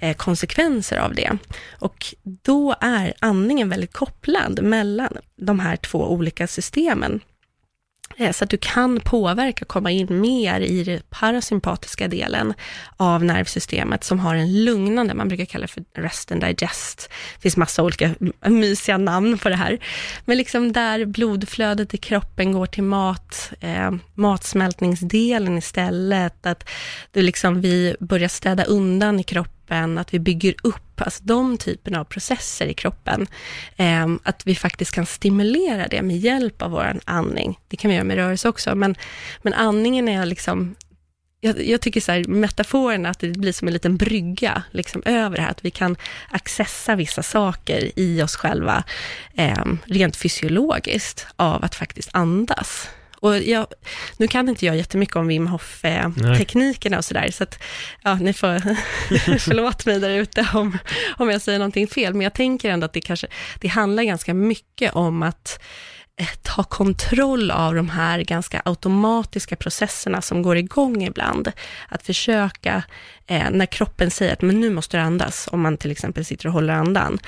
eh, 0.00 0.16
konsekvenser 0.16 0.96
av 0.96 1.14
det. 1.14 1.38
Och 1.78 2.14
då 2.22 2.74
är 2.80 3.14
andningen 3.20 3.68
väldigt 3.68 3.92
kopplad 3.92 4.62
mellan 4.62 5.16
de 5.36 5.60
här 5.60 5.76
två 5.76 6.12
olika 6.12 6.46
systemen. 6.46 7.20
Så 8.32 8.44
att 8.44 8.50
du 8.50 8.56
kan 8.56 9.00
påverka, 9.00 9.64
komma 9.64 9.90
in 9.90 10.20
mer 10.20 10.60
i 10.60 10.84
den 10.84 11.00
parasympatiska 11.10 12.08
delen 12.08 12.54
av 12.96 13.24
nervsystemet 13.24 14.04
som 14.04 14.18
har 14.18 14.34
en 14.34 14.64
lugnande, 14.64 15.14
man 15.14 15.28
brukar 15.28 15.44
kalla 15.44 15.62
det 15.62 15.72
för 15.72 15.84
rest 15.94 16.32
and 16.32 16.40
digest. 16.40 17.08
Det 17.34 17.42
finns 17.42 17.56
massa 17.56 17.82
olika 17.82 18.14
mysiga 18.46 18.98
namn 18.98 19.38
på 19.38 19.48
det 19.48 19.56
här. 19.56 19.78
Men 20.24 20.36
liksom 20.36 20.72
där 20.72 21.04
blodflödet 21.04 21.94
i 21.94 21.96
kroppen 21.96 22.52
går 22.52 22.66
till 22.66 22.82
mat, 22.82 23.52
eh, 23.60 23.90
matsmältningsdelen 24.14 25.58
istället, 25.58 26.46
att 26.46 26.68
du 27.12 27.22
liksom, 27.22 27.60
vi 27.60 27.96
börjar 28.00 28.28
städa 28.28 28.64
undan 28.64 29.20
i 29.20 29.22
kroppen 29.22 29.57
kroppen, 29.68 29.98
att 29.98 30.14
vi 30.14 30.18
bygger 30.18 30.54
upp, 30.62 31.00
alltså 31.00 31.24
de 31.24 31.58
typerna 31.58 32.00
av 32.00 32.04
processer 32.04 32.66
i 32.66 32.74
kroppen, 32.74 33.26
eh, 33.76 34.06
att 34.24 34.46
vi 34.46 34.54
faktiskt 34.54 34.92
kan 34.92 35.06
stimulera 35.06 35.88
det 35.88 36.02
med 36.02 36.16
hjälp 36.16 36.62
av 36.62 36.70
vår 36.70 37.00
andning. 37.04 37.58
Det 37.68 37.76
kan 37.76 37.88
vi 37.88 37.94
göra 37.94 38.04
med 38.04 38.16
rörelse 38.16 38.48
också, 38.48 38.74
men, 38.74 38.96
men 39.42 39.54
andningen 39.54 40.08
är 40.08 40.26
liksom 40.26 40.74
jag, 41.40 41.66
jag, 41.66 41.80
tycker 41.80 42.00
så 42.00 42.12
här, 42.12 42.24
metaforen 42.24 43.06
att 43.06 43.18
det 43.18 43.38
blir 43.38 43.52
som 43.52 43.68
en 43.68 43.74
liten 43.74 43.96
brygga 43.96 44.62
liksom, 44.72 45.02
över 45.04 45.36
det 45.36 45.42
här, 45.42 45.50
att 45.50 45.64
vi 45.64 45.70
kan 45.70 45.96
accessa 46.30 46.96
vissa 46.96 47.22
saker 47.22 47.90
i 47.96 48.22
oss 48.22 48.36
själva, 48.36 48.84
eh, 49.36 49.64
rent 49.86 50.16
fysiologiskt, 50.16 51.26
av 51.36 51.64
att 51.64 51.74
faktiskt 51.74 52.10
andas. 52.12 52.88
Och 53.20 53.38
jag, 53.38 53.66
nu 54.16 54.28
kan 54.28 54.48
inte 54.48 54.66
jag 54.66 54.76
jättemycket 54.76 55.16
om 55.16 55.26
Wim 55.26 55.46
Hof-teknikerna 55.46 56.98
och 56.98 57.04
sådär, 57.04 57.30
så 57.30 57.42
att, 57.42 57.62
ja, 58.02 58.14
ni 58.14 58.32
får 58.32 58.58
förlåt 59.38 59.86
mig 59.86 60.00
där 60.00 60.10
ute 60.10 60.48
om, 60.54 60.78
om 61.16 61.30
jag 61.30 61.42
säger 61.42 61.58
någonting 61.58 61.88
fel, 61.88 62.14
men 62.14 62.20
jag 62.20 62.34
tänker 62.34 62.70
ändå 62.70 62.84
att 62.84 62.92
det 62.92 63.00
kanske, 63.00 63.26
det 63.60 63.68
handlar 63.68 64.02
ganska 64.02 64.34
mycket 64.34 64.92
om 64.94 65.22
att 65.22 65.60
eh, 66.20 66.28
ta 66.42 66.64
kontroll 66.64 67.50
av 67.50 67.74
de 67.74 67.90
här 67.90 68.20
ganska 68.20 68.62
automatiska 68.64 69.56
processerna 69.56 70.22
som 70.22 70.42
går 70.42 70.56
igång 70.56 71.02
ibland. 71.02 71.52
Att 71.88 72.02
försöka, 72.02 72.82
eh, 73.26 73.50
när 73.50 73.66
kroppen 73.66 74.10
säger 74.10 74.32
att 74.32 74.42
men 74.42 74.60
nu 74.60 74.70
måste 74.70 74.96
du 74.96 75.00
andas, 75.00 75.48
om 75.52 75.60
man 75.60 75.76
till 75.76 75.90
exempel 75.90 76.24
sitter 76.24 76.46
och 76.46 76.52
håller 76.52 76.74
andan, 76.74 77.18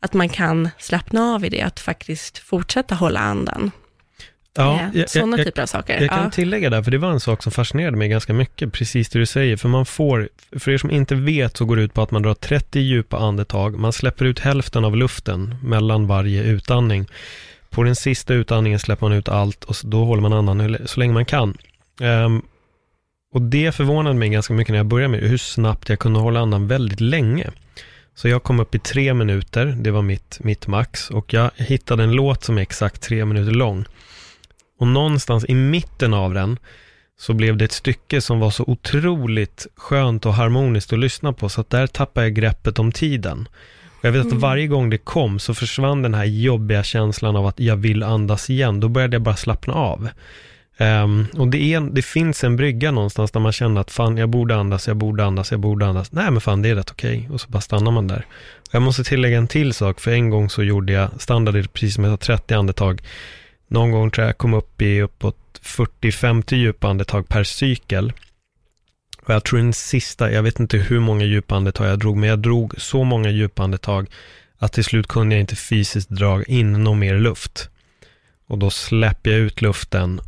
att 0.00 0.12
man 0.12 0.28
kan 0.28 0.70
slappna 0.78 1.34
av 1.34 1.44
i 1.44 1.48
det, 1.48 1.62
att 1.62 1.80
faktiskt 1.80 2.38
fortsätta 2.38 2.94
hålla 2.94 3.20
andan. 3.20 3.70
Ja, 4.54 4.90
jag, 4.94 5.10
sådana 5.10 5.36
jag, 5.36 5.46
typer 5.46 5.62
av 5.62 5.66
saker. 5.66 6.00
Jag 6.00 6.10
kan 6.10 6.24
ja. 6.24 6.30
tillägga 6.30 6.70
där, 6.70 6.82
för 6.82 6.90
det 6.90 6.98
var 6.98 7.10
en 7.10 7.20
sak 7.20 7.42
som 7.42 7.52
fascinerade 7.52 7.96
mig 7.96 8.08
ganska 8.08 8.32
mycket, 8.32 8.72
precis 8.72 9.08
det 9.08 9.18
du 9.18 9.26
säger, 9.26 9.56
för 9.56 9.68
man 9.68 9.86
får, 9.86 10.28
för 10.58 10.70
er 10.70 10.78
som 10.78 10.90
inte 10.90 11.14
vet 11.14 11.56
så 11.56 11.64
går 11.64 11.76
det 11.76 11.82
ut 11.82 11.94
på 11.94 12.02
att 12.02 12.10
man 12.10 12.22
drar 12.22 12.34
30 12.34 12.80
djupa 12.80 13.18
andetag, 13.18 13.78
man 13.78 13.92
släpper 13.92 14.24
ut 14.24 14.38
hälften 14.38 14.84
av 14.84 14.96
luften 14.96 15.54
mellan 15.62 16.06
varje 16.06 16.42
utandning. 16.42 17.06
På 17.70 17.82
den 17.82 17.96
sista 17.96 18.34
utandningen 18.34 18.78
släpper 18.78 19.08
man 19.08 19.18
ut 19.18 19.28
allt 19.28 19.64
och 19.64 19.76
då 19.84 20.04
håller 20.04 20.22
man 20.22 20.32
andan 20.32 20.78
så 20.84 21.00
länge 21.00 21.12
man 21.12 21.24
kan. 21.24 21.58
Um, 22.00 22.42
och 23.34 23.42
det 23.42 23.72
förvånade 23.72 24.18
mig 24.18 24.28
ganska 24.28 24.54
mycket 24.54 24.72
när 24.72 24.78
jag 24.78 24.86
började 24.86 25.10
med 25.10 25.20
hur 25.20 25.38
snabbt 25.38 25.88
jag 25.88 25.98
kunde 25.98 26.20
hålla 26.20 26.40
andan 26.40 26.68
väldigt 26.68 27.00
länge. 27.00 27.50
Så 28.14 28.28
jag 28.28 28.42
kom 28.42 28.60
upp 28.60 28.74
i 28.74 28.78
tre 28.78 29.14
minuter, 29.14 29.66
det 29.66 29.90
var 29.90 30.02
mitt, 30.02 30.38
mitt 30.40 30.66
max, 30.66 31.10
och 31.10 31.32
jag 31.34 31.50
hittade 31.56 32.02
en 32.02 32.12
låt 32.12 32.44
som 32.44 32.58
är 32.58 32.62
exakt 32.62 33.02
tre 33.02 33.24
minuter 33.24 33.52
lång. 33.52 33.84
Och 34.82 34.88
någonstans 34.88 35.44
i 35.48 35.54
mitten 35.54 36.14
av 36.14 36.34
den 36.34 36.58
så 37.18 37.34
blev 37.34 37.56
det 37.56 37.64
ett 37.64 37.72
stycke 37.72 38.20
som 38.20 38.40
var 38.40 38.50
så 38.50 38.64
otroligt 38.66 39.66
skönt 39.76 40.26
och 40.26 40.34
harmoniskt 40.34 40.92
att 40.92 40.98
lyssna 40.98 41.32
på, 41.32 41.48
så 41.48 41.60
att 41.60 41.70
där 41.70 41.86
tappade 41.86 42.26
jag 42.26 42.34
greppet 42.34 42.78
om 42.78 42.92
tiden. 42.92 43.48
Och 43.98 44.04
jag 44.04 44.12
vet 44.12 44.20
att 44.20 44.26
mm. 44.26 44.38
varje 44.38 44.66
gång 44.66 44.90
det 44.90 44.98
kom 44.98 45.38
så 45.38 45.54
försvann 45.54 46.02
den 46.02 46.14
här 46.14 46.24
jobbiga 46.24 46.82
känslan 46.82 47.36
av 47.36 47.46
att 47.46 47.60
jag 47.60 47.76
vill 47.76 48.02
andas 48.02 48.50
igen. 48.50 48.80
Då 48.80 48.88
började 48.88 49.14
jag 49.14 49.22
bara 49.22 49.36
slappna 49.36 49.74
av. 49.74 50.08
Um, 50.78 51.26
och 51.36 51.48
det, 51.48 51.74
är, 51.74 51.80
det 51.80 52.02
finns 52.02 52.44
en 52.44 52.56
brygga 52.56 52.90
någonstans 52.90 53.30
där 53.30 53.40
man 53.40 53.52
känner 53.52 53.80
att 53.80 53.90
fan, 53.90 54.16
jag 54.16 54.28
borde 54.28 54.56
andas, 54.56 54.88
jag 54.88 54.96
borde 54.96 55.24
andas, 55.24 55.50
jag 55.50 55.60
borde 55.60 55.86
andas. 55.86 56.12
Nej, 56.12 56.30
men 56.30 56.40
fan, 56.40 56.62
det 56.62 56.68
är 56.68 56.74
rätt 56.74 56.90
okej. 56.90 57.28
Och 57.32 57.40
så 57.40 57.48
bara 57.48 57.60
stannar 57.60 57.90
man 57.90 58.08
där. 58.08 58.26
Och 58.68 58.74
jag 58.74 58.82
måste 58.82 59.04
tillägga 59.04 59.38
en 59.38 59.48
till 59.48 59.74
sak, 59.74 60.00
för 60.00 60.10
en 60.10 60.30
gång 60.30 60.50
så 60.50 60.62
gjorde 60.62 60.92
jag 60.92 61.08
standard, 61.18 61.72
precis 61.72 61.94
som 61.94 62.04
jag 62.04 62.12
sa, 62.12 62.16
30 62.16 62.54
andetag. 62.54 63.02
Någon 63.72 63.90
gång 63.90 64.10
tror 64.10 64.26
jag 64.26 64.38
kom 64.38 64.54
upp 64.54 64.82
i 64.82 65.00
uppåt 65.00 65.60
40-50 65.62 66.54
djupa 66.54 66.88
andetag 66.88 67.28
per 67.28 67.44
cykel. 67.44 68.12
Och 69.22 69.34
jag 69.34 69.44
tror 69.44 69.58
den 69.58 69.72
sista, 69.72 70.32
jag 70.32 70.42
vet 70.42 70.60
inte 70.60 70.78
hur 70.78 71.00
många 71.00 71.24
djupa 71.24 71.56
andetag 71.56 71.86
jag 71.86 71.98
drog, 71.98 72.16
men 72.16 72.28
jag 72.28 72.38
drog 72.38 72.80
så 72.80 73.04
många 73.04 73.30
djupa 73.30 73.62
andetag 73.62 74.10
att 74.58 74.72
till 74.72 74.84
slut 74.84 75.06
kunde 75.06 75.34
jag 75.34 75.40
inte 75.40 75.56
fysiskt 75.56 76.08
dra 76.08 76.42
in 76.42 76.72
någon 76.72 76.98
mer 76.98 77.14
luft. 77.14 77.70
Och 78.46 78.58
då 78.58 78.70
släpper 78.70 79.30
jag 79.30 79.40
ut 79.40 79.62
luften 79.62 80.20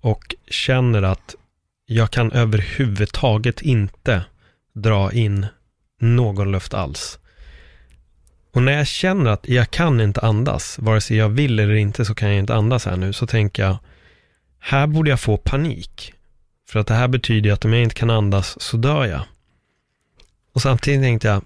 och 0.00 0.34
känner 0.46 1.02
att 1.02 1.34
jag 1.86 2.10
kan 2.10 2.32
överhuvudtaget 2.32 3.62
inte 3.62 4.24
dra 4.74 5.12
in 5.12 5.46
någon 6.00 6.52
luft 6.52 6.74
alls. 6.74 7.18
Och 8.52 8.62
när 8.62 8.72
jag 8.72 8.86
känner 8.86 9.30
att 9.30 9.48
jag 9.48 9.70
kan 9.70 10.00
inte 10.00 10.20
andas, 10.20 10.78
vare 10.78 11.00
sig 11.00 11.16
jag 11.16 11.28
vill 11.28 11.58
eller 11.58 11.74
inte 11.74 12.04
så 12.04 12.14
kan 12.14 12.28
jag 12.28 12.38
inte 12.38 12.54
andas 12.54 12.86
här 12.86 12.96
nu, 12.96 13.12
så 13.12 13.26
tänker 13.26 13.62
jag, 13.62 13.78
här 14.58 14.86
borde 14.86 15.10
jag 15.10 15.20
få 15.20 15.36
panik. 15.36 16.14
För 16.68 16.80
att 16.80 16.86
det 16.86 16.94
här 16.94 17.08
betyder 17.08 17.52
att 17.52 17.64
om 17.64 17.72
jag 17.72 17.82
inte 17.82 17.94
kan 17.94 18.10
andas 18.10 18.60
så 18.62 18.76
dör 18.76 19.04
jag. 19.04 19.22
Och 20.52 20.62
samtidigt 20.62 21.02
tänkte 21.02 21.28
jag, 21.28 21.42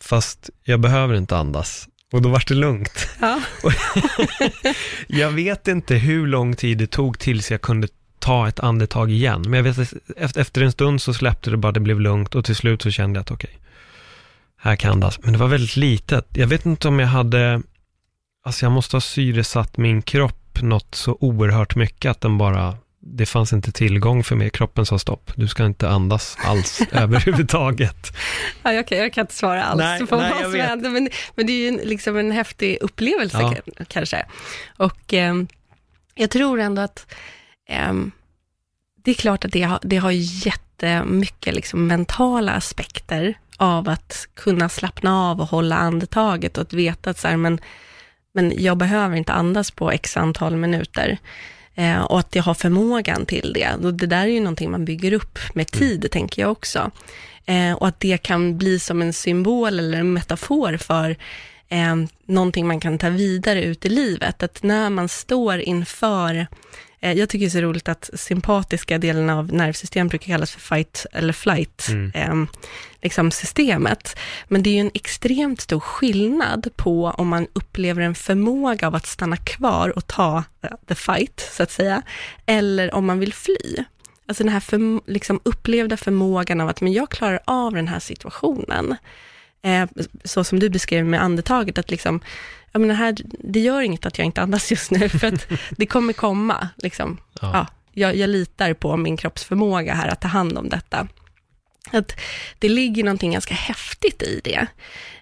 fast 0.00 0.50
jag 0.64 0.80
behöver 0.80 1.14
inte 1.14 1.36
andas. 1.36 1.88
Och 2.12 2.22
då 2.22 2.28
var 2.28 2.44
det 2.48 2.54
lugnt. 2.54 3.08
Ja. 3.20 3.40
jag 5.06 5.30
vet 5.30 5.68
inte 5.68 5.94
hur 5.94 6.26
lång 6.26 6.56
tid 6.56 6.78
det 6.78 6.86
tog 6.86 7.18
tills 7.18 7.50
jag 7.50 7.60
kunde 7.60 7.88
ta 8.18 8.48
ett 8.48 8.60
andetag 8.60 9.10
igen. 9.10 9.42
Men 9.42 9.52
jag 9.52 9.62
vet 9.62 9.78
att 10.18 10.36
efter 10.36 10.62
en 10.62 10.72
stund 10.72 11.02
så 11.02 11.14
släppte 11.14 11.50
det 11.50 11.56
bara, 11.56 11.72
det 11.72 11.80
blev 11.80 12.00
lugnt 12.00 12.34
och 12.34 12.44
till 12.44 12.56
slut 12.56 12.82
så 12.82 12.90
kände 12.90 13.18
jag 13.18 13.22
att 13.22 13.30
okej, 13.30 13.50
okay, 13.50 13.60
här 14.62 14.76
kan 14.76 14.92
andas. 14.92 15.22
Men 15.22 15.32
det 15.32 15.38
var 15.38 15.48
väldigt 15.48 15.76
litet. 15.76 16.26
Jag 16.32 16.46
vet 16.46 16.66
inte 16.66 16.88
om 16.88 16.98
jag 16.98 17.06
hade, 17.06 17.62
alltså 18.44 18.64
jag 18.64 18.72
måste 18.72 18.96
ha 18.96 19.00
syresatt 19.00 19.76
min 19.76 20.02
kropp 20.02 20.62
något 20.62 20.94
så 20.94 21.16
oerhört 21.20 21.76
mycket 21.76 22.10
att 22.10 22.20
den 22.20 22.38
bara, 22.38 22.76
det 23.00 23.26
fanns 23.26 23.52
inte 23.52 23.72
tillgång 23.72 24.24
för 24.24 24.36
mig. 24.36 24.50
Kroppen 24.50 24.86
sa 24.86 24.98
stopp, 24.98 25.32
du 25.36 25.48
ska 25.48 25.66
inte 25.66 25.88
andas 25.88 26.36
alls 26.44 26.82
överhuvudtaget. 26.92 28.16
Ja, 28.62 28.82
kan, 28.82 28.98
jag 28.98 29.12
kan 29.12 29.22
inte 29.22 29.34
svara 29.34 29.64
alls 29.64 29.78
nej, 29.78 30.06
på 30.06 30.16
nej, 30.16 30.32
vad 30.32 30.50
som 30.50 30.60
hände, 30.60 30.88
men, 30.88 31.08
men 31.34 31.46
det 31.46 31.52
är 31.52 31.70
ju 31.70 31.84
liksom 31.84 32.16
en 32.16 32.30
häftig 32.30 32.78
upplevelse 32.80 33.62
ja. 33.66 33.84
kanske. 33.88 34.26
Och 34.76 35.14
eh, 35.14 35.34
jag 36.14 36.30
tror 36.30 36.60
ändå 36.60 36.82
att 36.82 37.14
eh, 37.68 37.92
det 39.04 39.10
är 39.10 39.14
klart 39.14 39.44
att 39.44 39.52
det 39.52 39.62
har, 39.62 39.78
det 39.82 39.96
har 39.96 40.10
jättemycket 40.10 41.54
liksom 41.54 41.86
mentala 41.86 42.52
aspekter 42.52 43.34
av 43.56 43.88
att 43.88 44.28
kunna 44.34 44.68
slappna 44.68 45.30
av 45.30 45.40
och 45.40 45.48
hålla 45.48 45.76
andetaget 45.76 46.58
och 46.58 46.62
att 46.62 46.72
veta 46.72 47.10
att 47.10 47.18
så 47.18 47.28
här, 47.28 47.36
men, 47.36 47.60
men 48.34 48.52
jag 48.56 48.76
behöver 48.76 49.16
inte 49.16 49.32
andas 49.32 49.70
på 49.70 49.90
x 49.90 50.16
antal 50.16 50.56
minuter. 50.56 51.18
Eh, 51.74 52.02
och 52.02 52.18
att 52.18 52.34
jag 52.34 52.42
har 52.42 52.54
förmågan 52.54 53.26
till 53.26 53.52
det. 53.52 53.74
Och 53.84 53.94
det 53.94 54.06
där 54.06 54.22
är 54.22 54.26
ju 54.26 54.40
någonting 54.40 54.70
man 54.70 54.84
bygger 54.84 55.12
upp 55.12 55.38
med 55.54 55.74
mm. 55.74 55.80
tid, 55.80 55.98
mm. 55.98 56.08
tänker 56.08 56.42
jag 56.42 56.52
också. 56.52 56.90
Eh, 57.46 57.72
och 57.72 57.88
att 57.88 58.00
det 58.00 58.18
kan 58.18 58.58
bli 58.58 58.78
som 58.78 59.02
en 59.02 59.12
symbol 59.12 59.78
eller 59.78 59.98
en 59.98 60.12
metafor 60.12 60.76
för 60.76 61.16
eh, 61.68 61.96
någonting 62.26 62.66
man 62.66 62.80
kan 62.80 62.98
ta 62.98 63.08
vidare 63.08 63.64
ut 63.64 63.86
i 63.86 63.88
livet. 63.88 64.42
Att 64.42 64.62
när 64.62 64.90
man 64.90 65.08
står 65.08 65.58
inför 65.58 66.46
jag 67.10 67.28
tycker 67.28 67.38
det 67.46 67.48
är 67.48 67.50
så 67.50 67.60
roligt 67.60 67.88
att 67.88 68.10
sympatiska 68.14 68.98
delen 68.98 69.30
av 69.30 69.52
nervsystemet 69.52 70.10
brukar 70.10 70.26
kallas 70.26 70.50
för 70.52 70.60
fight 70.60 71.06
eller 71.12 71.32
flight, 71.32 71.86
Mm. 71.90 72.12
eh, 72.14 72.48
liksom 73.02 73.30
systemet. 73.30 74.16
Men 74.48 74.62
det 74.62 74.70
är 74.70 74.74
ju 74.74 74.80
en 74.80 74.90
extremt 74.94 75.60
stor 75.60 75.80
skillnad 75.80 76.68
på 76.76 77.06
om 77.18 77.28
man 77.28 77.46
upplever 77.52 78.02
en 78.02 78.14
förmåga 78.14 78.86
av 78.86 78.94
att 78.94 79.06
stanna 79.06 79.36
kvar 79.36 79.96
och 79.96 80.06
ta 80.06 80.44
eh, 80.62 80.70
the 80.88 80.94
fight, 80.94 81.48
så 81.52 81.62
att 81.62 81.70
säga, 81.70 82.02
eller 82.46 82.94
om 82.94 83.06
man 83.06 83.18
vill 83.18 83.32
fly. 83.34 83.84
Alltså 84.26 84.44
den 84.44 84.52
här 84.52 84.60
förm- 84.60 85.00
liksom 85.06 85.40
upplevda 85.42 85.96
förmågan 85.96 86.60
av 86.60 86.68
att, 86.68 86.80
men 86.80 86.92
jag 86.92 87.10
klarar 87.10 87.40
av 87.44 87.72
den 87.74 87.88
här 87.88 87.98
situationen. 88.00 88.96
Eh, 89.64 89.88
så 90.24 90.44
som 90.44 90.58
du 90.60 90.68
beskrev 90.70 91.06
med 91.06 91.22
andetaget, 91.22 91.78
att 91.78 91.90
liksom, 91.90 92.20
jag 92.72 92.80
menar 92.80 92.94
här, 92.94 93.16
det 93.24 93.60
gör 93.60 93.80
inget 93.82 94.06
att 94.06 94.18
jag 94.18 94.24
inte 94.24 94.42
andas 94.42 94.70
just 94.70 94.90
nu, 94.90 95.08
för 95.08 95.26
att 95.26 95.46
det 95.70 95.86
kommer 95.86 96.12
komma. 96.12 96.68
Liksom. 96.76 97.18
Ja. 97.40 97.50
Ja. 97.52 97.66
jag, 97.92 98.16
jag 98.16 98.30
litar 98.30 98.74
på 98.74 98.96
min 98.96 99.16
kroppsförmåga 99.16 99.94
här 99.94 100.08
att 100.08 100.20
ta 100.20 100.28
hand 100.28 100.58
om 100.58 100.68
detta. 100.68 101.08
Att 101.90 102.20
det 102.58 102.68
ligger 102.68 103.04
någonting 103.04 103.32
ganska 103.32 103.54
häftigt 103.54 104.22
i 104.22 104.40
det. 104.44 104.66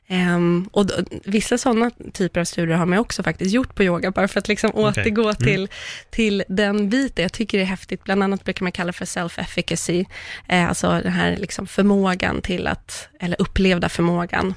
Ehm, 0.06 0.68
och 0.72 0.86
då, 0.86 0.94
vissa 1.24 1.58
sådana 1.58 1.90
typer 2.12 2.40
av 2.40 2.44
studier 2.44 2.76
har 2.76 2.86
man 2.86 2.98
också 2.98 3.22
faktiskt 3.22 3.54
gjort 3.54 3.74
på 3.74 3.82
yoga, 3.84 4.10
bara 4.10 4.28
för 4.28 4.38
att 4.38 4.48
liksom 4.48 4.70
Okej. 4.74 4.84
återgå 4.84 5.22
Mm. 5.22 5.34
till, 5.36 5.68
till 6.10 6.44
den 6.48 6.90
biten. 6.90 7.22
Jag 7.22 7.32
tycker 7.32 7.58
det 7.58 7.64
är 7.64 7.66
häftigt, 7.66 8.04
bland 8.04 8.22
annat 8.22 8.44
brukar 8.44 8.62
man 8.64 8.72
kalla 8.72 8.92
för 8.92 9.04
self-efficacy, 9.04 10.04
eh, 10.48 10.68
alltså 10.68 10.88
den 10.88 11.12
här 11.12 11.36
liksom 11.36 11.66
förmågan 11.66 12.42
till 12.42 12.66
att, 12.66 13.08
eller 13.20 13.40
upplevda 13.40 13.88
förmågan. 13.88 14.54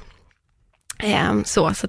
Ehm, 0.98 1.44
så 1.44 1.74
så 1.74 1.86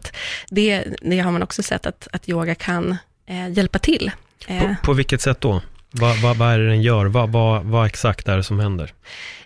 det, 0.49 0.83
det 1.01 1.19
har 1.19 1.31
man 1.31 1.43
också 1.43 1.63
sett 1.63 1.85
att, 1.85 2.07
att 2.11 2.29
yoga 2.29 2.55
kan 2.55 2.97
eh, 3.27 3.49
hjälpa 3.49 3.79
till. 3.79 4.11
Eh, 4.47 4.61
På, 4.61 4.75
på 4.83 4.93
vilket 4.93 5.21
sätt 5.21 5.41
då? 5.41 5.61
Vad, 5.91 6.21
vad, 6.21 6.37
vad 6.37 6.53
är 6.53 6.59
det 6.59 6.67
den 6.67 6.81
gör? 6.81 7.05
Vad, 7.05 7.29
vad, 7.29 7.63
vad 7.63 7.85
exakt 7.85 8.27
är 8.27 8.37
det 8.37 8.43
som 8.43 8.59
händer? 8.59 8.93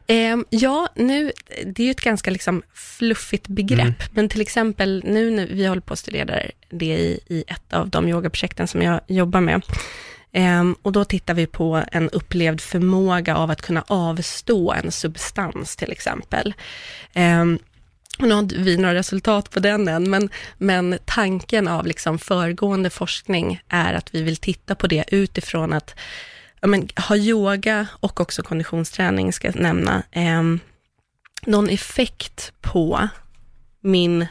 Ehm, 0.08 0.46
ja, 0.50 0.90
nu, 0.96 1.32
det 1.66 1.84
är 1.84 1.86
ju 1.86 1.92
ett 1.92 2.02
ganska 2.02 2.32
liksom 2.32 2.62
fluffigt 2.74 3.48
begrepp, 3.48 3.80
Mm. 3.80 3.94
men 4.12 4.30
till 4.30 4.42
exempel 4.42 5.04
nu 5.06 5.32
när 5.32 5.48
vi 5.48 5.66
håller 5.68 5.82
på 5.82 5.94
att 5.94 6.00
studera 6.00 6.40
det 6.70 6.86
i, 6.86 7.20
i 7.28 7.44
ett 7.48 7.74
av 7.74 7.90
de 7.90 8.08
yogaprojekten 8.08 8.68
som 8.68 8.82
jag 8.82 9.00
jobbar 9.08 9.42
med, 9.42 9.62
Ehm, 10.32 10.76
och 10.82 10.92
då 10.92 11.06
tittar 11.06 11.34
vi 11.34 11.48
på 11.48 11.84
en 11.92 12.10
upplevd 12.10 12.62
förmåga 12.62 13.36
av 13.36 13.52
att 13.52 13.62
kunna 13.62 13.84
avstå 13.88 14.74
en 14.74 14.92
substans 14.92 15.76
till 15.76 15.92
exempel. 15.92 16.54
Och 17.14 17.60
nu 18.28 18.34
har 18.34 18.40
inte 18.40 18.56
vi 18.56 18.78
några 18.78 18.96
resultat 18.96 19.50
på 19.50 19.60
den 19.60 19.88
än, 19.88 20.10
men, 20.10 20.30
men 20.58 21.00
tanken 21.06 21.68
av 21.68 21.86
liksom 21.86 22.20
föregående 22.20 22.90
forskning 22.90 23.62
är 23.70 23.94
att 23.94 24.16
vi 24.16 24.22
vill 24.22 24.38
titta 24.38 24.76
på 24.76 24.88
det 24.88 25.06
utifrån 25.08 25.74
att 25.74 25.96
ja, 26.62 26.68
men, 26.68 26.90
ha 27.08 27.16
yoga 27.16 27.88
och 28.00 28.22
också 28.22 28.44
konditionsträning, 28.44 29.34
ska 29.34 29.48
jag 29.48 29.60
nämna, 29.60 30.04
eh, 30.12 30.44
någon 31.46 31.70
effekt 31.70 32.54
på 32.62 33.08
min 33.82 34.28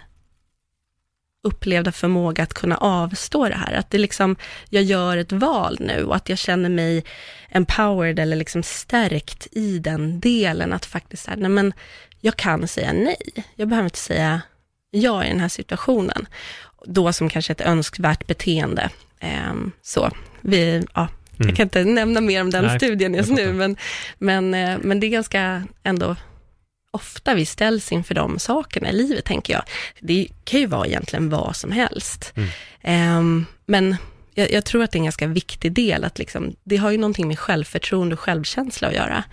upplevda 1.43 1.93
förmåga 1.93 2.43
att 2.43 2.55
kunna 2.55 2.76
avstå 2.76 3.49
det 3.49 3.55
här. 3.55 3.72
Att 3.72 3.91
det 3.91 3.99
liksom, 3.99 4.36
jag 4.68 4.82
gör 4.82 5.16
ett 5.16 5.32
val 5.32 5.76
nu 5.80 6.05
och 6.05 6.16
att 6.16 6.28
jag 6.28 6.39
känner 6.39 6.68
mig 6.68 7.05
empowered 7.51 8.18
eller 8.18 8.36
liksom 8.36 8.62
stärkt 8.62 9.47
i 9.53 9.78
den 9.78 10.20
delen 10.20 10.72
att 10.72 10.86
faktiskt 10.86 11.24
säga, 11.24 11.36
nej 11.36 11.51
men 11.51 11.72
jag 12.21 12.37
kan 12.37 12.69
säga 12.69 12.93
nej. 12.93 13.45
Jag 13.55 13.69
behöver 13.69 13.87
inte 13.87 13.99
säga 13.99 14.41
ja 14.91 15.25
i 15.25 15.29
den 15.29 15.41
här 15.41 15.49
situationen. 15.49 16.27
Då 16.87 17.12
som 17.12 17.29
kanske 17.29 17.53
ett 17.53 17.61
önskvärt 17.61 18.27
beteende. 18.27 18.91
Ehm, 19.21 19.73
så, 19.83 20.11
vi, 20.41 20.83
ja, 20.95 21.09
Mm. 21.41 21.49
jag 21.49 21.57
kan 21.57 21.64
inte 21.64 21.85
nämna 21.85 22.21
mer 22.21 22.41
om 22.41 22.51
den 22.51 22.64
Nej, 22.64 22.79
studien 22.79 23.14
just 23.14 23.31
nu, 23.31 23.53
men, 23.53 23.77
men, 24.19 24.55
eh, 24.55 24.79
men 24.83 25.01
det 25.01 25.07
är 25.07 25.09
ganska 25.09 25.62
ändå 25.83 26.16
ofta 26.91 27.35
vi 27.35 27.47
ställs 27.47 27.93
inför 27.93 28.14
de 28.14 28.39
sakerna 28.39 28.91
i 28.91 28.93
livet, 28.93 29.25
tänker 29.25 29.53
jag. 29.53 29.62
Det 30.01 30.29
kan 30.45 30.61
ju 30.61 30.66
vara 30.66 30.87
egentligen 30.87 31.31
vad 31.31 31.57
som 31.57 31.73
helst. 31.73 32.33
Mm. 32.37 32.49
Ehm, 32.83 33.47
men 33.66 33.97
jag, 34.35 34.53
jag 34.53 34.64
tror 34.64 34.83
att 34.83 34.91
det 34.91 34.97
är 34.97 35.01
en 35.01 35.05
ganska 35.05 35.27
viktig 35.27 35.73
del, 35.73 36.05
att 36.05 36.19
liksom, 36.19 36.55
det 36.64 36.77
har 36.77 36.91
ju 36.91 36.99
någonting 36.99 37.29
med 37.29 37.39
självförtroende 37.39 38.14
och 38.14 38.21
självkänsla 38.21 38.89
att 38.89 38.95
göra. 38.95 39.25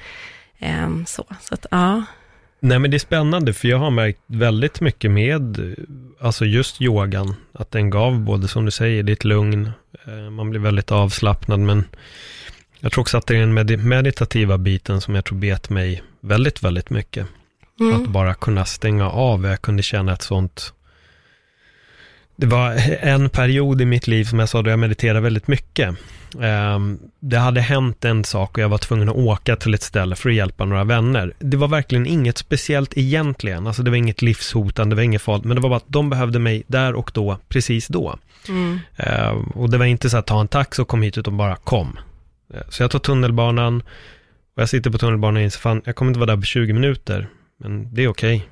Ehm, 0.59 1.05
så, 1.05 1.25
så 1.41 1.53
att, 1.53 1.65
ja. 1.71 2.03
Nej 2.65 2.79
men 2.79 2.91
det 2.91 2.97
är 2.97 2.99
spännande 2.99 3.53
för 3.53 3.67
jag 3.67 3.77
har 3.77 3.91
märkt 3.91 4.19
väldigt 4.27 4.81
mycket 4.81 5.11
med, 5.11 5.75
alltså 6.19 6.45
just 6.45 6.81
yogan, 6.81 7.35
att 7.53 7.71
den 7.71 7.89
gav 7.89 8.19
både 8.19 8.47
som 8.47 8.65
du 8.65 8.71
säger, 8.71 9.03
ditt 9.03 9.23
lugn, 9.23 9.71
eh, 10.05 10.29
man 10.29 10.49
blir 10.49 10.59
väldigt 10.59 10.91
avslappnad 10.91 11.59
men 11.59 11.83
jag 12.79 12.91
tror 12.91 13.01
också 13.01 13.17
att 13.17 13.27
det 13.27 13.35
är 13.35 13.39
den 13.39 13.53
med- 13.53 13.85
meditativa 13.85 14.57
biten 14.57 15.01
som 15.01 15.15
jag 15.15 15.25
tror 15.25 15.37
bet 15.37 15.69
mig 15.69 16.03
väldigt, 16.21 16.63
väldigt 16.63 16.89
mycket. 16.89 17.27
Mm. 17.79 18.03
Att 18.03 18.09
bara 18.09 18.33
kunna 18.33 18.65
stänga 18.65 19.09
av, 19.09 19.45
jag 19.45 19.61
kunde 19.61 19.83
känna 19.83 20.13
ett 20.13 20.21
sånt 20.21 20.73
det 22.35 22.47
var 22.47 22.75
en 22.99 23.29
period 23.29 23.81
i 23.81 23.85
mitt 23.85 24.07
liv 24.07 24.25
som 24.25 24.39
jag 24.39 24.49
sa 24.49 24.61
då 24.61 24.69
jag 24.69 24.79
mediterade 24.79 25.19
väldigt 25.19 25.47
mycket. 25.47 25.95
Ehm, 26.41 26.99
det 27.19 27.37
hade 27.37 27.61
hänt 27.61 28.05
en 28.05 28.23
sak 28.23 28.51
och 28.57 28.63
jag 28.63 28.69
var 28.69 28.77
tvungen 28.77 29.09
att 29.09 29.15
åka 29.15 29.55
till 29.55 29.73
ett 29.73 29.81
ställe 29.81 30.15
för 30.15 30.29
att 30.29 30.35
hjälpa 30.35 30.65
några 30.65 30.83
vänner. 30.83 31.33
Det 31.39 31.57
var 31.57 31.67
verkligen 31.67 32.05
inget 32.05 32.37
speciellt 32.37 32.97
egentligen, 32.97 33.67
alltså 33.67 33.83
det 33.83 33.89
var 33.91 33.97
inget 33.97 34.21
livshotande, 34.21 34.95
det 34.95 34.97
var 34.97 35.03
inget 35.03 35.21
farligt, 35.21 35.45
men 35.45 35.55
det 35.55 35.61
var 35.61 35.69
bara 35.69 35.77
att 35.77 35.85
de 35.87 36.09
behövde 36.09 36.39
mig 36.39 36.63
där 36.67 36.93
och 36.93 37.11
då, 37.13 37.37
precis 37.49 37.87
då. 37.87 38.17
Mm. 38.49 38.79
Ehm, 38.95 39.43
och 39.43 39.69
det 39.69 39.77
var 39.77 39.85
inte 39.85 40.09
så 40.09 40.17
att 40.17 40.25
ta 40.27 40.41
en 40.41 40.47
taxi 40.47 40.81
och 40.81 40.87
kom 40.87 41.01
hit, 41.01 41.17
utan 41.17 41.37
bara 41.37 41.55
kom. 41.55 41.97
Eh, 42.53 42.59
Så 42.69 42.83
jag 42.83 42.91
tar 42.91 42.99
tunnelbanan 42.99 43.81
och 44.55 44.61
jag 44.61 44.69
sitter 44.69 44.89
på 44.89 44.97
tunnelbanan 44.97 45.35
och 45.37 45.41
inser, 45.43 45.59
fan, 45.59 45.81
jag 45.85 45.95
kommer 45.95 46.09
inte 46.09 46.19
vara 46.19 46.31
där 46.31 46.37
på 46.41 46.45
20 46.45 46.73
minuter, 46.73 47.27
men 47.59 47.93
det 47.95 48.03
är 48.03 48.07
okej. 48.07 48.47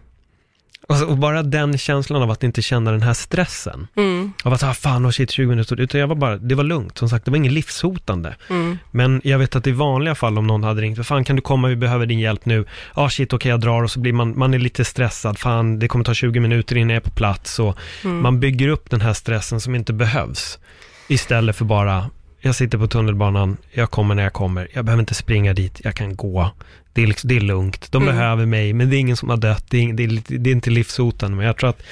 Och, 0.88 1.02
och 1.10 1.18
bara 1.18 1.44
den 1.44 1.78
känslan 1.78 2.22
av 2.22 2.32
att 2.32 2.44
inte 2.44 2.62
känna 2.62 2.92
den 2.92 3.02
här 3.02 3.14
stressen. 3.14 3.88
Mm. 3.96 4.34
Av 4.44 4.54
att, 4.54 4.64
ah, 4.64 4.74
fan, 4.74 5.06
oh 5.06 5.12
shit, 5.12 5.32
20 5.32 5.48
minuter. 5.48 5.80
Utan 5.80 6.00
jag 6.02 6.08
var 6.08 6.16
bara, 6.16 6.38
det 6.38 6.56
var 6.56 6.64
lugnt. 6.64 6.98
Som 6.98 7.10
sagt, 7.10 7.26
det 7.26 7.32
var 7.32 7.38
inget 7.38 7.52
livshotande. 7.52 8.36
Mm. 8.50 8.78
Men 8.92 9.22
jag 9.24 9.40
vet 9.40 9.56
att 9.56 9.68
i 9.68 9.72
vanliga 9.72 10.16
fall 10.16 10.38
om 10.38 10.48
någon 10.48 10.64
hade 10.64 10.82
ringt, 10.82 11.08
fan 11.08 11.24
kan 11.24 11.36
du 11.36 11.42
komma, 11.42 11.68
vi 11.68 11.76
behöver 11.76 12.06
din 12.06 12.20
hjälp 12.20 12.46
nu. 12.46 12.66
Ja, 12.96 13.02
ah, 13.02 13.10
shit, 13.10 13.34
okej, 13.34 13.50
jag 13.50 13.60
drar 13.60 13.84
och 13.84 13.92
så 13.92 14.00
blir 14.00 14.14
man, 14.14 14.38
man 14.40 14.54
är 14.54 14.60
lite 14.60 14.86
stressad. 14.86 15.40
Fan, 15.40 15.80
det 15.80 15.88
kommer 15.88 16.06
ta 16.06 16.14
20 16.14 16.40
minuter 16.40 16.76
innan 16.78 16.90
jag 16.90 16.98
är 17.06 17.10
på 17.10 17.16
plats. 17.16 17.60
Och 17.60 17.78
Mm. 18.04 18.22
man 18.22 18.40
bygger 18.40 18.68
upp 18.68 18.90
den 18.90 19.02
här 19.02 19.14
stressen 19.14 19.62
som 19.62 19.76
inte 19.76 19.94
behövs. 19.94 20.60
Istället 21.08 21.56
för 21.56 21.66
bara, 21.66 22.10
jag 22.40 22.56
sitter 22.56 22.78
på 22.78 22.88
tunnelbanan, 22.88 23.58
jag 23.72 23.92
kommer 23.92 24.16
när 24.16 24.24
jag 24.24 24.34
kommer. 24.34 24.68
Jag 24.74 24.86
behöver 24.86 25.00
inte 25.02 25.14
springa 25.14 25.54
dit, 25.54 25.82
jag 25.84 25.96
kan 25.96 26.16
gå. 26.16 26.52
Det 26.94 27.04
är, 27.04 27.08
liksom, 27.08 27.28
det 27.28 27.36
är 27.36 27.42
lugnt, 27.42 27.92
de 27.92 28.04
Mm. 28.04 28.16
behöver 28.16 28.46
mig, 28.46 28.74
men 28.74 28.90
det 28.90 28.96
är 28.96 29.00
ingen 29.00 29.18
som 29.18 29.30
har 29.30 29.38
dött. 29.38 29.66
Det 29.70 29.78
är, 29.84 29.94
det 29.94 30.04
är, 30.04 30.38
det 30.40 30.50
är 30.50 30.54
inte 30.54 30.70
livshotande, 30.70 31.38
men 31.38 31.46
jag 31.46 31.58
tror 31.58 31.70
att 31.70 31.84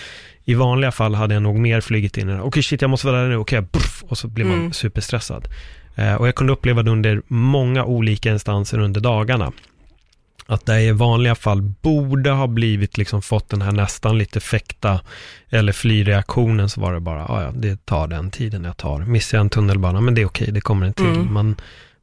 i 0.45 0.53
vanliga 0.53 0.91
fall 0.91 1.15
hade 1.15 1.33
jag 1.33 1.43
nog 1.43 1.59
mer 1.59 1.81
flugit 1.81 2.17
in 2.17 2.29
i 2.29 2.33
det. 2.33 2.41
Okej, 2.41 2.63
shit, 2.63 2.81
jag 2.81 2.89
måste 2.89 3.07
vara 3.07 3.21
där 3.21 3.29
nu. 3.29 3.35
Okej, 3.37 3.61
bruff, 3.61 4.03
och 4.07 4.17
så 4.17 4.27
blir 4.27 4.45
man 4.45 4.59
Mm. 4.59 4.73
superstressad. 4.73 5.47
Eh, 5.95 6.15
och 6.15 6.27
jag 6.27 6.35
kunde 6.35 6.53
uppleva 6.53 6.83
det 6.83 6.91
under 6.91 7.21
många 7.27 7.85
olika 7.85 8.31
instanser 8.31 8.79
under 8.79 9.01
dagarna. 9.01 9.51
Att 10.47 10.65
det 10.65 10.81
i 10.81 10.91
vanliga 10.91 11.35
fall 11.35 11.61
borde 11.61 12.29
ha 12.31 12.47
blivit 12.47 12.97
liksom 12.97 13.21
fått 13.21 13.49
den 13.49 13.61
här 13.61 13.71
nästan 13.71 14.17
lite 14.17 14.39
fäkta 14.39 14.99
eller 15.49 15.71
flyreaktionen 15.73 16.69
så 16.69 16.81
var 16.81 16.93
det 16.93 16.99
bara, 16.99 17.25
"Ah, 17.25 17.43
ja, 17.43 17.51
det 17.55 17.85
tar 17.85 18.07
den 18.07 18.31
tiden 18.31 18.63
jag 18.63 18.77
tar. 18.77 18.99
Missar 18.99 19.37
jag 19.37 19.43
en 19.43 19.49
tunnelbana, 19.49 20.01
men 20.01 20.15
det 20.15 20.21
är 20.21 20.25
okej, 20.25 20.51
det 20.51 20.61
kommer 20.61 20.85
en 20.85 20.93
till. 20.93 21.05
Mm. 21.05 21.33
Man, 21.33 21.55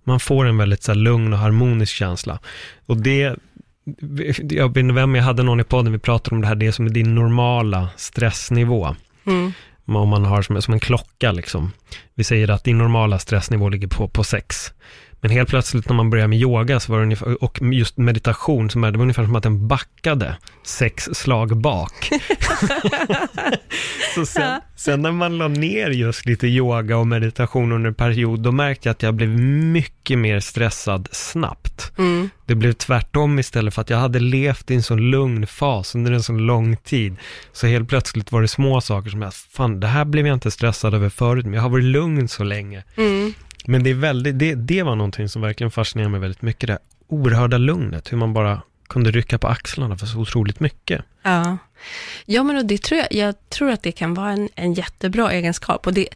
man 0.09 0.21
får 0.21 0.47
en 0.47 0.57
väldigt 0.57 0.83
så 0.83 0.93
här, 0.93 0.99
lugn 0.99 1.33
och 1.33 1.39
harmonisk 1.39 1.95
känsla. 1.95 2.39
Och 2.87 2.97
det, 2.97 3.37
jag 4.51 4.69
vet 4.69 4.77
inte 4.77 4.95
vem, 4.95 5.15
jag 5.15 5.23
hade 5.23 5.43
någon 5.43 5.61
i 5.61 5.65
podden, 5.65 5.93
vi 5.93 5.99
pratade 5.99 6.37
om 6.37 6.41
det 6.41 6.49
här, 6.49 6.55
det 6.55 6.73
som 6.73 6.87
är 6.87 6.91
din 6.91 7.15
normala 7.15 7.89
stressnivå. 7.97 8.97
Mm. 9.27 9.53
Om 9.87 10.09
man 10.09 10.25
har 10.25 10.43
som, 10.43 10.63
som 10.63 10.75
en 10.75 10.81
klocka 10.81 11.33
liksom. 11.33 11.73
Vi 12.15 12.25
säger 12.25 12.51
att 12.51 12.65
din 12.65 12.79
normala 12.79 13.19
stressnivå 13.19 13.69
ligger 13.69 13.89
på, 13.89 14.09
på 14.09 14.25
sex. 14.25 14.73
Men 15.21 15.31
helt 15.31 15.49
plötsligt 15.49 15.89
när 15.89 15.97
man 15.97 16.11
börjar 16.11 16.29
med 16.29 16.39
yoga 16.39 16.81
så 16.81 16.93
var 16.93 16.99
det 16.99 17.05
ungefär, 17.05 17.45
och 17.45 17.59
just 17.63 17.97
meditation, 17.97 18.71
som 18.71 18.85
är, 18.85 18.91
det 18.91 18.99
var 18.99 19.03
ungefär 19.03 19.25
som 19.25 19.37
att 19.37 19.43
den 19.43 19.69
backade 19.69 20.37
sex 20.65 21.09
slag 21.13 21.57
bak. 21.57 22.11
så 24.15 24.27
sen, 24.27 24.61
sen 24.77 25.03
när 25.03 25.13
man 25.13 25.39
la 25.39 25.49
ner 25.49 25.91
just 25.91 26.27
lite 26.27 26.47
yoga 26.47 26.97
och 26.97 27.07
meditation 27.07 27.73
under 27.73 27.89
en 27.89 27.95
period, 27.95 28.41
då 28.41 28.53
märkte 28.53 28.89
jag 28.89 28.95
att 28.95 29.03
jag 29.03 29.15
blev 29.15 29.29
mycket 29.29 30.19
mer 30.19 30.41
stressad 30.41 31.09
snabbt. 31.13 31.93
Mm. 31.99 32.31
Det 32.47 32.55
blev 32.55 32.73
tvärtom 32.73 33.39
istället 33.39 33.75
för 33.75 33.83
att 33.83 33.91
jag 33.91 33.99
hade 33.99 34.21
levt 34.21 34.71
i 34.71 34.75
en 34.75 34.83
sån 34.83 35.11
lugn 35.11 35.47
fas 35.47 35.95
under 35.95 36.13
en 36.13 36.23
sån 36.23 36.39
lång 36.39 36.77
tid. 36.77 37.17
Så 37.53 37.67
helt 37.67 37.89
plötsligt 37.89 38.33
var 38.33 38.43
det 38.43 38.49
små 38.49 38.81
saker 38.81 39.11
som 39.11 39.23
jag, 39.23 39.35
fan 39.35 39.81
det 39.81 39.87
här 39.87 40.05
blev 40.05 40.27
jag 40.27 40.35
inte 40.35 40.51
stressad 40.51 40.95
över 40.95 41.09
förut, 41.09 41.45
men 41.45 41.55
jag 41.55 41.63
har 41.63 41.69
varit 41.69 41.85
lugn 41.85 42.29
så 42.29 42.45
länge. 42.45 42.85
Mm. 42.97 43.35
Men 43.65 43.83
det 43.83 43.91
är 43.91 43.95
väldigt, 43.95 44.39
det, 44.39 44.55
det 44.55 44.83
var 44.83 44.97
någonting 44.97 45.29
som 45.29 45.43
verkligen 45.43 45.71
fascinerade 45.71 46.11
mig 46.11 46.21
väldigt 46.21 46.43
mycket, 46.43 46.67
det 46.67 46.73
här 46.73 46.81
oerhörda 47.09 47.59
lugnet, 47.59 48.13
hur 48.13 48.17
man 48.17 48.33
bara 48.33 48.63
kunde 48.89 49.11
rycka 49.11 49.39
på 49.39 49.49
axlarna 49.49 49.97
för 49.97 50.07
så 50.07 50.19
otroligt 50.19 50.61
mycket. 50.61 51.05
Ja, 51.23 51.59
ja 52.25 52.43
men 52.43 52.57
och 52.57 52.67
det 52.67 52.83
tror 52.83 53.01
jag, 53.01 53.13
jag 53.13 53.49
tror 53.49 53.71
att 53.71 53.83
det 53.83 53.93
kan 53.93 54.15
vara 54.15 54.31
en, 54.31 54.49
en 54.55 54.75
jättebra 54.75 55.33
egenskap. 55.33 55.87
Och 55.87 55.95
det, 55.95 56.09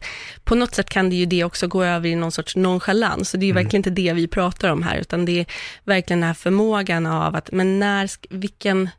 på 0.43 0.55
något 0.55 0.75
sätt 0.75 0.89
kan 0.89 1.09
det 1.09 1.15
ju 1.15 1.25
det 1.25 1.43
också 1.43 1.67
gå 1.67 1.83
över 1.83 2.09
i 2.09 2.15
någon 2.15 2.31
sorts 2.31 2.55
nonchalans. 2.55 3.33
Och 3.33 3.39
det 3.39 3.43
är 3.43 3.47
ju 3.47 3.51
Mm. 3.51 3.63
verkligen 3.63 3.79
inte 3.79 3.89
det 4.01 4.13
vi 4.13 4.27
pratar 4.27 4.69
om 4.69 4.83
här, 4.83 4.97
utan 4.97 5.25
det 5.25 5.39
är 5.39 5.45
verkligen 5.83 6.19
den 6.19 6.27
här 6.27 6.33
förmågan 6.33 7.05
av 7.05 7.35
att, 7.35 7.51
men 7.51 7.79
när, 7.79 8.09
vilken, 8.29 8.89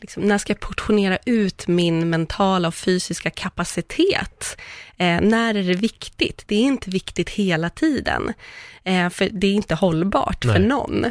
liksom, 0.00 0.22
när 0.22 0.38
ska 0.38 0.50
jag 0.52 0.60
portionera 0.60 1.18
ut 1.26 1.66
min 1.68 2.10
mentala 2.10 2.68
och 2.68 2.74
fysiska 2.74 3.30
kapacitet? 3.30 4.56
Eh, 5.00 5.20
när 5.20 5.54
är 5.54 5.62
det 5.62 5.74
viktigt? 5.74 6.44
Det 6.46 6.54
är 6.54 6.62
inte 6.62 6.90
viktigt 6.90 7.30
hela 7.30 7.70
tiden, 7.70 8.32
eh, 8.84 9.08
för 9.08 9.28
det 9.32 9.46
är 9.46 9.52
inte 9.52 9.74
hållbart 9.74 10.44
för 10.44 10.58
Nej. 10.58 10.68
någon. 10.68 11.06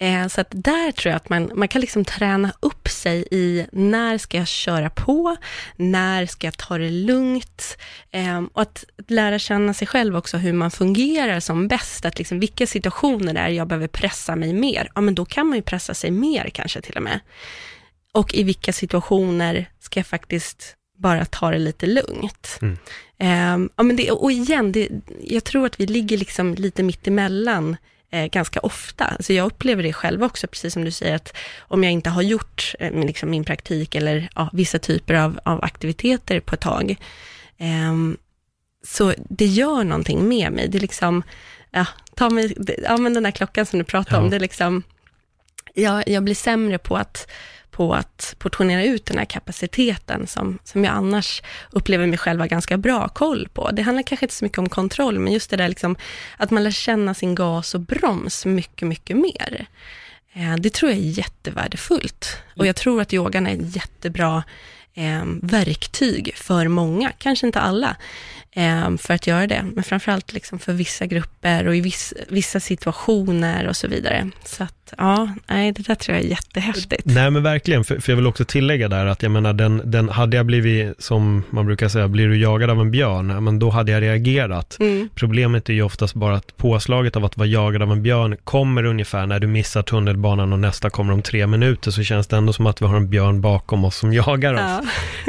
Eh, 0.00 0.26
så 0.26 0.40
att 0.40 0.48
där 0.50 0.92
tror 0.92 1.10
jag 1.10 1.16
att 1.16 1.28
man, 1.28 1.50
man 1.54 1.68
kan 1.68 1.80
liksom 1.80 2.04
träna 2.04 2.52
upp 2.60 2.88
sig 2.88 3.24
i 3.30 3.66
när 3.72 4.18
ska 4.18 4.36
jag 4.36 4.48
köra 4.48 4.90
på, 4.90 5.36
när 5.76 6.26
ska 6.26 6.46
jag 6.46 6.56
ta 6.56 6.78
det 6.78 6.90
lugnt 6.90 7.78
eh, 8.10 8.42
och 8.52 8.62
att 8.62 8.84
lära 9.08 9.38
känna 9.38 9.74
sig 9.74 9.86
själv 9.86 10.16
också 10.16 10.36
hur 10.36 10.52
man 10.52 10.70
fungerar 10.70 11.40
som 11.40 11.68
bäst, 11.68 12.04
att 12.04 12.18
liksom 12.18 12.40
vilka 12.40 12.66
situationer 12.66 13.34
där 13.34 13.48
jag 13.48 13.68
behöver 13.68 13.88
pressa 13.88 14.36
mig 14.36 14.52
mer, 14.52 14.90
ja 14.94 15.00
men 15.00 15.14
då 15.14 15.24
kan 15.24 15.46
man 15.46 15.56
ju 15.56 15.62
pressa 15.62 15.94
sig 15.94 16.10
mer 16.10 16.50
kanske 16.54 16.80
till 16.80 16.96
och 16.96 17.02
med. 17.02 17.20
Och 18.12 18.34
i 18.34 18.42
vilka 18.42 18.72
situationer 18.72 19.70
ska 19.80 20.00
jag 20.00 20.06
faktiskt 20.06 20.77
bara 20.98 21.24
ta 21.24 21.50
det 21.50 21.58
lite 21.58 21.86
lugnt. 21.86 22.58
Mm. 22.62 22.78
Eh, 23.18 23.68
ja, 23.76 23.82
men 23.82 23.96
det, 23.96 24.10
och 24.10 24.32
igen, 24.32 24.72
det, 24.72 24.88
jag 25.24 25.44
tror 25.44 25.66
att 25.66 25.80
vi 25.80 25.86
ligger 25.86 26.18
liksom 26.18 26.54
lite 26.54 26.82
mitt 26.82 27.06
emellan 27.08 27.76
eh, 28.10 28.26
ganska 28.26 28.60
ofta. 28.60 29.04
Alltså 29.04 29.32
jag 29.32 29.46
upplever 29.46 29.82
det 29.82 29.92
själv 29.92 30.24
också, 30.24 30.46
precis 30.46 30.72
som 30.72 30.84
du 30.84 30.90
säger, 30.90 31.14
att 31.16 31.36
om 31.60 31.84
jag 31.84 31.92
inte 31.92 32.10
har 32.10 32.22
gjort 32.22 32.74
eh, 32.78 32.92
min- 32.92 33.06
liksom 33.06 33.30
min 33.30 33.44
praktik 33.44 33.94
eller 33.94 34.28
ja, 34.34 34.50
vissa 34.52 34.78
typer 34.78 35.14
av, 35.14 35.40
av 35.44 35.64
aktiviteter 35.64 36.40
på 36.40 36.54
ett 36.54 36.60
tag, 36.60 36.96
ehm, 37.58 38.16
så 38.86 39.14
det 39.30 39.46
gör 39.46 39.84
någonting 39.84 40.28
med 40.28 40.52
mig. 40.52 40.68
Det 40.68 40.78
är 40.78 40.82
liksom, 40.82 41.22
ja, 41.70 41.86
ta 42.14 42.30
mig, 42.30 42.54
det, 42.56 42.76
ja 42.84 42.96
men 42.96 43.14
den 43.14 43.22
där 43.22 43.30
klockan 43.30 43.66
som 43.66 43.78
du 43.78 43.84
pratade 43.84 44.16
Ja. 44.16 44.22
om, 44.22 44.30
det 44.30 44.36
är 44.36 44.40
liksom, 44.40 44.82
jag, 45.74 46.08
jag 46.08 46.24
blir 46.24 46.34
sämre 46.34 46.78
på 46.78 46.96
att, 46.96 47.30
på 47.78 47.94
att 47.94 48.34
portionera 48.38 48.84
ut 48.84 49.06
den 49.06 49.18
här 49.18 49.24
kapaciteten 49.24 50.26
som, 50.26 50.58
som 50.64 50.84
jag 50.84 50.94
annars 50.94 51.42
upplever 51.70 52.06
mig 52.06 52.18
själv 52.18 52.40
ha 52.40 52.46
ganska 52.46 52.76
bra 52.76 53.08
koll 53.08 53.48
på. 53.52 53.70
Det 53.70 53.82
handlar 53.82 54.02
kanske 54.02 54.24
inte 54.24 54.34
så 54.34 54.44
mycket 54.44 54.58
om 54.58 54.68
kontroll, 54.68 55.18
men 55.18 55.32
just 55.32 55.50
det 55.50 55.56
där 55.56 55.68
liksom, 55.68 55.96
att 56.36 56.50
man 56.50 56.64
lär 56.64 56.70
känna 56.70 57.14
sin 57.14 57.34
gas 57.34 57.74
och 57.74 57.80
broms 57.80 58.46
mycket, 58.46 58.88
mycket 58.88 59.16
mer. 59.16 59.66
Eh, 60.32 60.56
det 60.56 60.74
tror 60.74 60.90
jag 60.90 61.00
är 61.00 61.04
jättevärdefullt. 61.04 62.36
Och 62.56 62.66
jag 62.66 62.76
tror 62.76 63.00
att 63.00 63.12
yogan 63.12 63.46
är 63.46 63.54
ett 63.54 63.76
jättebra 63.76 64.42
eh, 64.94 65.24
verktyg 65.42 66.34
för 66.36 66.68
många, 66.68 67.12
kanske 67.18 67.46
inte 67.46 67.60
alla, 67.60 67.96
eh, 68.52 68.96
för 68.96 69.14
att 69.14 69.26
göra 69.26 69.46
det. 69.46 69.64
Men 69.74 69.84
framförallt 69.84 70.32
liksom 70.32 70.58
för 70.58 70.72
vissa 70.72 71.06
grupper 71.06 71.66
och 71.66 71.76
i 71.76 71.80
viss, 71.80 72.14
vissa 72.28 72.60
situationer 72.60 73.68
och 73.68 73.76
så 73.76 73.88
vidare. 73.88 74.30
Så 74.44 74.64
ja, 74.98 75.28
nej, 75.46 75.72
det 75.72 75.86
där 75.86 75.94
tror 75.94 76.16
jag 76.16 76.24
är 76.24 76.28
jättehäftigt. 76.28 77.02
Nej 77.04 77.30
men 77.30 77.42
verkligen, 77.42 77.84
för, 77.84 78.00
för 78.00 78.12
jag 78.12 78.16
vill 78.16 78.26
också 78.26 78.44
tillägga 78.44 78.88
där 78.88 79.06
att 79.06 79.22
jag 79.22 79.32
menar, 79.32 79.52
den, 79.52 79.82
den, 79.84 80.08
hade 80.08 80.36
jag 80.36 80.46
blivit, 80.46 81.02
som 81.02 81.44
man 81.50 81.66
brukar 81.66 81.88
säga, 81.88 82.08
blir 82.08 82.28
du 82.28 82.36
jagad 82.38 82.70
av 82.70 82.80
en 82.80 82.90
björn, 82.90 83.44
men 83.44 83.58
då 83.58 83.70
hade 83.70 83.92
jag 83.92 84.02
reagerat. 84.02 84.76
Mm. 84.80 85.08
Problemet 85.14 85.68
är 85.68 85.72
ju 85.72 85.82
oftast 85.82 86.14
bara 86.14 86.36
att 86.36 86.56
påslaget 86.56 87.16
av 87.16 87.24
att 87.24 87.36
vara 87.36 87.48
jagad 87.48 87.82
av 87.82 87.92
en 87.92 88.02
björn 88.02 88.36
kommer 88.44 88.84
ungefär 88.84 89.26
när 89.26 89.40
du 89.40 89.46
missar 89.46 89.82
tunnelbanan 89.82 90.52
och 90.52 90.58
nästa 90.58 90.90
kommer 90.90 91.12
om 91.12 91.22
tre 91.22 91.46
minuter, 91.46 91.90
så 91.90 92.02
känns 92.02 92.26
det 92.26 92.36
ändå 92.36 92.52
som 92.52 92.66
att 92.66 92.82
vi 92.82 92.86
har 92.86 92.96
en 92.96 93.10
björn 93.10 93.40
bakom 93.40 93.84
oss 93.84 93.96
som 93.96 94.12
jagar 94.12 94.54
oss. 94.54 94.60
Ja. 94.60 94.82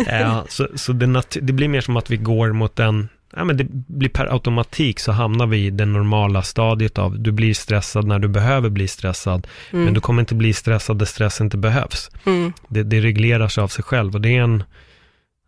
Ja, 0.20 0.46
så 0.50 0.68
så 0.76 0.94
det, 0.94 1.24
det 1.42 1.54
blir 1.54 1.68
mer 1.68 1.82
som 1.82 1.98
att 1.98 2.10
vi 2.10 2.18
går 2.18 2.52
mot 2.52 2.80
en, 2.80 3.10
ja 3.36 3.44
men 3.44 3.58
det 3.58 3.68
blir 3.72 4.10
per 4.10 4.26
automatik 4.26 5.00
så 5.00 5.12
hamnar 5.12 5.48
vi 5.48 5.66
i 5.66 5.70
det 5.70 5.86
normala 5.86 6.42
stadiet 6.42 6.98
av, 6.98 7.20
du 7.20 7.32
blir 7.32 7.54
stressad 7.54 8.08
när 8.08 8.20
du 8.20 8.28
behöver 8.28 8.70
bli 8.70 8.88
stressad, 8.88 9.48
men 9.72 9.94
du 9.94 10.02
kommer 10.02 10.20
inte 10.20 10.36
bli 10.36 10.54
stressad 10.54 11.00
där 11.00 11.06
stress 11.06 11.42
inte 11.42 11.58
behövs. 11.58 12.12
Mm. 12.26 12.54
Det, 12.68 12.84
det 12.84 13.02
reglerar 13.02 13.48
sig 13.48 13.64
av 13.64 13.68
sig 13.68 13.84
själv 13.84 14.16
och 14.16 14.22
det 14.22 14.38
är 14.38 14.42
en, 14.42 14.64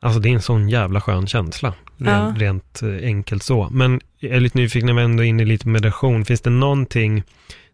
alltså 0.02 0.20
det 0.20 0.30
är 0.30 0.34
en 0.34 0.42
sån 0.42 0.70
jävla 0.70 1.02
skön 1.02 1.28
känsla. 1.28 1.74
Rent, 1.98 2.38
rent 2.38 2.82
eh, 2.82 3.08
enkelt 3.08 3.44
så. 3.44 3.68
Men 3.72 4.02
jag 4.20 4.32
är 4.32 4.40
lite 4.40 4.58
nyfiken 4.58 4.86
när 4.86 4.94
vi 4.94 5.02
ändå 5.02 5.24
är 5.24 5.28
inne 5.28 5.44
i 5.44 5.46
lite 5.46 5.68
meditation, 5.68 6.26
finns 6.26 6.42
det 6.42 6.50
någonting 6.50 7.24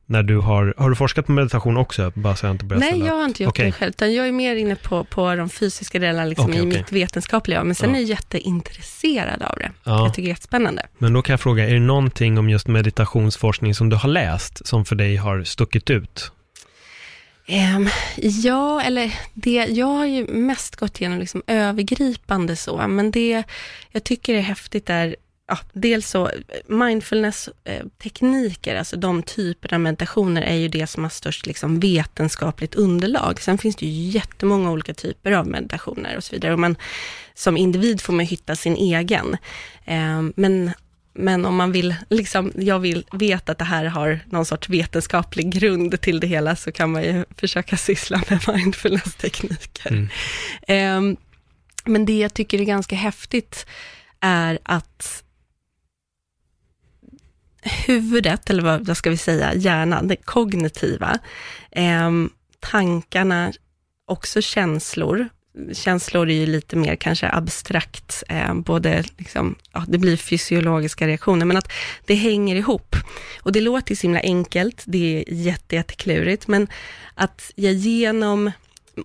när 0.10 0.24
du 0.24 0.38
har, 0.38 0.74
har 0.78 0.90
du 0.90 0.96
forskat 0.96 1.26
på 1.26 1.32
meditation 1.32 1.78
också? 1.78 2.12
Bara 2.16 2.36
så 2.36 2.46
jag 2.46 2.54
inte 2.54 2.66
börjar 2.66 2.80
Nej, 2.80 3.00
jag 3.00 3.16
har 3.16 3.26
inte 3.26 3.44
gjort 3.44 3.50
Okej. 3.50 3.66
det 3.66 3.72
själv, 3.72 3.90
utan 3.90 4.14
jag 4.14 4.28
är 4.28 4.32
mer 4.32 4.56
inne 4.56 4.76
på, 4.76 5.04
på 5.04 5.36
de 5.36 5.50
fysiska 5.50 6.00
delarna 6.00 6.26
liksom 6.26 6.46
Okej, 6.46 6.58
i 6.58 6.62
okej. 6.62 6.78
mitt 6.80 6.92
vetenskapliga, 6.92 7.64
men 7.64 7.76
sen 7.76 7.90
Ja. 7.90 7.96
är 7.96 8.00
jag 8.00 8.10
jätteintresserad 8.10 9.42
av 9.42 9.58
det. 9.60 9.72
Ja. 9.84 10.00
Jag 10.06 10.14
tycker 10.14 10.22
det 10.24 10.28
är 10.28 10.32
jättespännande. 10.32 10.86
Men 10.98 11.14
då 11.14 11.22
kan 11.22 11.34
jag 11.34 11.40
fråga, 11.42 11.70
är 11.70 11.74
det 11.74 11.80
någonting 11.80 12.38
om 12.38 12.50
just 12.50 12.68
meditationsforskning 12.68 13.76
som 13.76 13.90
du 13.90 13.96
har 13.96 14.10
läst 14.10 14.68
som 14.68 14.86
för 14.86 14.96
dig 14.96 15.16
har 15.16 15.44
stuckit 15.44 15.90
ut? 15.90 16.32
Ehm, 17.50 17.90
ja, 18.18 18.82
eller 18.82 19.14
det, 19.34 19.66
jag 19.70 19.88
har 19.88 20.06
ju 20.06 20.28
mest 20.28 20.76
gått 20.76 21.02
igenom 21.02 21.20
liksom 21.20 21.44
övergripande 21.48 22.56
så, 22.56 22.88
men 22.88 23.12
det 23.12 23.44
jag 23.92 24.04
tycker 24.04 24.34
är 24.36 24.42
häftigt 24.42 24.90
är 24.90 25.16
Ja, 25.50 25.58
dels 25.74 26.10
så, 26.10 26.32
mindfulness-tekniker, 26.68 28.76
alltså 28.76 28.98
de 28.98 29.24
typerna 29.24 29.76
av 29.76 29.82
meditationer 29.82 30.42
är 30.42 30.56
ju 30.56 30.68
det 30.68 30.88
som 30.88 31.04
har 31.04 31.10
störst 31.10 31.46
liksom 31.46 31.80
vetenskapligt 31.80 32.76
underlag. 32.76 33.42
Sen 33.42 33.58
finns 33.58 33.76
det 33.76 33.86
ju 33.86 34.10
jättemånga 34.10 34.72
olika 34.72 34.94
typer 34.94 35.32
av 35.32 35.48
meditationer 35.48 36.18
och 36.18 36.24
så 36.24 36.36
vidare. 36.36 36.54
Och 36.54 36.60
man, 36.60 36.76
som 37.34 37.58
individ 37.58 38.02
får 38.02 38.14
man 38.14 38.26
hitta 38.26 38.56
sin 38.56 38.76
egen. 38.76 39.38
Ehm, 39.86 40.34
men 40.36 40.72
men 41.20 41.46
om 41.46 41.56
man 41.56 41.72
vill, 41.72 41.96
liksom, 42.10 42.52
jag 42.56 42.80
vill 42.80 43.06
veta 43.12 43.52
att 43.52 43.58
det 43.58 43.66
här 43.66 43.86
har 43.86 44.20
någon 44.26 44.46
sorts 44.46 44.70
vetenskaplig 44.70 45.52
grund 45.52 46.02
till 46.02 46.20
det 46.20 46.28
hela, 46.28 46.56
så 46.56 46.72
kan 46.72 46.92
man 46.92 47.04
ju 47.04 47.26
försöka 47.38 47.78
syssla 47.78 48.22
med 48.30 48.40
mindfulness-tekniker. 48.56 49.92
Mm. 49.92 50.10
Ehm, 50.68 51.18
men 51.86 52.06
det 52.06 52.20
jag 52.20 52.34
tycker 52.34 52.62
är 52.62 52.66
ganska 52.66 52.96
häftigt 52.96 53.66
är 54.20 54.60
att 54.64 55.24
huvudet, 57.68 58.50
eller 58.50 58.64
vad, 58.64 58.98
ska 58.98 59.10
vi 59.10 59.18
säga, 59.18 59.54
hjärnan, 59.54 60.08
det 60.08 60.16
kognitiva, 60.16 61.20
eh, 61.72 62.12
tankarna, 62.60 63.54
också 64.06 64.42
känslor, 64.42 65.30
känslor 65.74 66.30
är 66.30 66.34
ju 66.34 66.46
lite 66.46 66.76
mer 66.76 66.96
kanske 66.96 67.30
abstrakt, 67.30 68.24
eh, 68.30 68.54
både 68.54 69.04
liksom, 69.18 69.56
ja, 69.74 69.86
det 69.88 69.98
blir 69.98 70.18
fysiologiska 70.18 71.08
reaktioner, 71.08 71.46
men 71.46 71.58
att 71.58 71.72
det 72.06 72.16
hänger 72.16 72.56
ihop. 72.56 72.96
Och 73.42 73.52
det 73.52 73.62
låter 73.62 73.92
ju 73.92 73.96
så 73.96 74.02
himla 74.02 74.20
enkelt, 74.20 74.84
det 74.86 75.18
är 75.18 75.34
jätte, 75.34 75.76
jätteklurigt, 75.76 76.48
men 76.48 76.68
att 77.14 77.52
jag 77.56 77.74
genom 77.74 78.52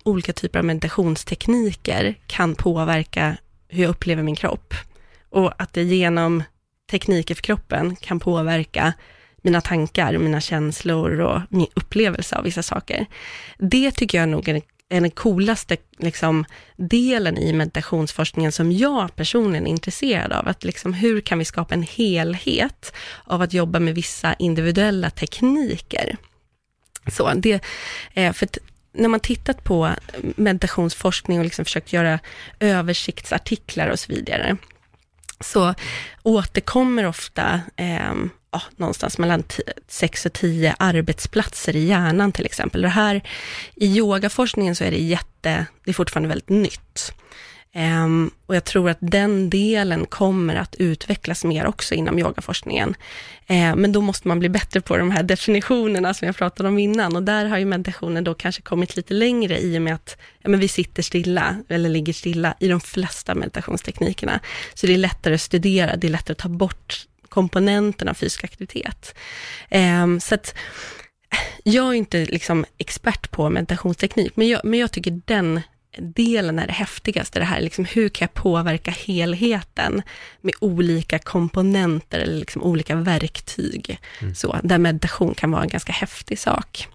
olika 0.03 0.33
typer 0.33 0.59
av 0.59 0.65
meditationstekniker 0.65 2.15
kan 2.27 2.55
påverka 2.55 3.37
hur 3.67 3.83
jag 3.83 3.89
upplever 3.89 4.23
min 4.23 4.35
kropp. 4.35 4.73
Och 5.29 5.53
att 5.57 5.73
det 5.73 5.83
genom 5.83 6.43
tekniker 6.91 7.35
för 7.35 7.41
kroppen 7.41 7.95
kan 7.95 8.19
påverka 8.19 8.93
mina 9.41 9.61
tankar, 9.61 10.17
mina 10.17 10.41
känslor 10.41 11.19
och 11.19 11.41
min 11.49 11.67
upplevelse 11.73 12.35
av 12.35 12.43
vissa 12.43 12.63
saker. 12.63 13.05
Det 13.57 13.91
tycker 13.91 14.17
jag 14.17 14.29
nog 14.29 14.49
är 14.49 15.01
den 15.01 15.11
coolaste 15.11 15.77
liksom, 15.97 16.45
delen 16.77 17.37
i 17.37 17.53
meditationsforskningen 17.53 18.51
som 18.51 18.71
jag 18.71 19.15
personligen 19.15 19.67
är 19.67 19.71
intresserad 19.71 20.31
av. 20.31 20.47
Att 20.47 20.63
liksom, 20.63 20.93
hur 20.93 21.21
kan 21.21 21.39
vi 21.39 21.45
skapa 21.45 21.73
en 21.73 21.83
helhet 21.83 22.93
av 23.23 23.41
att 23.41 23.53
jobba 23.53 23.79
med 23.79 23.95
vissa 23.95 24.33
individuella 24.33 25.09
tekniker? 25.09 26.17
Så 27.11 27.33
det, 27.33 27.63
eh, 28.13 28.33
för 28.33 28.45
att 28.45 28.57
när 28.93 29.09
man 29.09 29.19
tittat 29.19 29.63
på 29.63 29.89
meditationsforskning 30.35 31.39
och 31.39 31.45
liksom 31.45 31.65
försökt 31.65 31.93
göra 31.93 32.19
översiktsartiklar 32.59 33.87
och 33.87 33.99
så 33.99 34.11
vidare, 34.11 34.57
så 35.43 35.75
återkommer 36.23 37.05
ofta 37.05 37.61
eh, 37.75 38.13
ja, 38.51 38.61
någonstans 38.75 39.17
mellan 39.17 39.43
6 39.87 40.25
och 40.25 40.33
10 40.33 40.75
arbetsplatser 40.79 41.75
i 41.75 41.85
hjärnan 41.85 42.31
till 42.31 42.45
exempel. 42.45 42.81
Det 42.81 42.87
här, 42.87 43.21
I 43.75 43.97
yogaforskningen 43.97 44.75
så 44.75 44.83
är 44.83 44.91
det 44.91 44.97
jätte, 44.97 45.65
det 45.83 45.91
är 45.91 45.93
fortfarande 45.93 46.29
väldigt 46.29 46.49
nytt. 46.49 47.13
Um, 47.75 48.31
och 48.45 48.55
jag 48.55 48.63
tror 48.63 48.89
att 48.89 48.97
den 49.01 49.49
delen 49.49 50.05
kommer 50.05 50.55
att 50.55 50.75
utvecklas 50.75 51.43
mer 51.43 51.65
också 51.65 51.95
inom 51.95 52.19
yogaforskningen. 52.19 52.89
Uh, 53.49 53.75
men 53.75 53.91
då 53.91 54.01
måste 54.01 54.27
man 54.27 54.39
bli 54.39 54.49
bättre 54.49 54.81
på 54.81 54.97
de 54.97 55.11
här 55.11 55.23
definitionerna 55.23 56.13
som 56.13 56.25
jag 56.25 56.35
pratade 56.35 56.69
om 56.69 56.79
innan. 56.79 57.15
Och 57.15 57.23
där 57.23 57.45
har 57.45 57.57
ju 57.57 57.65
meditationen 57.65 58.23
då 58.23 58.33
kanske 58.33 58.61
kommit 58.61 58.95
lite 58.95 59.13
längre 59.13 59.59
i 59.59 59.77
och 59.77 59.81
med 59.81 59.95
att 59.95 60.17
ja, 60.41 60.49
men 60.49 60.59
vi 60.59 60.67
sitter 60.67 61.03
stilla, 61.03 61.57
eller 61.69 61.89
ligger 61.89 62.13
stilla, 62.13 62.55
i 62.59 62.67
de 62.67 62.81
flesta 62.81 63.35
meditationsteknikerna. 63.35 64.39
Så 64.73 64.87
det 64.87 64.93
är 64.93 64.97
lättare 64.97 65.33
att 65.33 65.41
studera, 65.41 65.95
det 65.95 66.07
är 66.07 66.11
lättare 66.11 66.31
att 66.31 66.37
ta 66.37 66.49
bort 66.49 67.05
komponenterna 67.29 68.11
av 68.11 68.15
fysisk 68.15 68.43
aktivitet. 68.43 69.15
Um, 69.71 70.19
så 70.19 70.35
att 70.35 70.55
jag 71.63 71.87
är 71.87 71.93
inte 71.93 72.25
liksom 72.25 72.65
expert 72.77 73.31
på 73.31 73.49
meditationsteknik, 73.49 74.35
men 74.35 74.47
jag, 74.47 74.61
men 74.63 74.79
jag 74.79 74.91
tycker 74.91 75.21
den 75.25 75.61
delen 75.97 76.59
är 76.59 76.67
det 76.67 76.73
häftigaste, 76.73 77.39
det 77.39 77.45
här 77.45 77.61
liksom, 77.61 77.85
hur 77.85 78.09
kan 78.09 78.25
jag 78.25 78.43
påverka 78.43 78.91
helheten 78.91 80.01
med 80.41 80.53
olika 80.59 81.19
komponenter 81.19 82.19
eller 82.19 82.37
liksom 82.37 82.63
olika 82.63 82.95
verktyg. 82.95 83.99
Mm. 84.21 84.35
Så, 84.35 84.59
där 84.63 84.77
meditation 84.77 85.33
kan 85.33 85.51
vara 85.51 85.63
en 85.63 85.69
ganska 85.69 85.91
häftig 85.91 86.39
sak. 86.39 86.87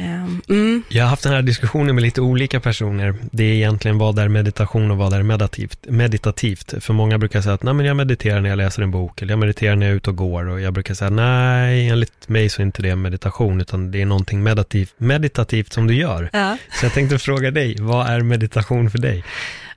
Ehm, 0.00 0.42
Mm. 0.48 0.82
Jag 0.88 1.04
har 1.04 1.10
haft 1.10 1.22
den 1.22 1.32
här 1.32 1.42
diskussionen 1.42 1.94
med 1.94 2.02
lite 2.02 2.20
olika 2.20 2.60
personer. 2.60 3.14
Det 3.32 3.44
är 3.44 3.54
egentligen 3.54 3.98
vad 3.98 4.18
är 4.18 4.28
meditation 4.28 4.90
och 4.90 4.96
vad 4.96 5.12
är 5.12 5.22
meditativt. 5.22 5.78
meditativt. 5.88 6.74
För 6.84 6.92
många 6.92 7.18
brukar 7.18 7.40
säga 7.40 7.54
att 7.54 7.62
nej, 7.62 7.74
men 7.74 7.86
jag 7.86 7.96
mediterar 7.96 8.40
när 8.40 8.50
jag 8.50 8.56
läser 8.56 8.82
en 8.82 8.90
bok, 8.90 9.22
eller 9.22 9.32
jag 9.32 9.38
mediterar 9.38 9.76
när 9.76 9.86
jag 9.86 9.92
är 9.92 9.96
ute 9.96 10.10
och 10.10 10.16
går. 10.16 10.48
Och 10.48 10.60
jag 10.60 10.72
brukar 10.72 10.94
säga 10.94 11.10
nej, 11.10 11.88
enligt 11.88 12.28
mig 12.28 12.48
så 12.48 12.62
är 12.62 12.66
inte 12.66 12.82
det 12.82 12.96
meditation, 12.96 13.60
utan 13.60 13.90
det 13.90 14.02
är 14.02 14.06
någonting 14.06 14.42
meditativt, 14.42 14.94
meditativt 14.96 15.72
som 15.72 15.86
du 15.86 15.94
gör. 15.94 16.30
Ja. 16.32 16.56
Så 16.80 16.84
jag 16.86 16.92
tänkte 16.92 17.18
fråga 17.18 17.50
dig, 17.50 17.76
vad 17.80 18.06
är 18.06 18.20
meditation 18.20 18.90
för 18.90 18.98
dig? 18.98 19.24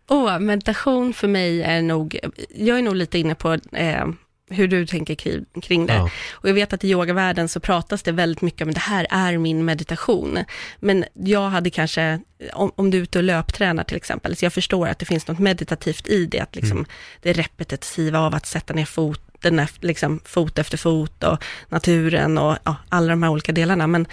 Och 0.07 0.41
meditation 0.41 1.13
för 1.13 1.28
mig 1.28 1.63
är 1.63 1.82
nog, 1.82 2.19
jag 2.55 2.78
är 2.78 2.82
nog 2.82 2.95
lite 2.95 3.19
inne 3.19 3.36
på 3.36 3.53
eh, 3.71 4.05
hur 4.50 4.68
du 4.68 4.86
tänker 4.86 5.16
kring, 5.16 5.46
kring 5.62 5.86
det. 5.86 5.94
Ja. 5.94 6.10
Och 6.32 6.50
jag 6.50 6.54
vet 6.54 6.74
att 6.74 6.84
i 6.84 6.89
yogavärlden 6.89 7.50
så 7.50 7.60
pratas 7.60 8.04
det 8.04 8.12
väldigt 8.12 8.41
mycket 8.41 8.68
om 8.68 8.74
det 8.74 8.80
här 8.80 9.08
är 9.10 9.38
min 9.38 9.66
meditation. 9.66 10.39
Men 10.80 11.06
jag 11.14 11.50
hade 11.50 11.70
kanske, 11.70 12.20
om, 12.54 12.72
om 12.76 12.91
du 12.91 12.98
är 12.98 13.02
ute 13.02 13.18
och 13.18 13.24
löptränar 13.24 13.84
till 13.84 13.98
exempel, 13.98 14.36
så 14.36 14.46
jag 14.46 14.54
förstår 14.54 14.88
att 14.88 15.00
det 15.00 15.06
finns 15.06 15.28
något 15.28 15.39
meditativt 15.39 16.08
i 16.08 16.26
det, 16.26 16.39
att 16.39 16.56
liksom 16.56 16.86
det 17.22 17.34
repetitiva 17.34 18.20
av 18.20 18.36
att 18.36 18.46
sätta 18.46 18.74
ner 18.74 18.86
foten, 18.86 19.60
efter- 19.60 19.88
liksom 19.88 20.20
fot 20.26 20.60
efter 20.60 20.78
fot 20.78 21.24
och 21.24 21.44
naturen 21.70 22.38
och 22.38 22.58
ja, 22.64 22.76
alla 22.89 23.08
de 23.08 23.24
här 23.24 23.30
olika 23.30 23.52
delarna. 23.52 23.88
Men 23.88 24.08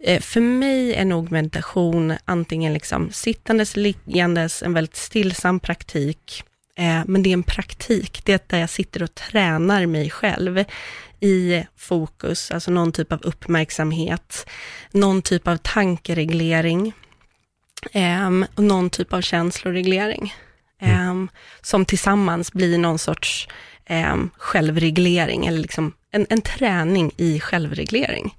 Eh, 0.00 0.20
För 0.20 0.40
mig 0.40 0.94
är 0.94 1.04
nog 1.04 1.32
meditation 1.32 2.14
antingen 2.24 2.72
liksom 2.72 3.10
sittandes, 3.12 3.76
liggandes, 3.76 4.62
en 4.62 4.74
väldigt 4.74 4.96
stillsam 4.96 5.60
praktik. 5.60 6.42
Eh, 6.78 7.02
Men 7.06 7.22
det 7.22 7.30
är 7.30 7.32
en 7.34 7.42
praktik, 7.42 8.20
det 8.24 8.32
är 8.32 8.40
där 8.46 8.58
jag 8.58 8.70
sitter 8.70 9.02
och 9.02 9.14
tränar 9.14 9.86
mig 9.86 10.10
själv 10.10 10.64
i 11.20 11.64
fokus, 11.76 12.50
alltså 12.50 12.70
någon 12.70 12.92
typ 12.92 13.12
av 13.12 13.20
uppmärksamhet, 13.22 14.46
någon 14.92 15.22
typ 15.22 15.48
av 15.48 15.56
tankereglering, 15.56 16.92
ehm, 17.92 18.46
och 18.54 18.62
någon 18.64 18.90
typ 18.90 19.12
av 19.12 19.20
känsloreglering. 19.20 20.34
ehm, 20.80 21.28
Som 21.62 21.84
tillsammans 21.84 22.52
blir 22.52 22.78
någon 22.78 22.98
sorts 22.98 23.48
ehm, 23.86 24.30
självreglering, 24.36 25.46
eller 25.46 25.58
liksom 25.58 25.92
en, 26.10 26.26
en 26.30 26.40
träning 26.40 27.12
i 27.16 27.40
självreglering. 27.40 28.34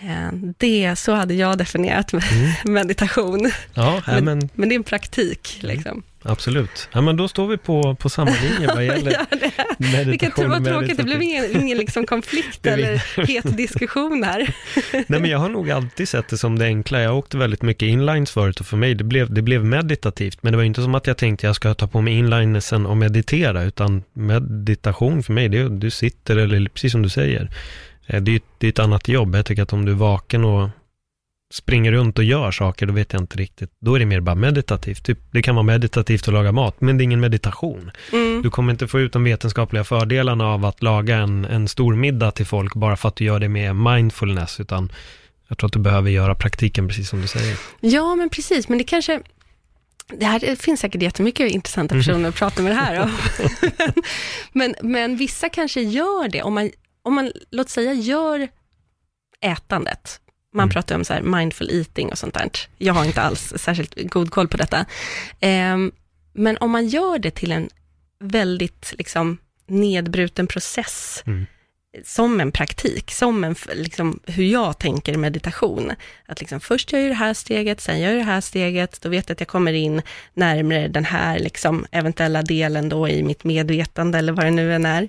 Eh, 0.00 0.32
Det, 0.58 0.96
så 0.96 1.12
hade 1.12 1.34
jag 1.34 1.58
definierat 1.58 2.12
med 2.12 2.24
meditation. 2.64 3.50
Ja, 3.74 4.02
Men, 4.06 4.24
men 4.24 4.48
men 4.54 4.68
det 4.68 4.74
är 4.74 4.76
en 4.76 4.82
praktik, 4.84 5.58
liksom. 5.60 6.02
absolut. 6.22 6.88
Ja, 6.92 7.00
men 7.00 7.16
då 7.16 7.28
står 7.28 7.46
vi 7.48 7.56
på, 7.56 7.94
på 7.94 8.08
samma 8.08 8.30
linje 8.42 8.74
vad 8.74 8.84
gäller 8.84 9.12
Ja, 9.12 9.26
det, 9.30 9.50
meditation 9.78 10.10
vilket 10.10 10.34
tur 10.36 10.64
tråkigt, 10.64 10.96
det 10.96 11.02
blev 11.02 11.22
ingen, 11.22 11.56
ingen 11.56 11.78
liksom 11.78 12.06
konflikt 12.06 12.66
eller 12.72 13.02
het 13.26 13.56
diskussion 13.56 14.22
här. 14.24 14.54
Nej, 14.92 15.20
men 15.20 15.24
jag 15.30 15.38
har 15.38 15.48
nog 15.48 15.70
alltid 15.70 16.08
sett 16.08 16.28
det 16.28 16.38
som 16.38 16.58
det 16.58 16.64
enkla. 16.64 17.00
Jag 17.00 17.18
åkte 17.18 17.36
väldigt 17.36 17.62
mycket 17.62 17.86
inlines 17.86 18.30
förut 18.30 18.60
och 18.60 18.66
för 18.66 18.76
mig 18.76 18.94
det 18.94 19.04
blev, 19.04 19.34
det 19.34 19.42
blev 19.42 19.64
meditativt. 19.64 20.38
Men 20.42 20.52
det 20.52 20.56
var 20.56 20.64
inte 20.64 20.82
som 20.82 20.94
att 20.94 21.06
jag 21.06 21.16
tänkte 21.16 21.46
jag 21.46 21.56
ska 21.56 21.74
ta 21.74 21.86
på 21.86 22.00
mig 22.00 22.14
inlinesen 22.14 22.86
och 22.86 22.96
meditera, 22.96 23.62
utan 23.62 24.02
meditation 24.12 25.22
för 25.22 25.32
mig, 25.32 25.48
det 25.48 25.58
är 25.58 25.68
du 25.68 25.90
sitter, 25.90 26.36
eller 26.36 26.68
precis 26.68 26.92
som 26.92 27.02
du 27.02 27.08
säger, 27.08 27.50
det 28.06 28.16
är, 28.16 28.40
det 28.58 28.66
är 28.66 28.68
ett 28.68 28.78
annat 28.78 29.08
jobb. 29.08 29.34
Jag 29.34 29.46
tycker 29.46 29.62
att 29.62 29.72
om 29.72 29.84
du 29.84 29.92
är 29.92 29.96
vaken 29.96 30.44
och 30.44 30.68
springer 31.52 31.92
runt 31.92 32.18
och 32.18 32.24
gör 32.24 32.50
saker, 32.50 32.86
då 32.86 32.92
vet 32.92 33.12
jag 33.12 33.22
inte 33.22 33.38
riktigt. 33.38 33.70
Då 33.78 33.94
är 33.94 33.98
det 33.98 34.06
mer 34.06 34.20
bara 34.20 34.34
meditativt. 34.34 35.04
Typ, 35.04 35.18
det 35.30 35.42
kan 35.42 35.54
vara 35.54 35.62
meditativt 35.62 36.28
att 36.28 36.34
laga 36.34 36.52
mat, 36.52 36.80
men 36.80 36.98
det 36.98 37.02
är 37.02 37.04
ingen 37.04 37.20
meditation. 37.20 37.90
Mm. 38.12 38.42
Du 38.42 38.50
kommer 38.50 38.72
inte 38.72 38.88
få 38.88 39.00
ut 39.00 39.12
de 39.12 39.24
vetenskapliga 39.24 39.84
fördelarna 39.84 40.46
av 40.46 40.64
att 40.64 40.82
laga 40.82 41.16
en, 41.16 41.44
en 41.44 41.68
stor 41.68 41.94
middag 41.94 42.30
till 42.30 42.46
folk 42.46 42.74
bara 42.74 42.96
för 42.96 43.08
att 43.08 43.16
du 43.16 43.24
gör 43.24 43.40
det 43.40 43.48
med 43.48 43.76
mindfulness, 43.76 44.60
utan 44.60 44.92
jag 45.48 45.58
tror 45.58 45.68
att 45.68 45.72
du 45.72 45.78
behöver 45.78 46.10
göra 46.10 46.34
praktiken 46.34 46.88
precis 46.88 47.08
som 47.08 47.20
du 47.20 47.26
säger. 47.28 47.56
Ja, 47.80 48.14
men 48.14 48.28
precis, 48.28 48.68
men 48.68 48.78
det 48.78 48.84
kanske, 48.84 49.20
det, 50.06 50.26
här, 50.26 50.40
det 50.40 50.62
finns 50.62 50.80
säkert 50.80 51.02
jättemycket 51.02 51.52
intressanta 51.52 51.94
personer 51.94 52.28
att 52.28 52.34
prata 52.34 52.62
med 52.62 52.72
det 52.72 52.76
här 52.76 53.02
om. 53.02 53.12
men, 54.52 54.74
men 54.82 55.16
vissa 55.16 55.48
kanske 55.48 55.80
gör 55.80 56.28
det, 56.28 56.42
om 56.42 56.54
man, 56.54 56.70
om 57.06 57.14
man 57.14 57.32
låt 57.50 57.68
säga 57.68 57.92
gör 57.92 58.48
ätandet, 59.40 60.20
man 60.54 60.62
Mm. 60.64 60.72
pratar 60.72 60.94
om 60.94 61.04
så 61.04 61.12
här 61.14 61.22
mindful 61.22 61.70
eating 61.70 62.08
och 62.10 62.18
sånt 62.18 62.34
där. 62.34 62.50
Jag 62.78 62.94
har 62.94 63.04
inte 63.04 63.22
alls 63.22 63.52
särskilt 63.56 64.10
god 64.10 64.30
koll 64.30 64.48
på 64.48 64.56
detta. 64.56 64.84
Ehm, 65.40 65.92
men 66.32 66.56
om 66.56 66.70
man 66.70 66.86
gör 66.88 67.18
det 67.18 67.30
till 67.30 67.52
en 67.52 67.68
väldigt 68.20 68.94
liksom, 68.98 69.38
nedbruten 69.66 70.46
process, 70.46 71.22
Mm. 71.26 71.46
Som 72.04 72.40
en 72.40 72.52
praktik, 72.52 73.10
som 73.10 73.44
en, 73.44 73.54
liksom, 73.74 74.20
hur 74.26 74.44
jag 74.44 74.78
tänker 74.78 75.16
meditation. 75.16 75.92
Att 76.26 76.40
liksom, 76.40 76.60
först 76.60 76.92
gör 76.92 77.00
jag 77.00 77.10
det 77.10 77.14
här 77.14 77.34
steget, 77.34 77.80
sen 77.80 78.00
gör 78.00 78.08
jag 78.08 78.18
det 78.18 78.24
här 78.24 78.40
steget, 78.40 79.00
då 79.00 79.08
vet 79.08 79.28
jag 79.28 79.34
att 79.34 79.40
jag 79.40 79.48
kommer 79.48 79.72
in 79.72 80.02
närmare 80.34 80.88
den 80.88 81.04
här 81.04 81.38
liksom, 81.38 81.86
eventuella 81.90 82.42
delen 82.42 82.88
då 82.88 83.08
i 83.08 83.22
mitt 83.22 83.44
medvetande, 83.44 84.18
eller 84.18 84.32
vad 84.32 84.44
det 84.44 84.50
nu 84.50 84.74
än 84.74 84.86
är. 84.86 85.08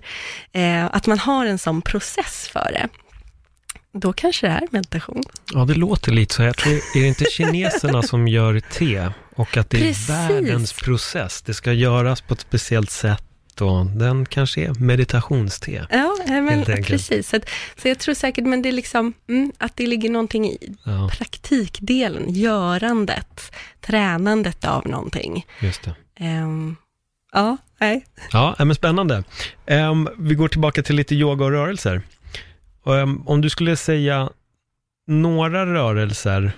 Eh, 0.52 0.86
att 0.86 1.08
man 1.08 1.20
har 1.20 1.46
en 1.46 1.60
sån 1.60 1.82
process 1.82 2.50
för 2.54 2.72
det. 2.74 2.88
Då 4.00 4.14
kanske 4.14 4.48
det 4.48 4.54
är 4.54 4.68
meditation. 4.72 5.24
Ja, 5.54 5.66
det 5.66 5.74
låter 5.74 6.12
lite 6.12 6.34
så. 6.34 6.44
Jag 6.44 6.58
tror, 6.58 6.74
är 6.74 7.02
det 7.02 7.08
inte 7.08 7.26
kineserna 7.26 8.04
som 8.04 8.28
gör 8.28 8.60
te? 8.60 9.10
Och 9.36 9.58
att 9.58 9.70
det 9.70 9.78
är 9.78 9.82
Precis. 9.82 10.10
världens 10.10 10.74
process. 10.74 11.42
Det 11.42 11.54
ska 11.54 11.74
göras 11.74 12.22
på 12.22 12.34
ett 12.34 12.42
speciellt 12.42 12.92
sätt 12.92 13.27
och 13.62 13.86
den 13.86 14.26
kanske 14.26 14.62
är 14.62 14.74
meditationste. 14.74 15.88
Ja, 15.90 16.18
men 16.28 16.66
precis. 16.66 17.30
Så, 17.30 17.40
så 17.82 17.88
jag 17.88 18.00
tror 18.00 18.16
säkert, 18.16 18.46
men 18.46 18.62
det 18.62 18.70
är 18.70 18.74
liksom, 18.74 19.14
mm, 19.30 19.52
att 19.58 19.76
det 19.76 19.88
ligger 19.88 20.10
någonting 20.10 20.46
i 20.46 20.76
Ja, 20.84 21.10
praktikdelen, 21.14 22.34
görandet, 22.34 23.52
tränandet 23.82 24.66
av 24.66 24.88
någonting. 24.88 25.46
just 25.62 25.84
det. 25.84 25.96
Ehm, 26.20 26.76
ja, 27.34 27.58
nej. 27.80 28.06
Ja, 28.32 28.56
men 28.60 28.76
spännande. 28.76 29.24
Ehm, 29.66 30.10
vi 30.18 30.36
går 30.36 30.48
tillbaka 30.48 30.84
till 30.84 30.96
lite 30.96 31.16
yoga 31.16 31.46
och 31.46 31.52
rörelser. 31.52 32.02
Ehm, 32.86 33.28
om 33.28 33.42
du 33.42 33.50
skulle 33.50 33.76
säga 33.76 34.30
några 35.08 35.66
rörelser 35.66 36.52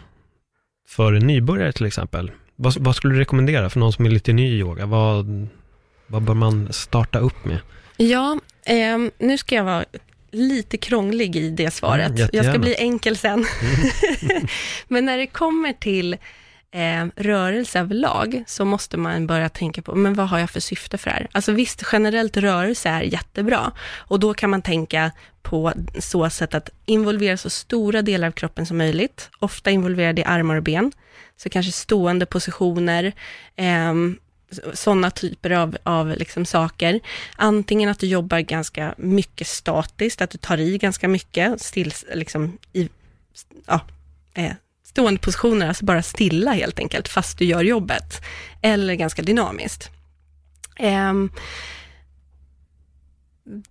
för 0.87 1.13
en 1.13 1.27
nybörjare 1.27 1.71
till 1.71 1.85
exempel. 1.85 2.31
Vad, 2.55 2.77
vad 2.77 2.95
skulle 2.95 3.13
du 3.13 3.19
rekommendera 3.19 3.69
för 3.69 3.79
någon 3.79 3.93
som 3.93 4.05
är 4.05 4.09
lite 4.09 4.33
ny 4.33 4.47
i 4.47 4.59
yoga? 4.59 4.85
Vad, 4.85 5.47
vad 6.09 6.21
bör 6.21 6.33
man 6.33 6.73
starta 6.73 7.19
upp 7.19 7.45
med? 7.45 7.59
Ja, 7.97 8.39
ehm, 8.65 9.11
nu 9.17 9.37
ska 9.37 9.55
jag 9.55 9.63
vara 9.63 9.85
lite 10.31 10.77
krånglig 10.77 11.35
i 11.35 11.49
det 11.49 11.71
svaret. 11.71 12.19
Mm, 12.19 12.29
jag 12.31 12.45
ska 12.45 12.59
bli 12.59 12.75
enkel 12.75 13.17
sen. 13.17 13.45
Men 14.87 15.05
när 15.05 15.17
det 15.17 15.27
kommer 15.27 15.73
till 15.73 16.17
eh, 16.71 17.05
rörelse 17.15 17.79
överlag, 17.79 18.43
så 18.47 18.65
måste 18.65 18.97
man 18.97 19.27
börja 19.27 19.49
tänka 19.49 19.81
på, 19.81 19.95
men 19.95 20.13
vad 20.13 20.29
har 20.29 20.39
jag 20.39 20.49
för 20.49 20.59
syfte 20.59 20.97
för 20.97 21.09
det 21.09 21.15
här? 21.15 21.27
Alltså 21.31 21.51
visst, 21.51 21.83
generellt 21.91 22.37
rörelse 22.37 22.89
är 22.89 23.01
jättebra, 23.01 23.71
och 23.97 24.19
då 24.19 24.33
kan 24.33 24.49
man 24.49 24.61
tänka 24.61 25.11
på 25.41 25.73
så 25.99 26.29
sätt 26.29 26.53
att 26.55 26.69
involvera 26.85 27.37
så 27.37 27.49
stora 27.49 28.01
delar 28.01 28.27
av 28.27 28.31
kroppen 28.31 28.65
som 28.65 28.77
möjligt, 28.77 29.29
ofta 29.39 29.71
involverade 29.71 30.21
i 30.21 30.25
armar 30.25 30.55
och 30.55 30.63
ben, 30.63 30.91
så 31.37 31.49
kanske 31.49 31.71
stående 31.71 32.25
positioner, 32.25 33.13
ehm, 33.55 34.17
sådana 34.73 35.11
typer 35.11 35.49
av, 35.49 35.77
av 35.83 36.07
liksom 36.07 36.45
saker. 36.45 36.99
Antingen 37.35 37.89
att 37.89 37.99
du 37.99 38.07
jobbar 38.07 38.39
ganska 38.39 38.95
mycket 38.97 39.47
statiskt, 39.47 40.21
att 40.21 40.29
du 40.29 40.37
tar 40.37 40.57
i 40.57 40.77
ganska 40.77 41.07
mycket, 41.07 41.61
still, 41.61 41.93
liksom 42.13 42.57
i 42.73 42.89
ja, 43.65 43.81
eh, 44.33 44.53
stående 44.83 45.19
positioner, 45.19 45.67
alltså 45.67 45.85
bara 45.85 46.03
stilla 46.03 46.51
helt 46.51 46.79
enkelt, 46.79 47.07
fast 47.07 47.37
du 47.37 47.45
gör 47.45 47.63
jobbet. 47.63 48.21
Eller 48.61 48.95
ganska 48.95 49.21
dynamiskt. 49.21 49.89
Eh, 50.75 51.13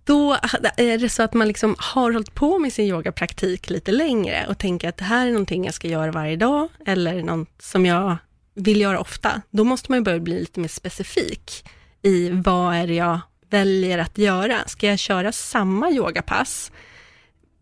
då 0.03 0.37
är 0.77 0.97
det 0.97 1.09
så 1.09 1.23
att 1.23 1.33
man 1.33 1.47
liksom 1.47 1.75
har 1.79 2.11
hållit 2.11 2.35
på 2.35 2.59
med 2.59 2.73
sin 2.73 2.85
yogapraktik 2.85 3.69
lite 3.69 3.91
längre 3.91 4.45
och 4.49 4.57
tänker 4.57 4.89
att 4.89 4.97
det 4.97 5.05
här 5.05 5.27
är 5.27 5.31
någonting 5.31 5.65
jag 5.65 5.73
ska 5.73 5.87
göra 5.87 6.11
varje 6.11 6.35
dag, 6.35 6.69
eller 6.85 7.23
något 7.23 7.61
som 7.61 7.85
jag 7.85 8.17
vill 8.59 8.81
göra 8.81 8.99
ofta. 8.99 9.41
Då 9.49 9.63
måste 9.63 9.91
man 9.91 9.99
ju 9.99 10.03
börja 10.03 10.19
bli 10.19 10.39
lite 10.39 10.59
mer 10.59 10.67
specifik 10.67 11.69
i 12.01 12.29
vad 12.29 12.75
är 12.75 12.87
det 12.87 12.93
jag 12.93 13.19
väljer 13.49 13.97
att 13.97 14.17
göra. 14.17 14.67
Ska 14.67 14.87
jag 14.87 14.99
köra 14.99 15.31
samma 15.31 15.91
yogapass 15.91 16.71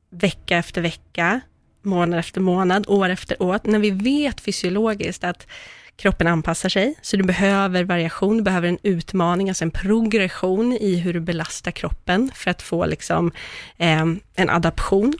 vecka 0.09 0.57
efter 0.57 0.81
vecka, 0.81 1.41
månad 1.81 2.19
efter 2.19 2.41
månad, 2.41 2.85
år 2.87 3.09
efter 3.09 3.41
år, 3.41 3.59
när 3.63 3.79
vi 3.79 3.91
vet 3.91 4.41
fysiologiskt 4.41 5.23
att 5.23 5.47
kroppen 5.95 6.27
anpassar 6.27 6.69
sig, 6.69 6.95
så 7.01 7.17
du 7.17 7.23
behöver 7.23 7.83
variation, 7.83 8.37
du 8.37 8.43
behöver 8.43 8.67
en 8.67 8.77
utmaning, 8.83 9.49
alltså 9.49 9.63
en 9.63 9.71
progression 9.71 10.73
i 10.73 10.95
hur 10.95 11.13
du 11.13 11.19
belastar 11.19 11.71
kroppen 11.71 12.31
för 12.35 12.51
att 12.51 12.61
få 12.61 12.85
liksom, 12.85 13.31
eh, 13.77 14.05
en 14.35 14.49
adaption. 14.49 15.13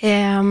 Eh, 0.00 0.42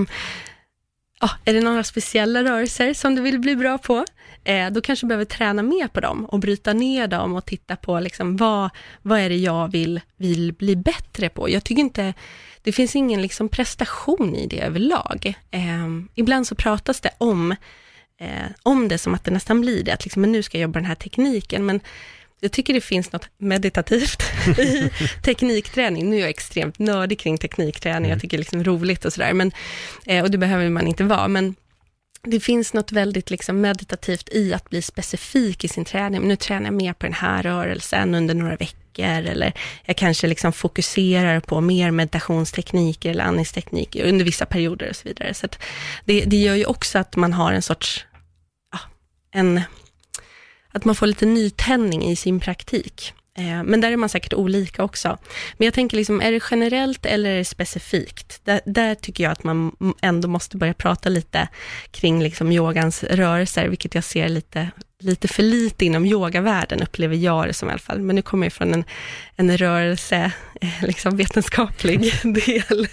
ah, 1.26 1.38
är 1.46 1.54
det 1.54 1.62
några 1.62 1.84
speciella 1.84 2.44
rörelser 2.44 2.94
som 2.94 3.16
du 3.16 3.22
vill 3.22 3.40
bli 3.40 3.56
bra 3.56 3.78
på? 3.78 4.06
Eh, 4.44 4.70
då 4.70 4.82
kanske 4.82 5.06
du 5.06 5.08
behöver 5.08 5.26
träna 5.26 5.64
mer 5.64 5.88
på 5.88 6.00
dem 6.00 6.26
och 6.26 6.40
bryta 6.40 6.74
ner 6.74 7.08
dem 7.08 7.36
och 7.36 7.46
titta 7.46 7.76
på 7.76 8.00
liksom, 8.00 8.38
vad, 8.38 8.70
vad 9.02 9.20
är 9.20 9.30
det 9.30 9.36
jag 9.36 9.72
vill, 9.72 10.02
vill 10.18 10.54
bli 10.54 10.76
bättre 10.76 11.30
på? 11.30 11.50
Jag 11.50 11.64
tycker 11.64 11.82
inte, 11.82 12.14
det 12.62 12.72
finns 12.72 12.96
ingen 12.96 13.22
liksom 13.22 13.50
prestation 13.50 14.36
i 14.36 14.48
det 14.48 14.62
överlag. 14.62 15.34
Eh, 15.52 15.88
ibland 16.16 16.48
så 16.48 16.56
pratas 16.56 17.02
det 17.02 17.12
om, 17.18 17.52
eh, 18.20 18.46
om 18.64 18.88
det 18.88 18.98
som 18.98 19.14
att 19.14 19.24
det 19.24 19.32
nästan 19.32 19.62
blir 19.62 19.84
det, 19.84 19.92
att 19.92 20.04
liksom, 20.04 20.22
men 20.22 20.32
nu 20.32 20.44
ska 20.44 20.58
jag 20.58 20.62
jobba 20.62 20.80
den 20.80 20.88
här 20.88 20.96
tekniken, 20.96 21.66
men 21.66 21.80
jag 22.40 22.52
tycker 22.52 22.74
det 22.74 22.82
finns 22.82 23.12
något 23.12 23.30
meditativt 23.38 24.24
i 24.58 24.92
teknikträning. 25.24 26.10
Nu 26.10 26.16
är 26.16 26.20
jag 26.20 26.30
extremt 26.30 26.80
nördig 26.80 27.20
kring 27.20 27.38
teknikträning, 27.38 28.12
jag 28.12 28.22
tycker 28.22 28.38
det 28.38 28.42
är 28.42 28.44
liksom 28.44 28.64
roligt 28.64 29.06
och 29.06 29.14
sådär, 29.14 29.34
men, 29.34 29.52
eh, 30.06 30.24
och 30.24 30.32
det 30.32 30.38
behöver 30.38 30.70
man 30.70 30.88
inte 30.88 31.04
vara, 31.04 31.28
men 31.28 31.56
det 32.26 32.40
finns 32.40 32.74
något 32.74 32.92
väldigt 32.92 33.30
liksom 33.30 33.62
meditativt 33.62 34.30
i 34.32 34.54
att 34.54 34.70
bli 34.70 34.82
specifik 34.82 35.64
i 35.64 35.68
sin 35.68 35.86
träning. 35.86 36.22
Nu 36.22 36.36
tränar 36.36 36.66
jag 36.66 36.74
mer 36.74 36.94
på 36.94 37.06
den 37.06 37.14
här 37.14 37.44
rörelsen 37.44 38.16
under 38.16 38.36
några 38.36 38.56
veckor, 38.56 39.06
eller 39.06 39.54
jag 39.86 39.98
kanske 39.98 40.28
liksom 40.28 40.54
fokuserar 40.54 41.40
på 41.40 41.62
mer 41.62 41.92
meditationstekniker 41.92 43.10
eller 43.10 43.24
andningstekniker 43.24 44.06
under 44.06 44.26
vissa 44.26 44.46
perioder 44.46 44.90
och 44.90 44.96
så 44.96 45.08
vidare. 45.08 45.34
Så 45.34 45.48
det, 46.06 46.26
det 46.26 46.38
gör 46.38 46.56
ju 46.56 46.66
också 46.66 47.00
att 47.00 47.16
man 47.16 47.34
har 47.34 47.54
en 47.54 47.62
sorts, 47.62 48.06
ja, 48.72 48.80
en, 49.32 49.62
att 50.76 50.86
man 50.86 50.96
får 50.96 51.08
lite 51.08 51.26
nytändning 51.26 52.04
i 52.04 52.16
sin 52.16 52.40
praktik. 52.40 53.14
Eh, 53.38 53.64
men 53.64 53.82
där 53.82 53.92
är 53.92 53.98
man 53.98 54.10
säkert 54.10 54.34
olika 54.34 54.84
också. 54.84 55.18
Men 55.58 55.66
jag 55.66 55.74
tänker, 55.74 55.98
liksom, 55.98 56.22
är 56.22 56.32
det 56.32 56.44
generellt 56.52 57.06
eller 57.06 57.30
är 57.30 57.38
det 57.38 57.46
specifikt? 57.46 58.42
Där, 58.44 58.62
där 58.66 58.96
tycker 58.96 59.24
jag 59.24 59.32
att 59.32 59.44
man 59.44 59.76
ändå 60.02 60.28
måste 60.28 60.58
börja 60.58 60.74
prata 60.74 61.10
lite 61.10 61.48
kring 61.92 62.24
liksom 62.24 62.52
yogans 62.52 63.04
rörelser, 63.04 63.68
vilket 63.68 63.96
jag 63.96 64.04
ser 64.04 64.30
lite, 64.30 64.70
lite 65.00 65.28
för 65.28 65.44
lite 65.44 65.86
inom 65.86 66.06
yogavärlden, 66.06 66.82
upplever 66.82 67.16
jag 67.16 67.48
det 67.48 67.54
som 67.54 67.70
i 67.70 67.72
alla 67.72 67.80
fall. 67.80 68.00
Men 68.00 68.16
nu 68.16 68.22
kommer 68.22 68.46
jag 68.46 68.54
från 68.54 68.74
en, 68.74 68.84
en 69.36 69.58
rörelse, 69.58 70.32
eh, 70.62 70.84
liksom 70.84 71.18
vetenskaplig 71.18 72.14
del. 72.24 72.88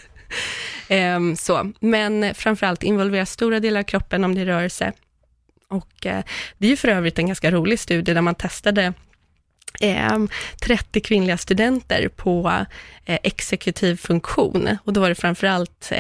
um, 1.17 1.37
så. 1.37 1.73
Men 1.81 2.35
framförallt 2.35 2.83
involvera 2.83 3.27
stora 3.27 3.61
delar 3.61 3.81
av 3.81 3.85
kroppen 3.85 4.25
om 4.25 4.35
det 4.35 4.41
är 4.41 4.47
rörelse. 4.47 4.93
Och 5.73 6.07
eh, 6.07 6.25
det 6.59 6.67
är 6.67 6.71
ju 6.71 6.77
för 6.77 6.89
övrigt 6.89 7.19
en 7.19 7.27
ganska 7.27 7.51
rolig 7.51 7.79
studie 7.79 8.15
där 8.15 8.21
man 8.21 8.35
testade 8.35 8.93
eh, 9.81 10.19
30 10.63 11.01
kvinnliga 11.01 11.39
studenter 11.39 12.09
på 12.09 12.65
eh, 13.05 13.19
exekutiv 13.23 13.97
funktion. 13.97 14.77
Och 14.85 14.93
då 14.93 15.01
var 15.01 15.09
det 15.09 15.15
framförallt 15.15 15.93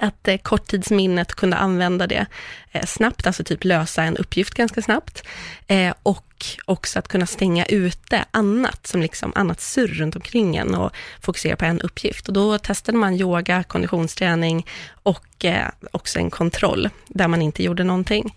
att 0.00 0.28
eh, 0.28 0.36
korttidsminnet 0.36 1.32
kunde 1.34 1.56
använda 1.56 2.06
det 2.06 2.26
eh, 2.72 2.86
snabbt, 2.86 3.26
alltså 3.26 3.44
typ 3.44 3.64
lösa 3.64 4.02
en 4.02 4.16
uppgift 4.16 4.54
ganska 4.54 4.82
snabbt. 4.82 5.22
Eh, 5.66 5.94
och 6.02 6.46
också 6.64 6.98
att 6.98 7.08
kunna 7.08 7.26
stänga 7.26 7.64
ute 7.64 8.24
annat, 8.30 8.86
som 8.86 9.02
liksom 9.02 9.32
annat 9.34 9.60
surr 9.60 9.88
runt 9.88 10.16
omkring 10.16 10.56
en 10.56 10.74
och 10.74 10.92
fokusera 11.20 11.56
på 11.56 11.64
en 11.64 11.80
uppgift. 11.80 12.28
Och 12.28 12.34
då 12.34 12.58
testade 12.58 12.98
man 12.98 13.14
yoga, 13.14 13.62
konditionsträning 13.62 14.66
och 15.02 15.44
eh, 15.44 15.68
också 15.90 16.18
en 16.18 16.30
kontroll, 16.30 16.88
där 17.06 17.28
man 17.28 17.42
inte 17.42 17.62
gjorde 17.62 17.84
någonting. 17.84 18.34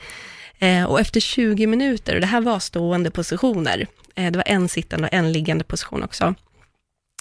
Eh, 0.60 0.84
och 0.84 1.00
efter 1.00 1.20
20 1.20 1.68
minuter, 1.68 2.16
och 2.16 2.22
det 2.22 2.28
här 2.28 2.42
var 2.42 2.60
stående 2.60 3.12
positioner, 3.12 3.88
eh, 4.16 4.32
det 4.32 4.38
var 4.38 4.48
en 4.48 4.70
sittande 4.70 5.08
och 5.08 5.14
en 5.14 5.32
liggande 5.32 5.64
position 5.64 6.04
också, 6.04 6.36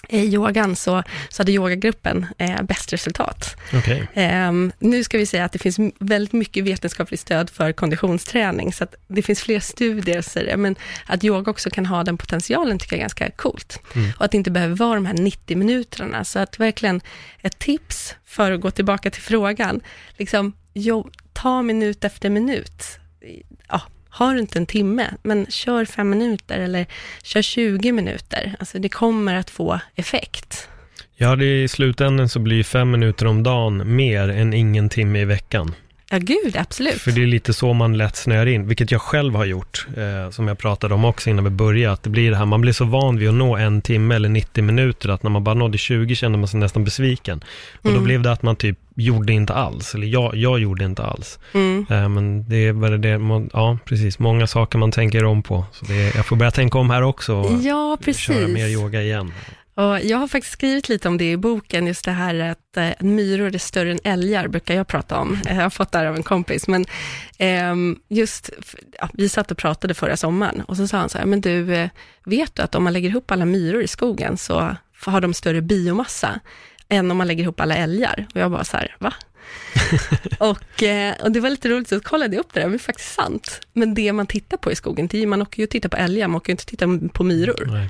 i 0.09 0.33
yogan 0.33 0.75
så, 0.75 1.03
så 1.29 1.41
hade 1.41 1.51
yogagruppen 1.51 2.25
eh, 2.37 2.61
bäst 2.63 2.93
resultat. 2.93 3.55
Okay. 3.77 4.07
Eh, 4.13 4.51
nu 4.79 5.03
ska 5.03 5.17
vi 5.17 5.25
säga 5.25 5.45
att 5.45 5.51
det 5.51 5.59
finns 5.59 5.77
väldigt 5.99 6.33
mycket 6.33 6.63
vetenskapligt 6.63 7.19
stöd 7.19 7.49
för 7.49 7.71
konditionsträning, 7.71 8.73
så 8.73 8.83
att 8.83 8.95
det 9.07 9.21
finns 9.21 9.41
fler 9.41 9.59
studier 9.59 10.17
och 10.17 10.25
säger 10.25 10.57
men 10.57 10.75
att 11.05 11.23
yoga 11.23 11.51
också 11.51 11.69
kan 11.69 11.85
ha 11.85 12.03
den 12.03 12.17
potentialen 12.17 12.79
tycker 12.79 12.95
jag 12.95 12.97
är 12.97 13.03
ganska 13.03 13.31
coolt. 13.31 13.79
Mm. 13.95 14.11
Och 14.17 14.25
att 14.25 14.31
det 14.31 14.37
inte 14.37 14.51
behöver 14.51 14.75
vara 14.75 14.95
de 14.95 15.05
här 15.05 15.13
90 15.13 15.57
minuterna, 15.57 16.23
så 16.23 16.39
att 16.39 16.59
verkligen 16.59 17.01
ett 17.41 17.59
tips 17.59 18.15
för 18.25 18.51
att 18.51 18.61
gå 18.61 18.71
tillbaka 18.71 19.11
till 19.11 19.21
frågan, 19.21 19.81
liksom, 20.17 20.53
jo, 20.73 21.09
ta 21.33 21.61
minut 21.61 22.03
efter 22.03 22.29
minut 22.29 22.99
har 24.13 24.33
du 24.33 24.39
inte 24.39 24.59
en 24.59 24.65
timme, 24.65 25.13
men 25.23 25.45
kör 25.49 25.85
fem 25.85 26.09
minuter 26.09 26.59
eller 26.59 26.85
kör 27.23 27.41
20 27.41 27.91
minuter. 27.91 28.55
Alltså 28.59 28.79
det 28.79 28.89
kommer 28.89 29.35
att 29.35 29.49
få 29.49 29.79
effekt. 29.95 30.69
Ja, 31.15 31.35
det 31.35 31.63
i 31.63 31.67
slutändan 31.67 32.29
så 32.29 32.39
blir 32.39 32.63
fem 32.63 32.91
minuter 32.91 33.25
om 33.25 33.43
dagen 33.43 33.95
mer 33.95 34.29
än 34.29 34.53
ingen 34.53 34.89
timme 34.89 35.19
i 35.19 35.25
veckan. 35.25 35.75
Ja, 36.13 36.19
gud, 36.19 36.57
absolut. 36.57 37.01
För 37.01 37.11
det 37.11 37.23
är 37.23 37.27
lite 37.27 37.53
så 37.53 37.73
man 37.73 37.97
lätt 37.97 38.15
snöar 38.15 38.45
in, 38.45 38.67
vilket 38.67 38.91
jag 38.91 39.01
själv 39.01 39.35
har 39.35 39.45
gjort, 39.45 39.87
eh, 39.97 40.31
som 40.31 40.47
jag 40.47 40.57
pratade 40.57 40.93
om 40.93 41.05
också 41.05 41.29
innan 41.29 41.43
vi 41.43 41.49
började, 41.49 41.93
att 41.93 42.03
det 42.03 42.09
blir 42.09 42.31
det 42.31 42.37
här, 42.37 42.45
man 42.45 42.61
blir 42.61 42.73
så 42.73 42.85
van 42.85 43.17
vid 43.17 43.29
att 43.29 43.35
nå 43.35 43.55
en 43.55 43.81
timme 43.81 44.15
eller 44.15 44.29
90 44.29 44.63
minuter, 44.63 45.09
att 45.09 45.23
när 45.23 45.29
man 45.29 45.43
bara 45.43 45.55
nådde 45.55 45.77
20 45.77 46.15
kände 46.15 46.37
man 46.37 46.47
sig 46.47 46.59
nästan 46.59 46.83
besviken. 46.83 47.43
Och 47.79 47.85
mm. 47.85 47.97
då 47.97 48.05
blev 48.05 48.21
det 48.21 48.31
att 48.31 48.43
man 48.43 48.55
typ 48.55 48.77
gjorde 48.95 49.33
inte 49.33 49.53
alls, 49.53 49.95
eller 49.95 50.07
jag, 50.07 50.35
jag 50.35 50.59
gjorde 50.59 50.85
inte 50.85 51.03
alls. 51.03 51.39
Mm. 51.53 51.85
Eh, 51.89 52.09
men 52.09 52.49
det 52.49 52.67
är 52.67 52.73
bara 52.73 52.97
det, 52.97 53.19
ja 53.53 53.77
precis, 53.85 54.19
många 54.19 54.47
saker 54.47 54.77
man 54.79 54.91
tänker 54.91 55.25
om 55.25 55.43
på. 55.43 55.65
Så 55.71 55.85
det, 55.85 56.15
jag 56.15 56.25
får 56.25 56.35
börja 56.35 56.51
tänka 56.51 56.77
om 56.77 56.89
här 56.89 57.01
också 57.01 57.35
och 57.35 57.61
ja, 57.61 57.97
precis. 58.03 58.21
köra 58.23 58.47
mer 58.47 58.67
yoga 58.67 59.01
igen. 59.01 59.31
Och 59.75 59.99
jag 59.99 60.17
har 60.17 60.27
faktiskt 60.27 60.53
skrivit 60.53 60.89
lite 60.89 61.07
om 61.07 61.17
det 61.17 61.31
i 61.31 61.37
boken, 61.37 61.87
just 61.87 62.05
det 62.05 62.11
här 62.11 62.39
att 62.39 62.77
eh, 62.77 62.89
myror 62.99 63.55
är 63.55 63.59
större 63.59 63.91
än 63.91 63.99
älgar, 64.03 64.47
brukar 64.47 64.75
jag 64.75 64.87
prata 64.87 65.17
om. 65.17 65.39
Jag 65.45 65.55
har 65.55 65.69
fått 65.69 65.91
det 65.91 65.97
här 65.97 66.05
av 66.05 66.15
en 66.15 66.23
kompis, 66.23 66.67
men 66.67 66.85
eh, 67.37 67.75
just, 68.09 68.49
ja, 68.99 69.09
vi 69.13 69.29
satt 69.29 69.51
och 69.51 69.57
pratade 69.57 69.93
förra 69.93 70.17
sommaren 70.17 70.61
och 70.61 70.77
så 70.77 70.87
sa 70.87 70.97
han 70.97 71.09
så 71.09 71.17
här, 71.17 71.25
men 71.25 71.41
du, 71.41 71.75
eh, 71.75 71.89
vet 72.23 72.55
du 72.55 72.61
att 72.61 72.75
om 72.75 72.83
man 72.83 72.93
lägger 72.93 73.09
ihop 73.09 73.31
alla 73.31 73.45
myror 73.45 73.81
i 73.81 73.87
skogen 73.87 74.37
så 74.37 74.75
har 75.05 75.21
de 75.21 75.33
större 75.33 75.61
biomassa 75.61 76.39
än 76.89 77.11
om 77.11 77.17
man 77.17 77.27
lägger 77.27 77.43
ihop 77.43 77.59
alla 77.59 77.75
älgar? 77.75 78.27
Och 78.33 78.41
jag 78.41 78.51
bara 78.51 78.63
så 78.63 78.77
här, 78.77 78.95
va? 78.99 79.13
och, 80.39 80.83
eh, 80.83 81.15
och 81.23 81.31
det 81.31 81.39
var 81.39 81.49
lite 81.49 81.69
roligt, 81.69 81.89
så 81.89 81.99
kollade 81.99 82.35
jag 82.35 82.39
upp 82.39 82.53
det 82.53 82.59
där, 82.59 82.69
det 82.69 82.75
är 82.75 82.79
faktiskt 82.79 83.13
sant. 83.13 83.67
Men 83.73 83.93
det 83.93 84.13
man 84.13 84.27
tittar 84.27 84.57
på 84.57 84.71
i 84.71 84.75
skogen, 84.75 85.29
man 85.29 85.41
åker 85.41 85.59
ju 85.59 85.63
och 85.63 85.69
tittar 85.69 85.89
på 85.89 85.97
älgar, 85.97 86.27
man 86.27 86.37
åker 86.37 86.49
ju 86.49 86.53
inte 86.53 86.65
titta 86.65 86.99
på 87.13 87.23
myror. 87.23 87.65
Nej. 87.71 87.89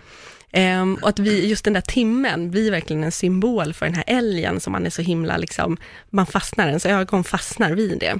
Um, 0.57 0.95
och 0.95 1.09
att 1.09 1.19
vi, 1.19 1.47
just 1.47 1.65
den 1.65 1.73
där 1.73 1.81
timmen 1.81 2.51
blir 2.51 2.71
verkligen 2.71 3.03
en 3.03 3.11
symbol 3.11 3.73
för 3.73 3.85
den 3.85 3.95
här 3.95 4.03
älgen 4.07 4.59
som 4.59 4.73
man 4.73 4.85
är 4.85 4.89
så 4.89 5.01
himla, 5.01 5.37
liksom, 5.37 5.77
man 6.09 6.25
fastnar, 6.25 6.67
ens 6.67 6.85
ögon 6.85 7.23
fastnar 7.23 7.71
vid 7.71 7.99
det. 7.99 8.19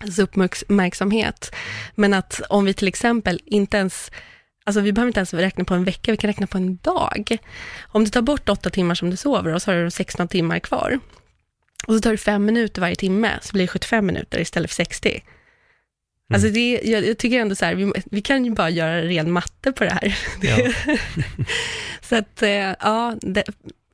Alltså 0.00 0.22
uppmärksamhet. 0.22 1.54
Men 1.94 2.14
att 2.14 2.40
om 2.48 2.64
vi 2.64 2.74
till 2.74 2.88
exempel 2.88 3.40
inte 3.44 3.76
ens 3.76 4.10
Alltså 4.64 4.80
vi 4.80 4.92
behöver 4.92 5.08
inte 5.08 5.20
ens 5.20 5.34
räkna 5.34 5.64
på 5.64 5.74
en 5.74 5.84
vecka, 5.84 6.10
vi 6.10 6.16
kan 6.16 6.28
räkna 6.28 6.46
på 6.46 6.58
en 6.58 6.76
dag. 6.76 7.38
Om 7.82 8.04
du 8.04 8.10
tar 8.10 8.22
bort 8.22 8.48
åtta 8.48 8.70
timmar 8.70 8.94
som 8.94 9.10
du 9.10 9.16
sover 9.16 9.54
och 9.54 9.62
så 9.62 9.70
har 9.70 9.84
du 9.84 9.90
16 9.90 10.28
timmar 10.28 10.58
kvar. 10.58 11.00
Och 11.86 11.94
så 11.94 12.00
tar 12.00 12.10
du 12.10 12.16
fem 12.16 12.44
minuter 12.44 12.80
varje 12.80 12.96
timme, 12.96 13.38
så 13.42 13.52
blir 13.52 13.62
det 13.62 13.68
75 13.68 14.06
minuter 14.06 14.40
istället 14.40 14.70
för 14.70 14.74
60. 14.74 15.22
Alltså 16.34 16.48
mm. 16.48 16.52
det, 16.52 16.80
jag, 16.84 17.06
jag, 17.06 17.18
tycker 17.18 17.40
ändå 17.40 17.54
så 17.54 17.64
här, 17.64 17.74
vi, 17.74 17.92
vi, 18.04 18.22
kan 18.22 18.44
ju 18.44 18.50
bara 18.50 18.70
göra 18.70 19.02
ren 19.02 19.30
matte 19.30 19.72
på 19.72 19.84
det 19.84 19.90
här. 19.90 20.18
Ja. 20.40 20.72
så 22.02 22.16
att, 22.16 22.42
eh, 22.42 22.50
ja, 22.50 23.16
det, 23.20 23.44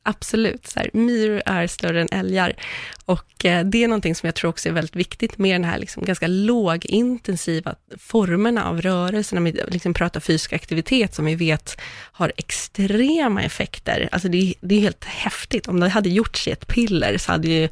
absolut. 0.09 0.67
Så 0.67 0.81
här, 0.81 0.91
myror 0.93 1.43
är 1.47 1.67
större 1.67 2.01
än 2.01 2.09
älgar. 2.11 2.57
Och 3.05 3.45
eh, 3.45 3.65
det 3.65 3.85
är 3.85 3.89
någonting 3.89 4.15
som 4.15 4.27
jag 4.27 4.35
tror 4.35 4.51
också 4.51 4.69
är 4.69 4.73
väldigt 4.73 4.97
viktigt 4.97 5.39
med 5.39 5.55
den 5.55 5.65
här 5.65 5.79
liksom 5.79 6.05
ganska 6.05 6.27
lågintensiva 6.27 7.75
formerna 7.99 8.65
av 8.65 8.81
rörelse, 8.83 9.35
när 9.35 9.43
vi 9.43 9.61
liksom 9.69 9.95
pratar 9.95 10.21
fysisk 10.21 10.53
aktivitet, 10.53 11.15
som 11.15 11.25
vi 11.25 11.35
vet 11.35 11.81
har 12.13 12.33
extrema 12.37 13.43
effekter. 13.43 14.09
Alltså 14.13 14.29
det, 14.29 14.55
det 14.61 14.75
är 14.75 14.81
helt 14.81 15.05
häftigt. 15.05 15.69
Om 15.69 15.81
det 15.81 15.89
hade 15.89 16.09
gjorts 16.09 16.49
i 16.49 16.51
ett 16.51 16.67
piller, 16.67 17.19
så 17.19 17.33
hade 17.33 17.49
ju 17.49 17.69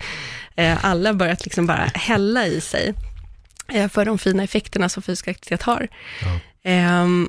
eh, 0.56 0.84
alla 0.84 1.14
börjat 1.14 1.44
liksom 1.44 1.66
bara 1.66 1.90
hälla 1.94 2.46
i 2.46 2.60
sig. 2.60 2.94
Eh, 3.68 3.88
för 3.88 4.04
de 4.04 4.18
fina 4.18 4.42
effekterna 4.42 4.88
som 4.88 5.02
fysisk 5.02 5.28
aktivitet 5.28 5.62
har. 5.62 5.88
Ja. 6.62 7.02
Um, 7.02 7.28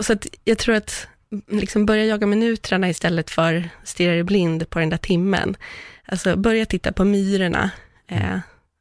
så 0.00 0.12
att 0.12 0.26
jag 0.44 0.58
tror 0.58 0.74
att 0.74 1.08
liksom 1.48 1.86
börja 1.86 2.04
jaga 2.04 2.26
minuterna 2.26 2.88
istället 2.88 3.30
för 3.30 3.68
stirra 3.84 4.12
dig 4.12 4.22
blind 4.22 4.70
på 4.70 4.78
den 4.78 4.90
där 4.90 4.96
timmen. 4.96 5.56
Alltså 6.04 6.36
börja 6.36 6.66
titta 6.66 6.92
på 6.92 7.04
myrorna. 7.04 7.70
Eh, 8.08 8.38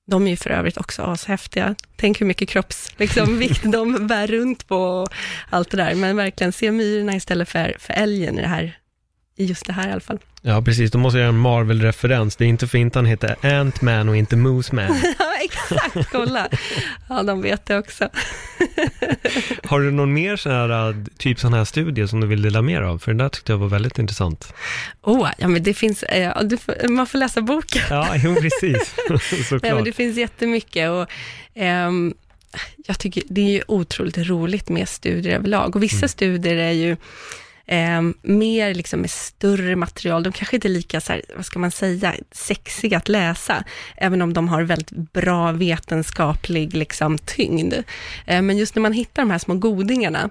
de 0.08 0.28
är 0.28 0.32
ju 0.32 0.38
för 0.38 0.50
övrigt 0.50 0.78
också 0.78 1.02
ashäftiga. 1.02 1.76
Tänk 1.96 2.22
hur 2.22 2.26
mycket 2.26 2.50
kroppsvikt 2.50 3.00
liksom, 3.00 3.44
de 3.72 4.08
bär 4.08 4.28
runt 4.28 4.68
på 4.68 4.78
och 4.78 5.10
allt 5.50 5.72
det 5.72 5.78
där. 5.78 5.96
Men 5.96 6.16
verkligen 6.16 6.52
se 6.54 6.72
myrorna 6.72 7.16
istället 7.16 7.50
för, 7.50 7.76
för 7.80 7.94
älgen 7.94 8.40
i 8.40 8.42
det 8.42 8.48
här 8.48 8.78
i 9.38 9.46
just 9.46 9.66
det 9.66 9.74
här 9.74 9.90
i 9.90 9.92
alla 9.92 10.00
fall. 10.02 10.20
Ja, 10.42 10.62
precis. 10.62 10.92
Då 10.92 10.98
måste 10.98 11.18
jag 11.18 11.24
göra 11.24 11.36
en 11.36 11.40
Marvel-referens. 11.40 12.36
Det 12.36 12.46
är 12.46 12.48
inte 12.48 12.68
för 12.68 12.78
inte 12.78 13.00
han 13.00 13.06
heter 13.06 13.36
Ant-Man 13.42 14.10
och 14.10 14.18
inte 14.18 14.36
Moose-Man. 14.36 15.02
ja, 15.20 15.34
exakt, 15.44 16.12
kolla. 16.12 16.48
Ja, 17.10 17.24
de 17.24 17.42
vet 17.42 17.66
det 17.66 17.78
också. 17.78 18.10
Har 19.64 19.80
du 19.80 19.92
någon 19.92 20.14
mer 20.14 20.36
sån 20.36 20.52
här, 20.52 21.06
typ 21.18 21.40
sån 21.40 21.54
här 21.54 21.66
studie 21.66 22.08
som 22.08 22.20
du 22.22 22.28
vill 22.28 22.42
dela 22.42 22.62
mer 22.62 22.82
av? 22.82 23.00
För 23.00 23.14
det 23.14 23.24
där 23.24 23.30
tyckte 23.30 23.52
jag 23.52 23.58
var 23.58 23.68
väldigt 23.68 24.00
intressant. 24.00 24.54
Oh, 25.02 25.30
ja, 25.38 25.48
men 25.48 25.64
det 25.64 25.74
finns, 25.74 26.04
eh, 26.04 26.50
får, 26.58 26.88
man 26.88 27.08
får 27.08 27.18
läsa 27.18 27.42
boken. 27.42 27.82
Ja, 27.90 28.16
jo, 28.16 28.36
precis. 28.36 28.96
Såklart. 29.48 29.62
Nej, 29.62 29.74
men 29.74 29.84
det 29.84 29.92
finns 29.94 30.18
jättemycket 30.18 30.90
och 30.90 31.10
ehm, 31.54 32.14
jag 32.88 33.00
tycker 33.00 33.24
det 33.30 33.42
är 33.42 33.52
ju 33.52 33.62
otroligt 33.68 34.18
roligt 34.18 34.70
med 34.70 34.90
studier 34.90 35.36
överlag 35.36 35.76
och 35.76 35.84
vissa 35.84 35.96
Mm. 35.98 36.10
studier 36.10 36.56
är 36.56 36.72
ju 36.72 36.98
eh, 37.66 38.02
mer 38.22 38.74
liksom 38.74 39.00
med 39.00 39.12
större 39.12 39.76
material. 39.76 40.24
De 40.24 40.34
kanske 40.34 40.56
inte 40.56 40.68
är 40.68 40.70
lika, 40.70 41.02
så 41.02 41.14
här, 41.14 41.22
vad 41.36 41.46
ska 41.46 41.60
man 41.60 41.72
säga, 41.72 42.16
sexiga 42.32 42.98
att 42.98 43.10
läsa, 43.10 43.64
även 43.98 44.22
om 44.22 44.34
de 44.34 44.48
har 44.48 44.64
väldigt 44.64 44.92
bra 44.92 45.52
vetenskaplig 45.52 46.74
liksom, 46.74 47.18
tyngd. 47.18 47.74
Eh, 48.26 48.42
men 48.42 48.58
just 48.58 48.76
när 48.76 48.82
man 48.82 48.94
hittar 48.94 49.22
de 49.22 49.32
här 49.32 49.40
små 49.40 49.56
godingarna, 49.56 50.30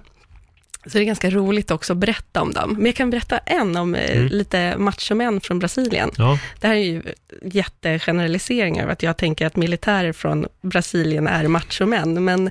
så 0.87 0.97
det 0.97 1.03
är 1.03 1.05
ganska 1.05 1.29
roligt 1.29 1.71
också 1.71 1.93
att 1.93 1.97
berätta 1.99 2.41
om 2.41 2.53
dem. 2.53 2.73
Men 2.73 2.85
jag 2.85 2.95
kan 2.95 3.09
berätta 3.09 3.37
en 3.37 3.77
om 3.77 3.95
eh, 3.95 4.17
Mm. 4.17 4.27
lite 4.27 4.77
machomän 4.77 5.41
från 5.41 5.59
Brasilien. 5.59 6.11
Ja, 6.17 6.39
Det 6.59 6.67
här 6.67 6.75
är 6.75 6.79
ju 6.79 7.01
jättegeneraliseringar 7.43 8.83
av 8.83 8.89
att 8.89 9.03
jag 9.03 9.17
tänker 9.17 9.45
att 9.45 9.55
militärer 9.55 10.13
från 10.13 10.45
Brasilien 10.61 11.27
är 11.27 11.47
machomän, 11.47 12.23
men 12.23 12.49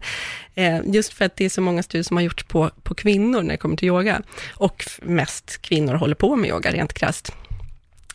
eh, 0.55 0.81
just 0.87 1.13
för 1.13 1.25
att 1.25 1.37
det 1.37 1.45
är 1.45 1.49
så 1.49 1.61
många 1.61 1.83
studier 1.83 2.03
som 2.05 2.17
har 2.17 2.25
gjorts 2.25 2.45
på, 2.45 2.71
på 2.83 2.95
kvinnor 2.95 3.43
när 3.43 3.51
det 3.51 3.57
kommer 3.57 3.77
till 3.77 3.89
yoga, 3.89 4.23
och 4.55 4.85
mest 5.03 5.63
kvinnor 5.63 5.95
håller 5.95 6.15
på 6.15 6.37
med 6.37 6.51
yoga 6.51 6.71
rent 6.73 6.93
krasst. 6.93 7.33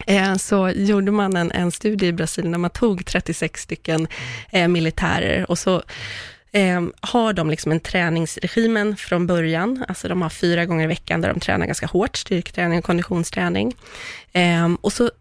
Eh, 0.08 0.36
så 0.36 0.70
gjorde 0.70 1.12
man 1.12 1.36
en, 1.36 1.52
en 1.52 1.72
studie 1.72 2.08
i 2.08 2.14
Brasilien 2.14 2.52
där 2.52 2.60
man 2.60 2.70
tog 2.70 3.06
36 3.06 3.62
stycken 3.62 4.08
eh, 4.52 4.68
militärer 4.68 5.52
och 5.52 5.60
så 5.60 5.84
eh, 6.52 6.82
har 7.02 7.34
de 7.34 7.50
liksom 7.50 7.72
en 7.72 7.80
träningsregimen 7.80 8.98
från 8.98 9.28
början, 9.28 9.86
alltså 9.88 10.08
de 10.08 10.22
har 10.22 10.30
fyra 10.30 10.66
gånger 10.66 10.84
i 10.84 10.88
veckan 10.88 11.22
där 11.22 11.30
de 11.30 11.40
tränar 11.40 11.66
ganska 11.66 11.86
hårt, 11.86 12.18
styrketräning 12.18 12.80
och 12.80 12.86
konditionsträning. 12.86 13.76
Eh, 14.32 14.74
och 14.82 14.94
så 14.94 15.12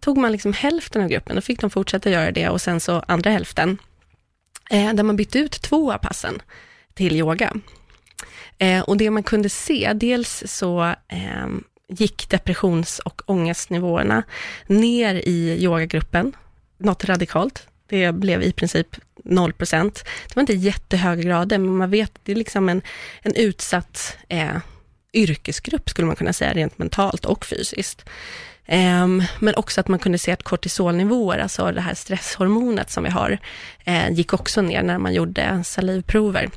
tog 0.00 0.18
man 0.18 0.32
liksom 0.32 0.52
hälften 0.52 1.02
av 1.02 1.08
gruppen, 1.08 1.36
då 1.36 1.42
fick 1.42 1.60
de 1.60 1.70
fortsätta 1.70 2.10
göra 2.10 2.30
det 2.30 2.48
och 2.48 2.60
sen 2.60 2.80
så 2.80 3.04
andra 3.08 3.30
hälften, 3.30 3.78
eh, 4.70 4.94
där 4.94 5.02
man 5.02 5.16
bytte 5.16 5.38
ut 5.38 5.52
två 5.52 5.92
av 5.92 5.98
passen 5.98 6.42
till 6.94 7.16
yoga. 7.16 7.52
Eh, 8.58 8.80
och 8.80 8.96
det 8.96 9.10
man 9.10 9.22
kunde 9.22 9.48
se, 9.48 9.92
dels 9.94 10.42
så 10.46 10.94
eh, 11.08 11.46
gick 11.88 12.30
depressions 12.30 12.98
och 12.98 13.22
ångestnivåerna 13.26 14.22
ner 14.66 15.14
i 15.14 15.64
yogagruppen, 15.64 16.32
något 16.78 17.04
radikalt. 17.04 17.66
Det 17.92 18.12
blev 18.12 18.42
i 18.42 18.52
princip 18.52 18.96
0 19.24 19.52
procent. 19.52 20.04
Det 20.28 20.36
var 20.36 20.40
inte 20.40 20.52
jättehöga 20.52 21.22
grader, 21.22 21.58
men 21.58 21.76
man 21.76 21.90
vet, 21.90 22.12
det 22.22 22.32
är 22.32 22.36
liksom 22.36 22.68
en, 22.68 22.82
en 23.22 23.34
utsatt 23.34 24.16
eh, 24.28 24.56
yrkesgrupp, 25.12 25.90
skulle 25.90 26.06
man 26.06 26.16
kunna 26.16 26.32
säga, 26.32 26.54
rent 26.54 26.78
mentalt 26.78 27.24
och 27.24 27.46
fysiskt. 27.46 28.04
Ehm, 28.66 29.22
men 29.40 29.54
också 29.54 29.80
att 29.80 29.88
man 29.88 29.98
kunde 29.98 30.18
se 30.18 30.32
att 30.32 30.42
kortisolnivåer, 30.42 31.38
alltså 31.38 31.72
det 31.72 31.80
här 31.80 31.94
stresshormonet 31.94 32.90
som 32.90 33.04
vi 33.04 33.10
har, 33.10 33.38
eh, 33.84 34.10
gick 34.10 34.32
också 34.32 34.62
ner 34.62 34.82
när 34.82 34.98
man 34.98 35.14
gjorde 35.14 35.64
salivprover. 35.64 36.50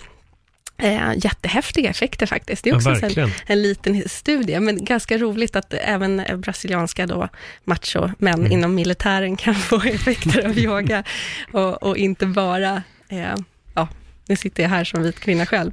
Eh, 0.78 1.12
jättehäftiga 1.18 1.90
effekter 1.90 2.26
faktiskt. 2.26 2.64
Det 2.64 2.70
är 2.70 2.72
Ja, 2.72 2.78
också 2.78 2.90
en, 2.90 3.00
verkligen. 3.00 3.32
en 3.48 3.62
liten 3.62 4.10
studie, 4.10 4.60
men 4.60 4.86
ganska 4.86 5.18
roligt 5.18 5.56
att 5.56 5.74
även 5.74 6.24
brasilianska 6.38 7.08
då 7.08 7.30
macho-män 7.64 8.40
Mm. 8.40 8.52
inom 8.52 8.76
militären 8.76 9.36
kan 9.38 9.56
få 9.56 9.76
effekter 9.86 10.46
av 10.46 10.58
yoga 10.60 11.04
och, 11.52 11.84
och 11.84 11.98
inte 11.98 12.26
bara, 12.26 12.84
eh, 13.10 13.36
ja, 13.74 13.88
nu 14.28 14.36
sitter 14.36 14.64
jag 14.64 14.70
här 14.70 14.84
som 14.84 15.04
vit 15.04 15.20
kvinna 15.20 15.46
själv. 15.46 15.72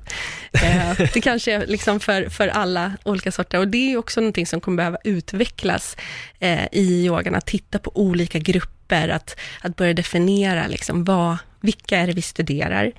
Eh, 0.52 0.92
det 1.14 1.20
kanske 1.20 1.52
är 1.52 1.66
liksom 1.66 2.00
för, 2.00 2.28
för 2.28 2.48
alla 2.48 2.92
olika 3.04 3.32
sorter 3.32 3.58
och 3.58 3.68
det 3.68 3.92
är 3.92 3.96
också 3.96 4.20
någonting 4.20 4.46
som 4.46 4.60
kommer 4.60 4.76
behöva 4.76 4.98
utvecklas 5.04 5.96
eh, 6.40 6.64
i 6.72 7.04
yogan, 7.06 7.34
att 7.34 7.46
titta 7.46 7.78
på 7.78 7.92
olika 7.94 8.38
grupper, 8.38 9.08
att, 9.08 9.40
att 9.60 9.76
börja 9.76 9.92
definiera 9.94 10.66
liksom 10.66 11.04
vad, 11.04 11.36
vilka 11.62 11.98
är 11.98 12.06
det 12.06 12.12
vi 12.12 12.22
studerar 12.22 12.92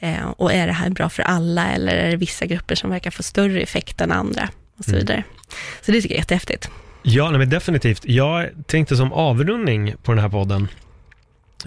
eh, 0.00 0.28
och 0.36 0.52
är 0.52 0.66
det 0.66 0.72
här 0.72 0.90
bra 0.90 1.08
för 1.08 1.22
alla 1.22 1.68
eller 1.72 1.92
är 1.96 2.10
det 2.10 2.16
vissa 2.16 2.46
grupper 2.46 2.74
som 2.74 2.90
verkar 2.90 3.10
få 3.10 3.22
större 3.22 3.60
effekt 3.60 4.00
än 4.00 4.12
andra 4.12 4.48
och 4.78 4.84
så 4.84 4.90
Mm. 4.90 5.00
vidare. 5.00 5.22
Så 5.82 5.92
det 5.92 6.00
tycker 6.00 6.14
jag 6.14 6.18
är 6.18 6.22
jättehäftigt. 6.22 6.70
Ja, 7.02 7.30
nej, 7.30 7.38
men 7.38 7.50
definitivt. 7.50 8.02
Jag 8.04 8.48
tänkte 8.66 8.96
som 8.96 9.12
avrundning 9.12 9.94
på 10.02 10.12
den 10.12 10.18
här 10.20 10.28
podden. 10.28 10.68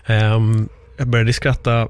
Ehm, 0.06 0.70
jag 0.98 1.08
började 1.08 1.34
skratta 1.34 1.88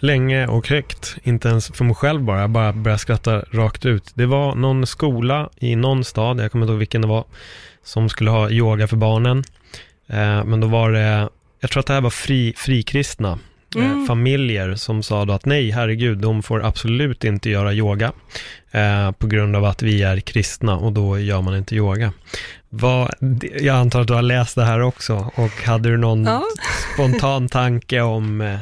länge 0.00 0.46
och 0.46 0.68
högt, 0.68 1.16
inte 1.22 1.48
ens 1.48 1.68
för 1.68 1.84
mig 1.84 1.94
själv 1.94 2.22
bara, 2.22 2.40
jag 2.40 2.50
bara 2.50 2.72
började 2.72 2.98
skratta 2.98 3.44
rakt 3.50 3.86
ut. 3.86 4.10
Det 4.14 4.26
var 4.26 4.54
någon 4.54 4.86
skola 4.86 5.50
i 5.56 5.76
någon 5.76 6.04
stad, 6.04 6.40
jag 6.40 6.52
kommer 6.52 6.64
inte 6.64 6.72
ihåg 6.72 6.78
vilken 6.78 7.00
det 7.02 7.08
var, 7.08 7.24
som 7.84 8.08
skulle 8.08 8.30
ha 8.30 8.50
yoga 8.50 8.88
för 8.88 8.96
barnen. 8.96 9.38
Eh, 10.08 10.44
men 10.44 10.60
då 10.60 10.66
var 10.66 10.92
det, 10.92 11.28
jag 11.60 11.70
tror 11.70 11.80
att 11.80 11.86
det 11.86 11.94
här 11.94 12.00
var 12.00 12.10
fri, 12.10 12.54
frikristna 12.56 13.38
Mm. 13.76 14.06
familjer 14.06 14.74
som 14.74 15.02
sa 15.02 15.24
då 15.24 15.32
att 15.32 15.44
nej, 15.46 15.70
herregud, 15.70 16.18
de 16.18 16.42
får 16.42 16.64
absolut 16.64 17.24
inte 17.24 17.50
göra 17.50 17.72
yoga 17.72 18.12
eh, 18.70 19.10
på 19.10 19.26
grund 19.26 19.56
av 19.56 19.64
att 19.64 19.82
vi 19.82 20.02
är 20.02 20.20
kristna 20.20 20.76
och 20.76 20.92
då 20.92 21.18
gör 21.18 21.40
man 21.40 21.56
inte 21.56 21.74
yoga. 21.74 22.12
Vad, 22.68 23.10
jag 23.60 23.76
antar 23.76 24.00
att 24.00 24.06
du 24.06 24.14
har 24.14 24.22
läst 24.22 24.54
det 24.54 24.64
här 24.64 24.80
också 24.80 25.30
och 25.34 25.62
hade 25.66 25.88
du 25.88 25.96
någon 25.96 26.24
Ja. 26.24 26.42
spontan 26.94 27.48
tanke 27.48 28.00
om, 28.00 28.40
eh, 28.40 28.58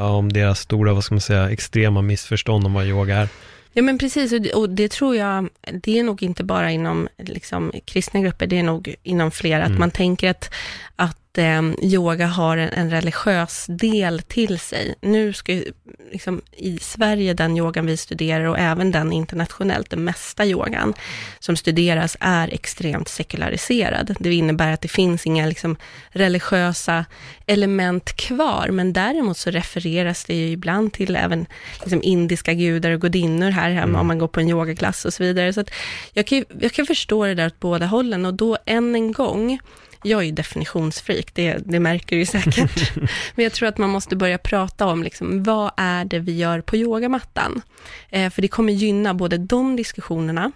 om 0.00 0.32
deras 0.32 0.60
stora, 0.60 0.92
vad 0.92 1.04
ska 1.04 1.14
man 1.14 1.20
säga, 1.20 1.50
extrema 1.50 2.02
missförstånd 2.02 2.66
om 2.66 2.74
vad 2.74 2.86
yoga 2.86 3.16
är? 3.16 3.28
Ja 3.72 3.82
men 3.82 3.98
precis, 3.98 4.32
och 4.54 4.70
det, 4.70 4.90
tror 4.90 5.16
jag, 5.16 5.48
det 5.82 5.98
är 5.98 6.02
nog 6.04 6.22
inte 6.22 6.44
bara 6.44 6.70
inom 6.70 7.08
liksom, 7.18 7.72
kristna 7.84 8.20
grupper, 8.20 8.46
det 8.46 8.58
är 8.58 8.62
nog 8.62 8.94
inom 9.02 9.30
flera, 9.30 9.64
att 9.64 9.78
man 9.78 9.90
tänker 9.90 10.30
att, 10.30 10.50
att 10.96 11.16
eh, 11.38 11.62
yoga 11.82 12.26
har 12.26 12.56
en, 12.56 12.68
en 12.68 12.90
religiös 12.90 13.66
del 13.68 14.22
till 14.22 14.58
sig. 14.58 14.94
Nu 15.00 15.32
ska 15.32 15.52
ju, 15.52 15.64
liksom, 16.12 16.40
i 16.56 16.78
Sverige, 16.78 17.34
den 17.34 17.56
yogan 17.56 17.86
vi 17.86 17.96
studerar 17.96 18.44
och 18.44 18.58
även 18.58 18.90
den 18.90 19.12
internationellt, 19.12 19.90
den 19.90 20.04
mesta 20.04 20.46
yogan 20.46 20.94
som 21.38 21.56
studeras 21.56 22.16
är 22.20 22.54
extremt 22.54 23.08
sekulariserad. 23.08 24.16
Det 24.20 24.34
innebär 24.34 24.72
att 24.72 24.80
det 24.80 24.88
finns 24.88 25.26
inga 25.26 25.46
liksom, 25.46 25.76
religiösa 26.10 27.04
element 27.46 28.16
kvar, 28.16 28.68
men 28.68 28.92
däremot 28.92 29.38
så 29.38 29.50
refereras 29.50 30.24
det 30.24 30.34
ju 30.34 30.48
ibland 30.48 30.92
till 30.92 31.16
även 31.16 31.46
liksom, 31.80 32.02
indiska 32.02 32.54
gudar 32.54 32.90
och 32.90 33.00
gudinnor 33.00 33.50
här 33.50 33.70
hemma, 33.70 34.00
om 34.00 34.06
man 34.06 34.18
går 34.18 34.28
på 34.28 34.40
en 34.40 34.48
yogaklass 34.48 35.04
och 35.04 35.14
så 35.14 35.22
vidare. 35.22 35.52
Så 35.52 35.60
att 35.60 35.70
jag, 36.12 36.26
kan, 36.26 36.44
jag 36.60 36.72
kan 36.72 36.86
förstå 36.86 37.26
det 37.26 37.34
där 37.34 37.46
åt 37.46 37.60
båda 37.60 37.86
hållen 37.86 38.26
och 38.26 38.34
då 38.34 38.58
än 38.66 38.94
en 38.94 39.12
gång, 39.12 39.58
jag 40.02 40.20
är 40.20 40.24
ju 40.24 40.32
definitionsfreak, 40.32 41.34
det, 41.34 41.58
det 41.66 41.80
märker 41.80 42.16
du 42.16 42.20
ju 42.20 42.26
säkert. 42.26 42.96
Men 43.34 43.42
jag 43.44 43.52
tror 43.52 43.68
att 43.68 43.78
man 43.78 43.90
måste 43.90 44.16
börja 44.16 44.38
prata 44.38 44.86
om, 44.86 45.02
liksom, 45.02 45.42
vad 45.42 45.70
är 45.76 46.04
det 46.04 46.18
vi 46.18 46.36
gör 46.36 46.60
på 46.60 46.76
yogamattan? 46.76 47.62
Eh, 48.10 48.30
för 48.30 48.42
det 48.42 48.48
kommer 48.48 48.72
gynna 48.72 49.14
både 49.14 49.38
de 49.38 49.76
diskussionerna, 49.76 50.52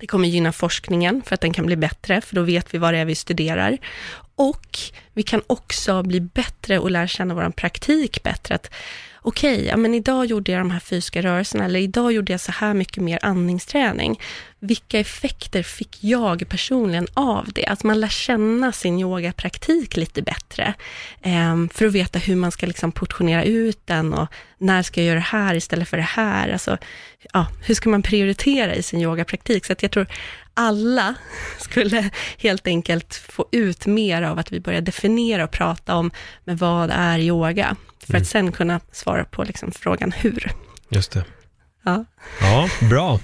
det 0.00 0.06
kommer 0.06 0.28
gynna 0.28 0.52
forskningen 0.52 1.22
för 1.26 1.34
att 1.34 1.40
den 1.40 1.52
kan 1.52 1.66
bli 1.66 1.76
bättre, 1.76 2.20
för 2.20 2.34
då 2.34 2.42
vet 2.42 2.74
vi 2.74 2.78
vad 2.78 2.94
det 2.94 2.98
är 2.98 3.04
vi 3.04 3.14
studerar. 3.14 3.78
Och 4.36 4.78
vi 5.12 5.22
kan 5.22 5.42
också 5.46 6.02
bli 6.02 6.20
bättre 6.20 6.78
och 6.78 6.90
lära 6.90 7.06
känna 7.06 7.34
vår 7.34 7.50
praktik 7.50 8.22
bättre. 8.22 8.54
Att 8.54 8.70
okej, 9.26 9.66
ja, 9.66 9.76
men 9.76 9.94
idag 9.94 10.26
gjorde 10.26 10.52
jag 10.52 10.60
de 10.60 10.70
här 10.70 10.80
fysiska 10.80 11.22
rörelserna, 11.22 11.64
eller 11.64 11.80
idag 11.80 12.12
gjorde 12.12 12.32
jag 12.32 12.40
så 12.40 12.52
här 12.52 12.74
mycket 12.74 13.02
mer 13.02 13.18
andningsträning. 13.22 14.20
Vilka 14.60 14.98
effekter 14.98 15.62
fick 15.62 16.04
jag 16.04 16.48
personligen 16.48 17.06
av 17.14 17.48
det? 17.54 17.66
Att 17.66 17.84
man 17.84 18.00
lär 18.00 18.08
känna 18.08 18.72
sin 18.72 18.98
yogapraktik 19.00 19.96
lite 19.96 20.22
bättre, 20.22 20.74
eh, 21.22 21.56
för 21.72 21.86
att 21.86 21.92
veta 21.92 22.18
hur 22.18 22.36
man 22.36 22.52
ska 22.52 22.66
liksom 22.66 22.92
portionera 22.92 23.44
ut 23.44 23.86
den 23.86 24.14
och 24.14 24.28
när 24.58 24.82
ska 24.82 25.00
jag 25.00 25.06
göra 25.06 25.18
det 25.18 25.20
här 25.20 25.54
istället 25.54 25.88
för 25.88 25.96
det 25.96 26.02
här? 26.02 26.48
Alltså, 26.48 26.78
ja, 27.32 27.46
hur 27.64 27.74
ska 27.74 27.90
man 27.90 28.02
prioritera 28.02 28.74
i 28.74 28.82
sin 28.82 29.00
yogapraktik? 29.00 29.64
Så 29.64 29.72
att 29.72 29.82
jag 29.82 29.90
tror 29.90 30.06
alla 30.54 31.14
skulle 31.58 32.10
helt 32.38 32.66
enkelt 32.66 33.14
få 33.14 33.46
ut 33.52 33.86
mer 33.86 34.22
av 34.22 34.38
att 34.38 34.52
vi 34.52 34.60
börjar 34.60 34.80
definiera 34.80 35.44
och 35.44 35.50
prata 35.50 35.94
om, 35.94 36.10
men 36.44 36.56
vad 36.56 36.90
är 36.90 37.18
yoga? 37.18 37.76
För 38.06 38.16
att 38.16 38.26
sen 38.26 38.52
kunna 38.52 38.80
svara 38.92 39.24
på 39.24 39.44
liksom 39.44 39.72
frågan 39.72 40.12
hur. 40.12 40.52
Just 40.88 41.12
det. 41.12 41.24
Ja. 41.84 42.04
Ja, 42.40 42.68
bra. 42.90 43.20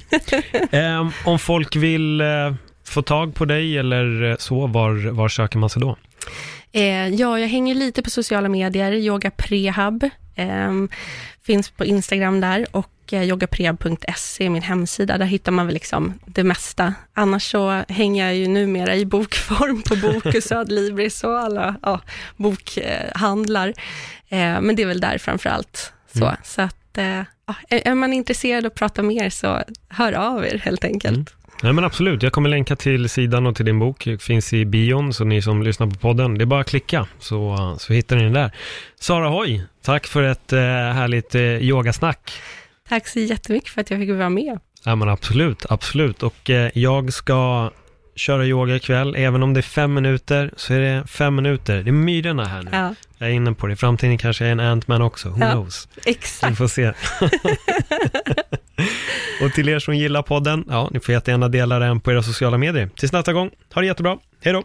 Ehm, 0.70 1.10
om 1.24 1.38
folk 1.38 1.76
vill 1.76 2.20
eh, 2.20 2.54
få 2.84 3.02
tag 3.02 3.34
på 3.34 3.44
dig 3.44 3.78
eller 3.78 4.30
eh, 4.30 4.36
så, 4.36 4.66
var, 4.66 5.10
var 5.10 5.28
söker 5.28 5.58
man 5.58 5.70
sig 5.70 5.80
då? 5.82 5.96
Eh, 6.72 7.08
ja, 7.08 7.38
jag 7.38 7.48
hänger 7.48 7.74
lite 7.74 8.02
på 8.02 8.10
sociala 8.10 8.48
medier, 8.48 8.92
yoga 8.92 9.30
prehab, 9.30 10.04
eh, 10.34 10.72
finns 11.42 11.70
på 11.70 11.84
Instagram 11.84 12.40
där 12.40 12.66
och 12.70 12.99
yogapreb.se 13.12 14.46
är 14.46 14.50
min 14.50 14.62
hemsida. 14.62 15.18
Där 15.18 15.26
hittar 15.26 15.52
man 15.52 15.66
väl 15.66 15.74
liksom 15.74 16.14
det 16.26 16.44
mesta. 16.44 16.94
Annars 17.14 17.50
så 17.50 17.82
hänger 17.88 18.24
jag 18.24 18.36
ju 18.36 18.48
numera 18.48 18.96
i 18.96 19.06
bokform 19.06 19.82
på 19.82 19.96
Bokus 19.96 20.50
och 20.50 20.58
Adlibris 20.58 21.24
och 21.24 21.38
alla 21.38 21.76
ja, 21.82 22.00
bokhandlar. 22.36 23.68
Eh, 24.28 24.60
men 24.60 24.76
det 24.76 24.82
är 24.82 24.86
väl 24.86 25.00
där 25.00 25.18
framför 25.18 25.50
allt. 25.50 25.92
Så, 26.12 26.24
mm. 26.24 26.36
så 26.44 26.62
att, 26.62 26.98
eh, 26.98 27.22
ja, 27.46 27.54
är 27.68 27.94
man 27.94 28.12
intresserad 28.12 28.64
av 28.64 28.72
att 28.72 28.78
prata 28.78 29.02
mer 29.02 29.30
så 29.30 29.62
hör 29.88 30.12
av 30.12 30.44
er 30.44 30.58
helt 30.64 30.84
enkelt. 30.84 31.16
Mm. 31.16 31.26
Nej 31.62 31.72
men 31.72 31.84
absolut, 31.84 32.22
jag 32.22 32.32
kommer 32.32 32.48
länka 32.48 32.76
till 32.76 33.08
sidan 33.08 33.46
och 33.46 33.56
till 33.56 33.64
din 33.64 33.78
bok. 33.78 34.04
Det 34.04 34.22
finns 34.22 34.52
i 34.52 34.64
bion, 34.64 35.14
så 35.14 35.24
ni 35.24 35.42
som 35.42 35.62
lyssnar 35.62 35.86
på 35.86 35.96
podden, 35.96 36.38
det 36.38 36.44
är 36.44 36.46
bara 36.46 36.60
att 36.60 36.68
klicka 36.68 37.06
så, 37.18 37.76
så 37.78 37.92
hittar 37.92 38.16
ni 38.16 38.22
den 38.22 38.32
där. 38.32 38.50
Sara 39.00 39.28
Hoy, 39.28 39.62
tack 39.82 40.06
för 40.06 40.22
ett 40.22 40.52
eh, 40.52 40.60
härligt 40.60 41.34
yogasnack. 41.34 42.32
Tack 42.90 43.08
så 43.08 43.18
jättemycket 43.18 43.70
för 43.70 43.80
att 43.80 43.90
jag 43.90 44.00
fick 44.00 44.10
vara 44.10 44.30
med. 44.30 44.58
Ja 44.84 44.96
men 44.96 45.08
absolut, 45.08 45.66
absolut. 45.68 46.22
Och 46.22 46.50
eh, 46.50 46.70
jag 46.74 47.12
ska 47.12 47.70
köra 48.16 48.46
yoga 48.46 48.76
ikväll, 48.76 49.14
även 49.18 49.42
om 49.42 49.54
det 49.54 49.60
är 49.60 49.62
fem 49.62 49.94
minuter, 49.94 50.52
så 50.56 50.74
är 50.74 50.80
det 50.80 51.06
fem 51.06 51.34
minuter. 51.34 51.82
Det 51.82 51.90
är 51.90 51.92
myrorna 51.92 52.44
här 52.44 52.62
nu. 52.62 52.70
Ja. 52.72 52.94
Jag 53.18 53.28
är 53.28 53.32
inne 53.32 53.52
på 53.52 53.66
det. 53.66 53.72
I 53.72 53.76
framtiden 53.76 54.18
kanske 54.18 54.44
jag 54.44 54.48
är 54.48 54.52
en 54.52 54.60
Ant-Man 54.60 55.02
också, 55.02 55.28
who 55.28 55.38
ja, 55.40 55.50
knows? 55.50 55.88
Exakt. 56.04 56.52
Vi 56.52 56.56
får 56.56 56.68
se. 56.68 56.86
och 59.44 59.52
till 59.52 59.68
er 59.68 59.78
som 59.78 59.96
gillar 59.96 60.22
podden, 60.22 60.64
ja, 60.68 60.88
ni 60.92 61.00
får 61.00 61.12
jättegärna 61.12 61.48
dela 61.48 61.78
den 61.78 62.00
på 62.00 62.12
era 62.12 62.22
sociala 62.22 62.58
medier. 62.58 62.90
Tills 62.96 63.12
nästa 63.12 63.32
gång, 63.32 63.50
ha 63.74 63.80
det 63.80 63.86
jättebra. 63.86 64.18
Hej 64.42 64.52
då! 64.52 64.64